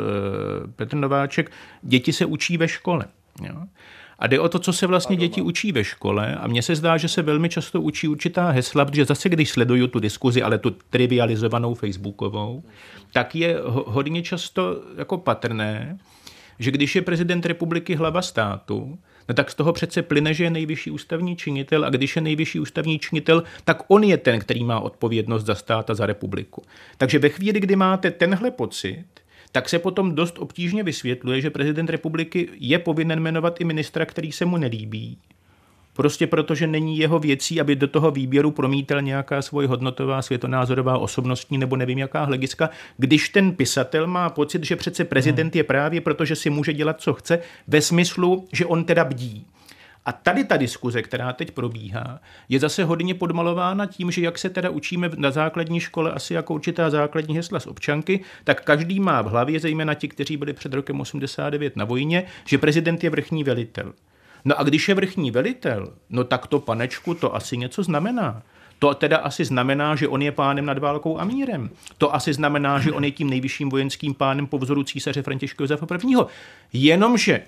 Petr 0.76 0.95
Nováček. 0.95 1.51
Děti 1.82 2.14
se 2.14 2.26
učí 2.26 2.57
ve 2.57 2.68
škole. 2.68 3.05
Jo? 3.41 3.55
A 4.20 4.28
jde 4.28 4.39
o 4.39 4.49
to, 4.49 4.59
co 4.59 4.74
se 4.74 4.88
vlastně 4.88 5.16
děti 5.16 5.41
učí 5.41 5.72
ve 5.72 5.84
škole. 5.84 6.36
A 6.36 6.47
mně 6.47 6.61
se 6.61 6.76
zdá, 6.76 6.97
že 6.97 7.07
se 7.07 7.22
velmi 7.22 7.49
často 7.49 7.82
učí 7.82 8.07
určitá 8.07 8.49
hesla, 8.49 8.86
protože 8.86 9.05
zase, 9.05 9.30
když 9.30 9.49
sleduju 9.49 9.88
tu 9.88 9.99
diskuzi, 9.99 10.43
ale 10.43 10.57
tu 10.57 10.72
trivializovanou 10.89 11.74
facebookovou, 11.74 12.64
tak 13.14 13.36
je 13.36 13.57
hodně 13.66 14.22
často 14.22 14.84
jako 14.97 15.18
patrné, 15.18 15.97
že 16.59 16.72
když 16.72 16.95
je 16.95 17.01
prezident 17.01 17.45
republiky 17.45 17.95
hlava 17.95 18.22
státu, 18.22 18.99
no 19.30 19.36
tak 19.36 19.51
z 19.51 19.55
toho 19.55 19.74
přece 19.74 20.01
plyne, 20.01 20.34
že 20.34 20.43
je 20.43 20.49
nejvyšší 20.49 20.91
ústavní 20.91 21.36
činitel 21.36 21.86
a 21.86 21.89
když 21.89 22.15
je 22.15 22.21
nejvyšší 22.21 22.59
ústavní 22.59 22.99
činitel, 22.99 23.43
tak 23.63 23.84
on 23.88 24.03
je 24.03 24.17
ten, 24.17 24.39
který 24.39 24.63
má 24.63 24.80
odpovědnost 24.80 25.45
za 25.45 25.55
stát 25.55 25.89
a 25.89 25.95
za 25.95 26.05
republiku. 26.05 26.63
Takže 26.97 27.19
ve 27.19 27.30
chvíli, 27.30 27.59
kdy 27.59 27.76
máte 27.76 28.11
tenhle 28.11 28.51
pocit, 28.51 29.05
tak 29.51 29.69
se 29.69 29.80
potom 29.80 30.15
dost 30.15 30.39
obtížně 30.39 30.84
vysvětluje, 30.84 31.41
že 31.41 31.49
prezident 31.49 31.89
republiky 31.89 32.49
je 32.59 32.80
povinen 32.80 33.19
jmenovat 33.19 33.61
i 33.61 33.63
ministra, 33.63 34.05
který 34.05 34.32
se 34.32 34.45
mu 34.45 34.57
nelíbí. 34.57 35.17
Prostě 35.94 36.28
protože 36.28 36.68
není 36.68 36.98
jeho 36.98 37.20
věcí, 37.20 37.62
aby 37.62 37.76
do 37.76 37.88
toho 37.88 38.12
výběru 38.12 38.52
promítal 38.52 39.02
nějaká 39.02 39.41
svoje 39.41 39.68
hodnotová, 39.68 40.22
světonázorová, 40.22 40.98
osobnostní 40.98 41.58
nebo 41.58 41.76
nevím 41.76 41.98
jaká 41.98 42.24
hlediska, 42.24 42.70
když 42.98 43.30
ten 43.30 43.52
pisatel 43.52 44.08
má 44.08 44.30
pocit, 44.30 44.64
že 44.64 44.76
přece 44.76 45.06
prezident 45.06 45.56
je 45.56 45.64
právě 45.64 46.02
proto, 46.02 46.26
že 46.26 46.36
si 46.36 46.50
může 46.50 46.74
dělat, 46.74 47.02
co 47.02 47.14
chce, 47.14 47.39
ve 47.68 47.82
smyslu, 47.82 48.48
že 48.52 48.66
on 48.66 48.84
teda 48.84 49.06
bdí. 49.06 49.46
A 50.06 50.12
tady 50.12 50.44
ta 50.44 50.58
diskuze, 50.58 51.02
která 51.02 51.34
teď 51.34 51.52
probíhá, 51.52 52.20
je 52.50 52.60
zase 52.60 52.84
hodně 52.84 53.16
podmalována 53.16 53.86
tím, 53.86 54.12
že 54.12 54.22
jak 54.22 54.38
se 54.38 54.50
teda 54.50 54.70
učíme 54.70 55.10
na 55.18 55.32
základní 55.32 55.80
škole 55.80 56.12
asi 56.12 56.34
jako 56.34 56.54
určitá 56.54 56.89
základní 56.89 57.36
hesla 57.36 57.60
z 57.60 57.68
občanky, 57.68 58.20
tak 58.44 58.64
každý 58.64 59.00
má 59.00 59.22
v 59.22 59.26
hlavě, 59.26 59.60
zejména 59.60 59.94
ti, 59.94 60.08
kteří 60.08 60.38
byli 60.38 60.54
před 60.54 60.74
rokem 60.74 61.02
89 61.02 61.76
na 61.76 61.86
vojně, 61.86 62.24
že 62.46 62.58
prezident 62.58 63.04
je 63.04 63.10
vrchní 63.10 63.44
velitel. 63.44 63.94
No 64.46 64.60
a 64.60 64.64
když 64.64 64.89
je 64.89 64.96
vrchní 64.96 65.32
velitel, 65.32 65.94
no 66.10 66.24
tak 66.24 66.48
to 66.48 66.60
panečku 66.60 67.14
to 67.14 67.36
asi 67.36 67.58
něco 67.58 67.84
znamená. 67.84 68.41
To 68.80 68.94
teda 68.94 69.18
asi 69.18 69.46
znamená, 69.46 69.96
že 69.96 70.08
on 70.08 70.22
je 70.22 70.32
pánem 70.32 70.66
nad 70.66 70.78
válkou 70.78 71.20
a 71.20 71.24
mírem. 71.24 71.70
To 71.98 72.16
asi 72.16 72.34
znamená, 72.34 72.80
že 72.80 72.91
on 72.91 73.04
je 73.04 73.12
tím 73.12 73.30
nejvyšším 73.30 73.70
vojenským 73.70 74.14
pánem 74.14 74.48
po 74.48 74.58
vzoru 74.58 74.84
císaře 74.84 75.22
Františka 75.22 75.64
Josefa 75.64 75.86
I. 75.96 76.16
Jenomže 76.74 77.41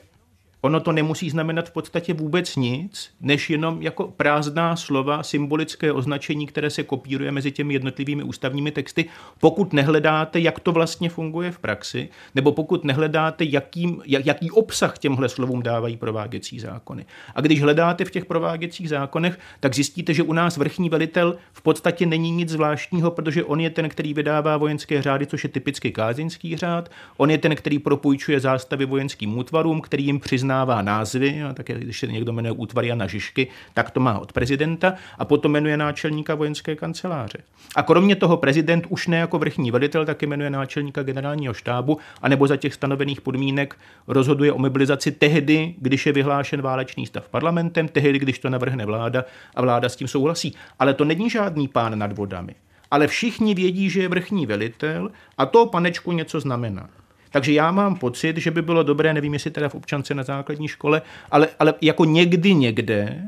Ono 0.65 0.79
to 0.79 0.91
nemusí 0.91 1.29
znamenat 1.29 1.69
v 1.69 1.71
podstatě 1.71 2.13
vůbec 2.13 2.55
nic, 2.55 3.09
než 3.21 3.49
jenom 3.49 3.81
jako 3.81 4.07
prázdná 4.07 4.75
slova, 4.75 5.23
symbolické 5.23 5.91
označení, 5.91 6.47
které 6.47 6.69
se 6.69 6.83
kopíruje 6.83 7.31
mezi 7.31 7.51
těmi 7.51 7.73
jednotlivými 7.73 8.23
ústavními 8.23 8.71
texty, 8.71 9.05
pokud 9.39 9.73
nehledáte, 9.73 10.39
jak 10.39 10.59
to 10.59 10.71
vlastně 10.71 11.09
funguje 11.09 11.51
v 11.51 11.59
praxi, 11.59 12.09
nebo 12.35 12.51
pokud 12.51 12.83
nehledáte, 12.83 13.45
jakým, 13.45 14.01
jak, 14.05 14.25
jaký 14.25 14.51
obsah 14.51 14.97
těmhle 14.97 15.29
slovům 15.29 15.63
dávají 15.63 15.97
prováděcí 15.97 16.59
zákony. 16.59 17.05
A 17.35 17.41
když 17.41 17.61
hledáte 17.61 18.05
v 18.05 18.11
těch 18.11 18.25
prováděcích 18.25 18.89
zákonech, 18.89 19.39
tak 19.59 19.75
zjistíte, 19.75 20.13
že 20.13 20.23
u 20.23 20.33
nás 20.33 20.57
vrchní 20.57 20.89
velitel 20.89 21.37
v 21.53 21.61
podstatě 21.61 22.05
není 22.05 22.31
nic 22.31 22.49
zvláštního, 22.49 23.11
protože 23.11 23.43
on 23.43 23.59
je 23.59 23.69
ten, 23.69 23.89
který 23.89 24.13
vydává 24.13 24.57
vojenské 24.57 25.01
řády, 25.01 25.25
což 25.25 25.43
je 25.43 25.49
typicky 25.49 25.91
kázeňský 25.91 26.57
řád, 26.57 26.91
on 27.17 27.31
je 27.31 27.37
ten, 27.37 27.55
který 27.55 27.79
propůjčuje 27.79 28.39
zástavy 28.39 28.85
vojenským 28.85 29.37
útvarům, 29.37 29.81
který 29.81 30.05
jim 30.05 30.19
přizná 30.19 30.54
uznává 30.55 30.81
názvy, 30.81 31.43
a 31.43 31.53
tak 31.53 31.65
když 31.67 31.99
se 31.99 32.07
někdo 32.07 32.33
jmenuje 32.33 32.51
útvar 32.51 32.85
Jana 32.85 33.07
Žižky, 33.07 33.47
tak 33.73 33.91
to 33.91 33.99
má 33.99 34.19
od 34.19 34.33
prezidenta 34.33 34.93
a 35.17 35.25
potom 35.25 35.51
jmenuje 35.51 35.77
náčelníka 35.77 36.35
vojenské 36.35 36.75
kanceláře. 36.75 37.37
A 37.75 37.83
kromě 37.83 38.15
toho 38.15 38.37
prezident 38.37 38.85
už 38.89 39.07
ne 39.07 39.17
jako 39.17 39.39
vrchní 39.39 39.71
velitel, 39.71 40.05
taky 40.05 40.27
jmenuje 40.27 40.49
náčelníka 40.49 41.03
generálního 41.03 41.53
štábu, 41.53 41.97
anebo 42.21 42.47
za 42.47 42.57
těch 42.57 42.73
stanovených 42.73 43.21
podmínek 43.21 43.75
rozhoduje 44.07 44.51
o 44.51 44.57
mobilizaci 44.57 45.11
tehdy, 45.11 45.75
když 45.77 46.05
je 46.05 46.13
vyhlášen 46.13 46.61
válečný 46.61 47.05
stav 47.05 47.29
parlamentem, 47.29 47.87
tehdy, 47.87 48.19
když 48.19 48.39
to 48.39 48.49
navrhne 48.49 48.85
vláda 48.85 49.25
a 49.55 49.61
vláda 49.61 49.89
s 49.89 49.95
tím 49.95 50.07
souhlasí. 50.07 50.55
Ale 50.79 50.93
to 50.93 51.05
není 51.05 51.29
žádný 51.29 51.67
pán 51.67 51.99
nad 51.99 52.11
vodami. 52.17 52.55
Ale 52.91 53.07
všichni 53.07 53.55
vědí, 53.55 53.89
že 53.89 54.01
je 54.01 54.09
vrchní 54.09 54.45
velitel 54.45 55.11
a 55.37 55.45
to 55.45 55.65
panečku 55.65 56.11
něco 56.11 56.39
znamená. 56.39 56.89
Takže 57.35 57.53
já 57.53 57.71
mám 57.71 57.95
pocit, 57.95 58.37
že 58.37 58.51
by 58.51 58.61
bylo 58.61 58.83
dobré, 58.83 59.13
nevím, 59.13 59.33
jestli 59.33 59.51
teda 59.51 59.69
v 59.69 59.75
občance 59.75 60.13
na 60.13 60.23
základní 60.23 60.67
škole, 60.67 61.01
ale, 61.31 61.47
ale 61.59 61.73
jako 61.81 62.05
někdy 62.05 62.53
někde, 62.53 63.23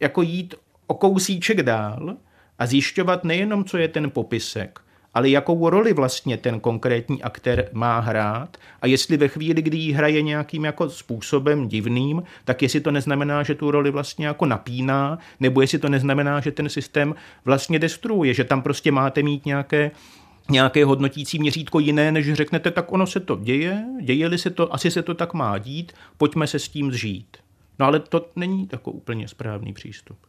jako 0.00 0.22
jít 0.22 0.54
o 0.86 0.94
kousíček 0.94 1.62
dál 1.62 2.16
a 2.58 2.66
zjišťovat 2.66 3.24
nejenom, 3.24 3.64
co 3.64 3.78
je 3.78 3.88
ten 3.88 4.10
popisek, 4.10 4.80
ale 5.14 5.28
jakou 5.28 5.70
roli 5.70 5.92
vlastně 5.92 6.36
ten 6.36 6.60
konkrétní 6.60 7.22
aktér 7.22 7.68
má 7.72 7.98
hrát 7.98 8.56
a 8.82 8.86
jestli 8.86 9.16
ve 9.16 9.28
chvíli, 9.28 9.62
kdy 9.62 9.76
ji 9.76 9.92
hraje 9.92 10.22
nějakým 10.22 10.64
jako 10.64 10.90
způsobem 10.90 11.68
divným, 11.68 12.22
tak 12.44 12.62
jestli 12.62 12.80
to 12.80 12.90
neznamená, 12.90 13.42
že 13.42 13.54
tu 13.54 13.70
roli 13.70 13.90
vlastně 13.90 14.26
jako 14.26 14.46
napíná, 14.46 15.18
nebo 15.40 15.60
jestli 15.60 15.78
to 15.78 15.88
neznamená, 15.88 16.40
že 16.40 16.50
ten 16.50 16.68
systém 16.68 17.14
vlastně 17.44 17.78
destruuje, 17.78 18.34
že 18.34 18.44
tam 18.44 18.62
prostě 18.62 18.92
máte 18.92 19.22
mít 19.22 19.46
nějaké 19.46 19.90
nějaké 20.50 20.84
hodnotící 20.84 21.38
měřítko 21.38 21.78
jiné, 21.78 22.12
než 22.12 22.32
řeknete, 22.32 22.70
tak 22.70 22.92
ono 22.92 23.06
se 23.06 23.20
to 23.20 23.36
děje, 23.36 23.84
děje-li 24.02 24.38
se 24.38 24.50
to, 24.50 24.74
asi 24.74 24.90
se 24.90 25.02
to 25.02 25.14
tak 25.14 25.34
má 25.34 25.58
dít, 25.58 25.92
pojďme 26.16 26.46
se 26.46 26.58
s 26.58 26.68
tím 26.68 26.92
zžít. 26.92 27.36
No 27.78 27.86
ale 27.86 28.00
to 28.00 28.30
není 28.36 28.68
jako 28.72 28.90
úplně 28.90 29.28
správný 29.28 29.72
přístup. 29.72 30.27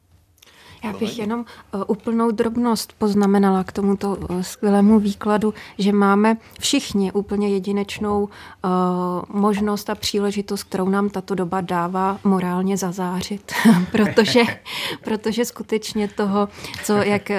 Já 0.84 0.94
bych 0.94 1.20
jenom 1.20 1.40
uh, 1.40 1.84
úplnou 1.88 2.32
drobnost 2.32 2.94
poznamenala 2.98 3.64
k 3.64 3.72
tomuto 3.72 4.16
uh, 4.16 4.42
skvělému 4.42 5.00
výkladu, 5.00 5.54
že 5.78 5.94
máme 5.94 6.38
všichni 6.60 7.12
úplně 7.12 7.50
jedinečnou 7.50 8.24
uh, 8.24 8.30
možnost 9.30 9.90
a 9.90 9.96
příležitost, 9.96 10.64
kterou 10.64 10.90
nám 10.90 11.10
tato 11.10 11.36
doba 11.36 11.62
dává 11.62 12.20
morálně 12.24 12.78
zazářit, 12.78 13.54
protože, 13.92 14.42
protože 15.04 15.46
skutečně 15.46 16.08
toho, 16.08 16.50
co, 16.84 16.94
jak 16.94 17.32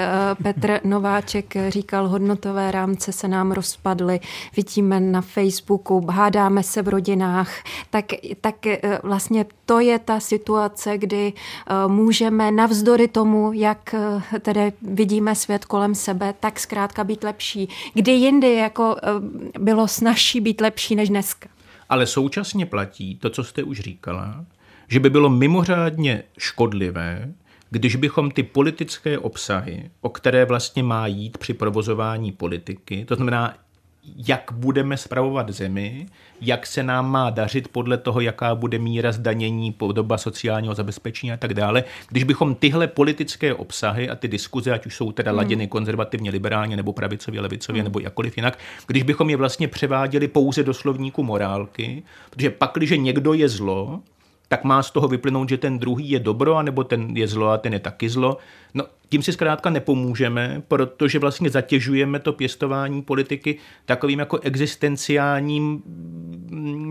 Petr 0.43 0.81
Nováček 0.85 1.55
říkal, 1.69 2.09
hodnotové 2.09 2.71
rámce 2.71 3.13
se 3.13 3.29
nám 3.29 3.53
rozpadly, 3.53 4.21
vidíme 4.57 5.01
na 5.01 5.21
Facebooku, 5.21 6.07
hádáme 6.11 6.63
se 6.63 6.83
v 6.83 6.89
rodinách, 6.89 7.51
tak, 7.91 8.05
tak 8.41 8.57
vlastně 9.03 9.47
to 9.67 9.81
je 9.81 9.99
ta 9.99 10.21
situace, 10.21 10.99
kdy 10.99 11.33
můžeme 11.87 12.51
navzdory 12.51 13.09
tomu, 13.09 13.30
jak 13.53 13.95
uh, 13.99 14.23
tedy 14.41 14.73
vidíme 14.83 15.35
svět 15.35 15.65
kolem 15.65 15.95
sebe, 15.95 16.35
tak 16.41 16.61
zkrátka 16.61 17.05
být 17.05 17.25
lepší. 17.25 17.69
Kdy 17.95 18.13
jindy 18.13 18.55
jako 18.55 18.95
uh, 18.95 18.99
bylo 19.65 19.89
snažší 19.89 20.41
být 20.41 20.61
lepší 20.61 20.97
než 20.97 21.09
dneska. 21.09 21.49
Ale 21.89 22.07
současně 22.07 22.67
platí 22.67 23.17
to, 23.17 23.31
co 23.31 23.45
jste 23.45 23.63
už 23.63 23.81
říkala, 23.81 24.45
že 24.89 25.01
by 25.01 25.11
bylo 25.11 25.31
mimořádně 25.31 26.23
škodlivé, 26.39 27.33
když 27.71 27.97
bychom 27.97 28.31
ty 28.31 28.43
politické 28.43 29.19
obsahy, 29.19 29.91
o 30.01 30.09
které 30.09 30.45
vlastně 30.45 30.83
má 30.83 31.07
jít 31.07 31.39
při 31.39 31.55
provozování 31.55 32.33
politiky, 32.33 33.05
to 33.05 33.15
znamená 33.15 33.55
jak 34.29 34.51
budeme 34.53 34.97
spravovat 34.97 35.51
zemi, 35.51 36.07
jak 36.41 36.67
se 36.67 36.83
nám 36.83 37.11
má 37.11 37.31
dařit 37.31 37.69
podle 37.69 37.97
toho, 37.97 38.21
jaká 38.21 38.55
bude 38.55 38.79
míra 38.79 39.13
zdanění, 39.13 39.73
podoba 39.73 40.19
sociálního 40.19 40.75
zabezpečení 40.75 41.33
a 41.33 41.37
tak 41.37 41.55
dále. 41.55 41.85
Když 42.09 42.25
bychom 42.25 42.55
tyhle 42.55 42.87
politické 42.87 43.55
obsahy 43.55 44.11
a 44.11 44.17
ty 44.17 44.29
diskuze, 44.29 44.73
ať 44.73 44.87
už 44.87 44.97
jsou 44.97 45.13
teda 45.13 45.33
laděny 45.33 45.65
hmm. 45.65 45.69
konzervativně, 45.69 46.31
liberálně 46.31 46.77
nebo 46.77 46.93
pravicově, 46.93 47.41
levicově 47.41 47.83
hmm. 47.83 47.85
nebo 47.85 48.01
jakkoliv 48.01 48.37
jinak, 48.37 48.59
když 48.87 49.03
bychom 49.03 49.31
je 49.31 49.37
vlastně 49.37 49.69
převáděli 49.69 50.29
pouze 50.29 50.63
do 50.63 50.75
slovníku 50.75 51.23
morálky, 51.23 52.03
protože 52.31 52.51
pak, 52.51 52.71
když 52.75 52.91
někdo 52.91 53.33
je 53.33 53.49
zlo, 53.49 54.01
tak 54.49 54.65
má 54.65 54.83
z 54.83 54.91
toho 54.91 55.09
vyplynout, 55.09 55.49
že 55.49 55.59
ten 55.59 55.79
druhý 55.79 56.11
je 56.11 56.19
dobro, 56.19 56.57
anebo 56.57 56.85
ten 56.85 57.17
je 57.17 57.29
zlo 57.29 57.49
a 57.49 57.59
ten 57.59 57.73
je 57.73 57.79
taky 57.79 58.09
zlo. 58.09 58.37
No, 58.75 58.85
tím 59.09 59.23
si 59.23 59.33
zkrátka 59.33 59.71
nepomůžeme, 59.71 60.63
protože 60.69 61.19
vlastně 61.19 61.51
zatěžujeme 61.51 62.19
to 62.19 62.33
pěstování 62.33 63.03
politiky 63.03 63.59
takovým 63.87 64.19
jako 64.19 64.39
existenciálním 64.39 65.83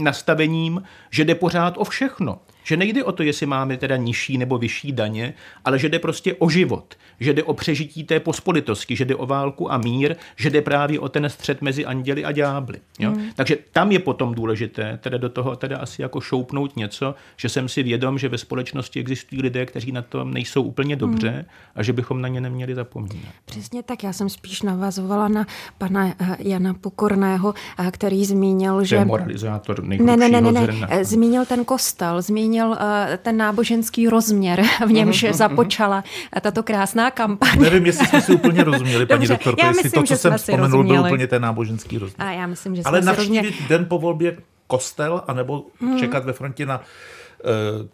nastavením, 0.04 0.84
že 1.10 1.26
jde 1.26 1.36
pořád 1.36 1.78
o 1.78 1.84
všechno. 1.84 2.40
Že 2.64 2.78
nejde 2.78 3.04
o 3.04 3.12
to, 3.12 3.24
jestli 3.24 3.46
máme 3.46 3.78
teda 3.78 3.98
nižší 3.98 4.38
nebo 4.38 4.58
vyšší 4.58 4.92
daně, 4.92 5.34
ale 5.66 5.80
že 5.80 5.90
jde 5.90 6.00
prostě 6.00 6.34
o 6.34 6.50
život, 6.50 6.96
že 7.20 7.34
jde 7.34 7.44
o 7.44 7.54
přežití 7.54 8.04
té 8.04 8.20
pospolitosti, 8.20 8.96
že 8.96 9.06
jde 9.06 9.16
o 9.16 9.26
válku 9.26 9.72
a 9.72 9.78
mír, 9.78 10.16
že 10.36 10.50
jde 10.50 10.62
právě 10.62 11.00
o 11.00 11.10
ten 11.10 11.30
střed 11.30 11.62
mezi 11.62 11.86
anděli 11.86 12.26
a 12.26 12.32
ďábly. 12.32 12.80
Jo? 13.00 13.12
Mm. 13.12 13.30
Takže 13.36 13.58
tam 13.72 13.92
je 13.92 14.00
potom 14.00 14.34
důležité 14.34 15.00
teda 15.02 15.18
do 15.18 15.30
toho 15.30 15.56
teda 15.56 15.78
asi 15.78 16.02
jako 16.02 16.22
šoupnout 16.22 16.76
něco, 16.76 17.16
že 17.38 17.50
jsem 17.50 17.70
si 17.70 17.84
vědom, 17.84 18.18
že 18.18 18.30
ve 18.30 18.38
společnosti 18.38 19.00
existují 19.00 19.42
lidé, 19.42 19.66
kteří 19.66 19.92
na 19.92 20.02
tom 20.02 20.34
nejsou 20.34 20.62
úplně 20.62 20.96
dobře 20.96 21.32
mm. 21.32 21.46
A 21.76 21.84
že 21.84 21.94
bychom 21.94 22.22
na 22.22 22.28
ně 22.28 22.42
neměli 22.42 22.76
zapomínat. 22.76 23.34
Přesně 23.46 23.84
tak, 23.84 24.04
já 24.04 24.14
jsem 24.14 24.30
spíš 24.30 24.62
navazovala 24.62 25.28
na 25.28 25.46
pana 25.78 26.08
eh, 26.08 26.36
Jana 26.40 26.74
Pokorného, 26.74 27.54
eh, 27.80 27.92
který 27.92 28.26
zmínil, 28.26 28.84
že... 28.84 28.96
To 28.96 29.00
je 29.00 29.06
moralizátor 29.06 29.84
ne, 29.84 29.98
ne, 29.98 30.18
ne, 30.18 30.42
ne, 30.42 30.52
ne, 30.52 31.06
zmínil 31.06 31.46
ten 31.46 31.66
kostel, 31.66 32.22
zmínil 32.22 32.78
ten 33.22 33.38
náboženský 33.38 34.10
rozměr, 34.10 34.64
v 34.88 34.92
němž 34.92 35.24
uh-huh, 35.24 35.34
započala 35.34 36.04
tato 36.42 36.64
krásná 36.64 37.12
kampaň. 37.12 37.62
Nevím, 37.62 37.86
jestli 37.86 38.08
jsme 38.08 38.22
si 38.22 38.34
úplně 38.34 38.64
rozuměli, 38.64 39.06
paní 39.06 39.20
Dobře, 39.20 39.34
doktorko, 39.34 39.66
jestli 39.66 39.84
myslím, 39.84 40.04
to, 40.04 40.08
co 40.08 40.18
jsem 40.18 40.38
vzpomenul, 40.38 40.84
byl 40.84 41.00
úplně 41.06 41.28
ten 41.28 41.42
náboženský 41.42 41.98
rozměr. 41.98 42.28
A 42.28 42.32
já 42.32 42.48
myslím, 42.48 42.76
že 42.76 42.82
Ale 42.86 43.02
navštívit 43.02 43.42
rozuměli. 43.42 43.68
den 43.70 43.86
po 43.86 44.00
volbě 44.00 44.38
kostel, 44.68 45.24
anebo 45.28 45.66
hmm. 45.82 46.00
čekat 46.00 46.26
ve 46.26 46.34
frontě 46.34 46.66
na 46.66 46.82
Eh, 46.82 46.86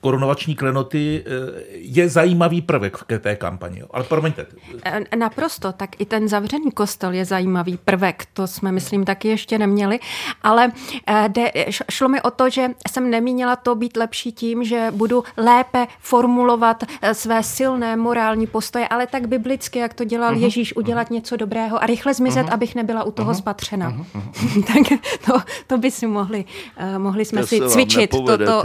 korunovační 0.02 0.56
klenoty 0.56 1.24
eh, 1.26 1.30
je 1.72 2.10
zajímavý 2.10 2.62
prvek 2.62 2.98
v 2.98 3.20
té 3.20 3.36
kampani. 3.36 3.84
Ale 3.92 4.04
promiňte. 4.04 4.46
Eh, 4.84 5.16
naprosto, 5.16 5.72
tak 5.72 6.02
i 6.02 6.06
ten 6.06 6.28
zavřený 6.28 6.72
kostel 6.72 7.14
je 7.14 7.26
zajímavý 7.26 7.78
prvek. 7.78 8.26
To 8.34 8.48
jsme, 8.48 8.72
myslím, 8.72 9.06
taky 9.06 9.28
ještě 9.28 9.58
neměli. 9.58 10.00
Ale 10.42 10.72
de, 11.28 11.52
šlo 11.92 12.10
mi 12.10 12.22
o 12.22 12.32
to, 12.32 12.50
že 12.50 12.68
jsem 12.92 13.10
nemínila 13.10 13.56
to 13.56 13.76
být 13.76 13.98
lepší 13.98 14.32
tím, 14.32 14.64
že 14.64 14.88
budu 14.92 15.24
lépe 15.38 15.88
formulovat 16.00 16.84
své 17.14 17.44
silné 17.44 17.96
morální 17.96 18.48
postoje, 18.48 18.88
ale 18.88 19.08
tak 19.08 19.28
biblicky, 19.28 19.80
jak 19.80 19.94
to 19.94 20.04
dělal 20.04 20.34
uh-huh. 20.34 20.44
Ježíš, 20.44 20.76
udělat 20.76 21.08
uh-huh. 21.08 21.14
něco 21.14 21.36
dobrého 21.36 21.84
a 21.84 21.86
rychle 21.86 22.14
zmizet, 22.14 22.48
uh-huh. 22.48 22.54
abych 22.54 22.76
nebyla 22.76 23.04
u 23.04 23.12
toho 23.12 23.32
uh-huh. 23.32 23.38
spatřena. 23.38 23.92
Uh-huh. 23.92 24.64
tak 24.74 25.00
to, 25.26 25.34
to 25.68 25.78
by 25.78 25.92
si 25.92 26.08
mohli, 26.08 26.46
mohli 26.98 27.26
jsme 27.26 27.42
to 27.42 27.48
si 27.48 27.62
cvičit. 27.62 28.10
Toto, 28.10 28.38
to, 28.38 28.64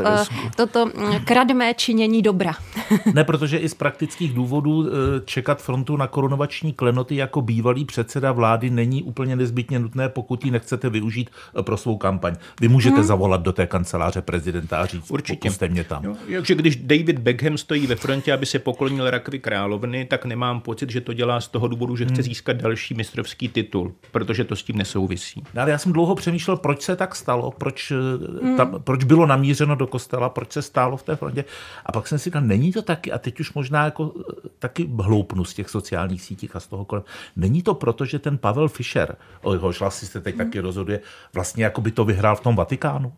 to, 0.56 0.69
to 0.72 0.86
mm, 0.86 0.92
kradmé 1.24 1.74
činění 1.74 2.22
dobra. 2.22 2.52
ne, 3.14 3.24
protože 3.24 3.58
i 3.58 3.68
z 3.68 3.74
praktických 3.74 4.32
důvodů 4.34 4.86
eh, 4.86 4.90
čekat 5.24 5.62
frontu 5.62 5.96
na 5.96 6.06
korunovační 6.06 6.72
klenoty 6.72 7.16
jako 7.16 7.42
bývalý 7.42 7.84
předseda 7.84 8.32
vlády 8.32 8.70
není 8.70 9.02
úplně 9.02 9.36
nezbytně 9.36 9.78
nutné, 9.78 10.08
pokud 10.08 10.44
ji 10.44 10.50
nechcete 10.50 10.90
využít 10.90 11.30
eh, 11.58 11.62
pro 11.62 11.76
svou 11.76 11.96
kampaň. 11.96 12.34
Vy 12.60 12.68
můžete 12.68 12.96
hmm. 12.96 13.04
zavolat 13.04 13.42
do 13.42 13.52
té 13.52 13.66
kanceláře 13.66 14.20
prezidenta 14.20 14.80
a 14.80 14.86
říct, 14.86 15.10
Určitě. 15.10 15.50
mě 15.68 15.84
tam. 15.84 16.04
Jo, 16.04 16.16
takže 16.36 16.54
když 16.54 16.76
David 16.76 17.18
Beckham 17.18 17.58
stojí 17.58 17.86
ve 17.86 17.96
frontě, 17.96 18.32
aby 18.32 18.46
se 18.46 18.58
poklonil 18.58 19.10
rakvi 19.10 19.38
královny, 19.38 20.04
tak 20.04 20.24
nemám 20.24 20.60
pocit, 20.60 20.90
že 20.90 21.00
to 21.00 21.12
dělá 21.12 21.40
z 21.40 21.48
toho 21.48 21.68
důvodu, 21.68 21.96
že 21.96 22.04
chce 22.04 22.14
hmm. 22.14 22.22
získat 22.22 22.56
další 22.56 22.94
mistrovský 22.94 23.48
titul, 23.48 23.92
protože 24.12 24.44
to 24.44 24.56
s 24.56 24.62
tím 24.62 24.76
nesouvisí. 24.76 25.42
No, 25.54 25.62
ale 25.62 25.70
já 25.70 25.78
jsem 25.78 25.92
dlouho 25.92 26.14
přemýšlel, 26.14 26.56
proč 26.56 26.82
se 26.82 26.96
tak 26.96 27.16
stalo, 27.16 27.50
proč, 27.50 27.90
eh, 27.90 28.44
hmm. 28.44 28.56
tam, 28.56 28.82
proč 28.84 29.04
bylo 29.04 29.26
namířeno 29.26 29.74
do 29.74 29.86
kostela, 29.86 30.28
proč 30.28 30.52
se 30.52 30.59
stálo 30.62 30.96
v 30.96 31.02
té 31.02 31.16
frontě. 31.16 31.44
A 31.86 31.92
pak 31.92 32.08
jsem 32.08 32.18
si 32.18 32.24
říkal, 32.24 32.42
není 32.42 32.72
to 32.72 32.82
taky, 32.82 33.12
a 33.12 33.18
teď 33.18 33.40
už 33.40 33.52
možná 33.52 33.84
jako 33.84 34.12
eh, 34.18 34.48
taky 34.58 34.90
hloupnu 35.02 35.44
z 35.44 35.54
těch 35.54 35.70
sociálních 35.70 36.22
sítích 36.22 36.56
a 36.56 36.60
z 36.60 36.66
toho 36.66 36.84
kolem, 36.84 37.04
není 37.36 37.62
to 37.62 37.74
proto, 37.74 38.04
že 38.04 38.18
ten 38.18 38.38
Pavel 38.38 38.68
Fischer, 38.68 39.16
o 39.42 39.52
jehož 39.52 39.80
hlasy 39.80 40.06
se 40.06 40.20
teď 40.20 40.36
taky 40.36 40.60
rozhoduje, 40.60 41.00
vlastně 41.32 41.64
jako 41.64 41.80
by 41.80 41.90
to 41.90 42.04
vyhrál 42.04 42.36
v 42.36 42.40
tom 42.40 42.56
Vatikánu? 42.56 43.12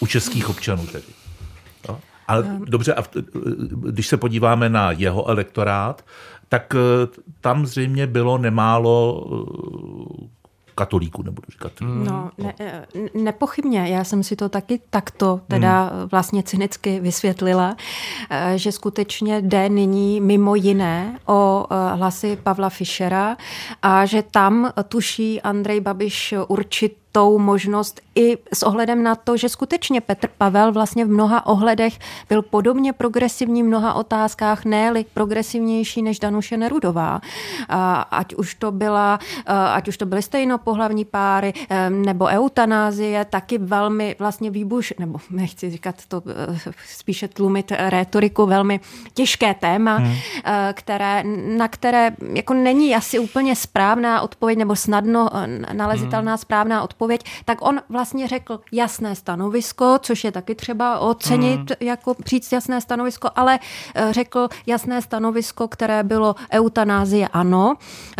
U 0.00 0.06
českých 0.06 0.48
občanů 0.48 0.86
tedy. 0.86 1.04
No? 1.88 2.00
Ale 2.28 2.42
um. 2.42 2.64
dobře, 2.64 2.94
a 2.94 3.02
eh, 3.02 3.22
když 3.90 4.06
se 4.06 4.16
podíváme 4.16 4.68
na 4.68 4.90
jeho 4.90 5.28
elektorát, 5.28 6.04
tak 6.48 6.74
eh, 6.74 7.08
tam 7.40 7.66
zřejmě 7.66 8.06
bylo 8.06 8.38
nemálo 8.38 9.26
katolíků, 10.76 11.22
nebudu 11.22 11.46
říkat. 11.50 11.72
No, 11.80 12.30
ne, 12.38 12.54
eh, 12.60 12.86
nepochybně, 13.14 13.88
já 13.88 14.04
jsem 14.04 14.22
si 14.22 14.36
to 14.36 14.48
taky 14.48 14.80
takto 14.90 15.40
teda 15.48 15.82
hmm. 15.82 16.08
vlastně 16.10 16.42
cynicky 16.42 17.00
vysvětlila, 17.00 17.76
eh, 18.30 18.58
že 18.58 18.72
skutečně 18.72 19.42
jde 19.42 19.68
nyní 19.68 20.20
mimo 20.20 20.54
jiné 20.54 21.18
o 21.26 21.66
eh, 21.70 21.96
hlasy 21.96 22.38
Pavla 22.42 22.68
Fischera 22.68 23.36
a 23.82 24.06
že 24.06 24.22
tam 24.22 24.72
tuší 24.88 25.42
Andrej 25.42 25.80
Babiš 25.80 26.34
určitě 26.48 27.05
tou 27.16 27.38
možnost 27.38 28.00
i 28.14 28.38
s 28.52 28.62
ohledem 28.62 29.02
na 29.02 29.14
to, 29.14 29.36
že 29.36 29.48
skutečně 29.48 30.00
Petr 30.00 30.28
Pavel 30.38 30.72
vlastně 30.72 31.04
v 31.04 31.08
mnoha 31.08 31.46
ohledech 31.46 31.98
byl 32.28 32.42
podobně 32.42 32.92
progresivní 32.92 33.62
v 33.62 33.66
mnoha 33.66 33.94
otázkách, 33.94 34.64
ne 34.64 34.92
progresivnější 35.14 36.02
než 36.02 36.18
Danuše 36.18 36.56
Nerudová. 36.56 37.20
Ať 38.10 38.34
už 38.34 38.54
to 38.54 38.72
byla, 38.72 39.18
ať 39.72 39.88
už 39.88 39.96
to 39.96 40.06
byly 40.06 40.22
stejnopohlavní 40.22 41.04
páry 41.04 41.52
nebo 41.88 42.24
eutanázie, 42.24 43.24
taky 43.24 43.58
velmi 43.58 44.16
vlastně 44.18 44.50
výbuš, 44.50 44.94
nebo 44.98 45.18
nechci 45.30 45.70
říkat 45.70 45.94
to, 46.08 46.22
e, 46.26 46.58
spíše 46.86 47.28
tlumit 47.28 47.72
rétoriku, 47.88 48.46
velmi 48.46 48.80
těžké 49.14 49.54
téma, 49.54 49.96
hmm. 49.96 50.12
E, 50.44 50.72
které, 50.72 51.22
na 51.56 51.68
které 51.68 52.10
jako 52.32 52.54
není 52.54 52.94
asi 52.94 53.18
úplně 53.18 53.56
správná 53.56 54.20
odpověď 54.20 54.58
nebo 54.58 54.76
snadno 54.76 55.30
e, 55.32 55.74
nalezitelná 55.74 56.32
hmm. 56.32 56.38
správná 56.38 56.82
odpověď 56.82 57.05
odpověď, 57.06 57.42
tak 57.44 57.58
on 57.62 57.80
vlastně 57.88 58.28
řekl 58.28 58.60
jasné 58.72 59.14
stanovisko, 59.14 59.98
což 60.00 60.24
je 60.24 60.32
taky 60.32 60.54
třeba 60.54 60.98
ocenit, 60.98 61.60
mm. 61.60 61.76
jako 61.80 62.14
říct 62.26 62.52
jasné 62.52 62.80
stanovisko, 62.80 63.28
ale 63.36 63.58
eh, 63.94 64.12
řekl 64.12 64.48
jasné 64.66 65.02
stanovisko, 65.02 65.68
které 65.68 66.02
bylo 66.02 66.34
eutanázie 66.52 67.28
ano, 67.28 67.74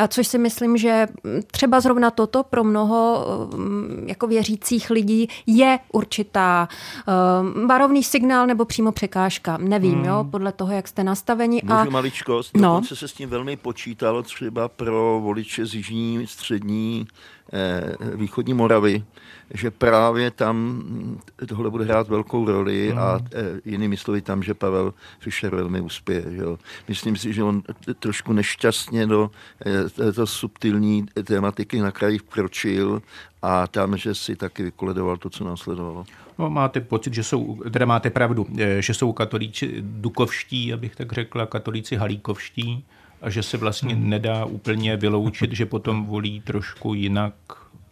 což 0.08 0.26
si 0.26 0.38
myslím, 0.38 0.76
že 0.76 1.06
mm, 1.24 1.42
třeba 1.50 1.80
zrovna 1.80 2.10
toto 2.10 2.42
pro 2.42 2.64
mnoho 2.64 3.26
mm, 3.54 4.04
jako 4.08 4.26
věřících 4.26 4.90
lidí 4.90 5.28
je 5.46 5.78
určitá 5.92 6.68
uh, 6.68 7.66
varovný 7.66 8.02
signál 8.02 8.46
nebo 8.46 8.64
přímo 8.64 8.92
překážka. 8.92 9.56
Nevím, 9.56 9.98
mm. 9.98 10.04
jo, 10.04 10.26
podle 10.30 10.52
toho, 10.52 10.72
jak 10.72 10.88
jste 10.88 11.04
nastaveni. 11.04 11.62
Můžu 11.64 11.74
a... 11.74 11.84
maličkost, 11.84 12.56
no. 12.56 12.82
se 12.84 13.08
s 13.08 13.12
tím 13.12 13.28
velmi 13.28 13.56
počítalo 13.56 14.22
třeba 14.22 14.68
pro 14.68 15.20
voliče 15.22 15.66
z 15.66 15.74
jižní, 15.74 16.26
střední, 16.26 17.06
eh, 17.06 17.45
východní 18.14 18.54
Moravy, 18.54 19.04
že 19.54 19.70
právě 19.70 20.30
tam 20.30 20.82
tohle 21.48 21.70
bude 21.70 21.84
hrát 21.84 22.08
velkou 22.08 22.44
roli 22.44 22.92
mm. 22.92 22.98
a 22.98 23.18
e, 23.18 23.60
jinými 23.64 23.96
slovy 23.96 24.22
tam, 24.22 24.42
že 24.42 24.54
Pavel 24.54 24.94
Fischer 25.18 25.54
velmi 25.54 25.80
uspěje. 25.80 26.24
Že 26.30 26.42
jo. 26.42 26.58
Myslím 26.88 27.16
si, 27.16 27.32
že 27.32 27.42
on 27.42 27.62
trošku 27.98 28.32
nešťastně 28.32 29.06
do 29.06 29.30
e, 29.66 29.88
této 29.88 30.26
subtilní 30.26 31.06
tematiky 31.24 31.80
na 31.80 31.90
kraji 31.90 32.18
vkročil 32.18 33.02
a 33.42 33.66
tam, 33.66 33.96
že 33.96 34.14
si 34.14 34.36
taky 34.36 34.62
vykoledoval 34.62 35.16
to, 35.16 35.30
co 35.30 35.44
následovalo. 35.44 36.04
No, 36.38 36.50
máte 36.50 36.80
pocit, 36.80 37.14
že 37.14 37.22
jsou, 37.22 37.62
teda 37.70 37.86
máte 37.86 38.10
pravdu, 38.10 38.46
že 38.78 38.94
jsou 38.94 39.12
katolíci 39.12 39.76
dukovští, 39.80 40.72
abych 40.72 40.96
tak 40.96 41.12
řekla, 41.12 41.46
katolíci 41.46 41.96
halíkovští 41.96 42.84
a 43.22 43.30
že 43.30 43.42
se 43.42 43.56
vlastně 43.56 43.94
hmm. 43.94 44.08
nedá 44.08 44.44
úplně 44.44 44.96
vyloučit, 44.96 45.52
že 45.52 45.66
potom 45.66 46.06
volí 46.06 46.40
trošku 46.40 46.94
jinak 46.94 47.34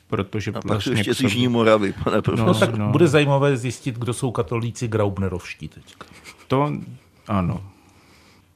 protože 0.07 0.51
a 0.51 0.61
vlastně 0.65 0.91
pak 0.91 0.99
ještě 0.99 1.15
z 1.15 1.21
Jižní 1.21 1.49
Moravy, 1.49 1.95
pane 2.05 2.17
no, 2.37 2.47
no, 2.47 2.55
tak 2.55 2.75
no. 2.75 2.91
bude 2.91 3.09
zajímavé 3.09 3.57
zjistit, 3.57 3.99
kdo 3.99 4.13
jsou 4.15 4.31
katolíci 4.31 4.89
Graubnerovští 4.89 5.69
teď. 5.69 5.95
To 6.49 6.73
ano. 7.29 7.71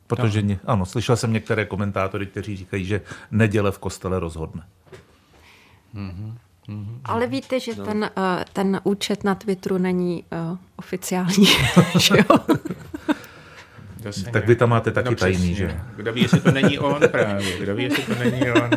Protože, 0.06 0.42
ně, 0.42 0.60
ano, 0.64 0.86
slyšel 0.86 1.16
jsem 1.16 1.32
některé 1.32 1.64
komentátory, 1.64 2.26
kteří 2.26 2.56
říkají, 2.56 2.84
že 2.84 3.00
neděle 3.30 3.72
v 3.72 3.78
kostele 3.78 4.20
rozhodne. 4.20 4.62
Mm-hmm. 5.94 6.34
Mm-hmm. 6.68 7.00
Ale 7.04 7.26
víte, 7.26 7.60
že 7.60 7.72
no. 7.78 7.84
ten, 7.84 8.10
uh, 8.16 8.24
ten 8.52 8.80
účet 8.84 9.24
na 9.24 9.34
Twitteru 9.34 9.78
není 9.78 10.24
uh, 10.50 10.58
oficiální, 10.76 11.46
že 11.98 12.14
jo? 12.16 12.38
Tak 14.32 14.46
vy 14.46 14.56
tam 14.56 14.70
máte 14.70 14.90
taky 14.90 15.10
no, 15.10 15.16
tajný, 15.16 15.54
že? 15.54 15.80
Kdo 15.96 16.12
ví, 16.12 16.22
jestli 16.22 16.40
to 16.40 16.50
není 16.50 16.78
on 16.78 17.00
právě. 17.08 17.58
Kdo 17.58 17.74
ví, 17.74 17.84
jestli 17.84 18.02
to 18.02 18.14
není 18.14 18.50
on. 18.50 18.70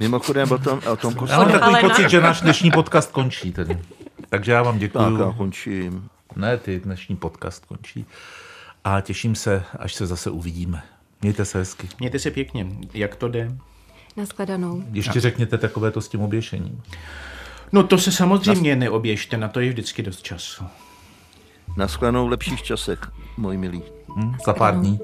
Mimochodem 0.00 0.52
o 0.52 0.58
tom, 0.58 0.80
o 0.92 0.96
tom 0.96 1.14
Já 1.28 1.38
mám 1.38 1.52
takový 1.52 1.76
pocit, 1.80 2.10
že 2.10 2.20
náš 2.20 2.40
dnešní 2.40 2.70
podcast 2.70 3.12
končí 3.12 3.52
tedy. 3.52 3.78
Takže 4.28 4.52
já 4.52 4.62
vám 4.62 4.78
děkuji. 4.78 4.98
Tak 4.98 5.26
já 5.26 5.32
končím. 5.32 6.08
Ne, 6.36 6.58
ty 6.58 6.80
dnešní 6.80 7.16
podcast 7.16 7.66
končí. 7.66 8.06
A 8.84 9.00
těším 9.00 9.34
se, 9.34 9.62
až 9.78 9.94
se 9.94 10.06
zase 10.06 10.30
uvidíme. 10.30 10.82
Mějte 11.22 11.44
se 11.44 11.58
hezky. 11.58 11.88
Mějte 11.98 12.18
se 12.18 12.30
pěkně. 12.30 12.66
Jak 12.94 13.16
to 13.16 13.28
jde? 13.28 13.52
Naschledanou. 14.16 14.84
Ještě 14.92 15.20
řekněte 15.20 15.58
takové 15.58 15.90
to 15.90 16.00
s 16.00 16.08
tím 16.08 16.20
oběšením. 16.20 16.82
No 17.72 17.82
to 17.82 17.98
se 17.98 18.12
samozřejmě 18.12 18.76
Nas... 18.76 18.80
neoběžte, 18.80 19.36
na 19.36 19.48
to 19.48 19.60
je 19.60 19.68
vždycky 19.68 20.02
dost 20.02 20.22
času. 20.22 20.64
Naschledanou 21.76 22.26
v 22.26 22.30
lepších 22.30 22.62
časech, 22.62 22.98
můj 23.36 23.56
milý. 23.56 23.82
Hmm, 24.16 24.34
za 24.46 24.52
pár 24.52 24.80
dní. 24.80 24.98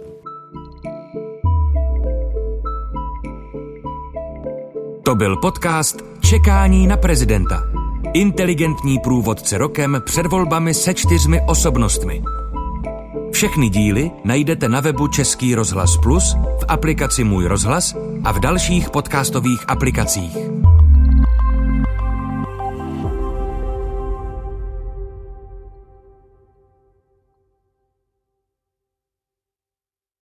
To 5.04 5.14
byl 5.14 5.36
podcast 5.36 5.96
Čekání 6.20 6.86
na 6.86 6.96
prezidenta. 6.96 7.62
Inteligentní 8.14 8.98
průvodce 8.98 9.58
rokem 9.58 10.02
před 10.04 10.26
volbami 10.26 10.74
se 10.74 10.94
čtyřmi 10.94 11.40
osobnostmi. 11.46 12.22
Všechny 13.32 13.68
díly 13.68 14.10
najdete 14.24 14.68
na 14.68 14.80
webu 14.80 15.08
Český 15.08 15.54
rozhlas 15.54 15.96
Plus, 16.02 16.34
v 16.34 16.64
aplikaci 16.68 17.24
Můj 17.24 17.46
rozhlas 17.46 17.94
a 18.24 18.32
v 18.32 18.40
dalších 18.40 18.90
podcastových 18.90 19.64
aplikacích. 19.68 20.36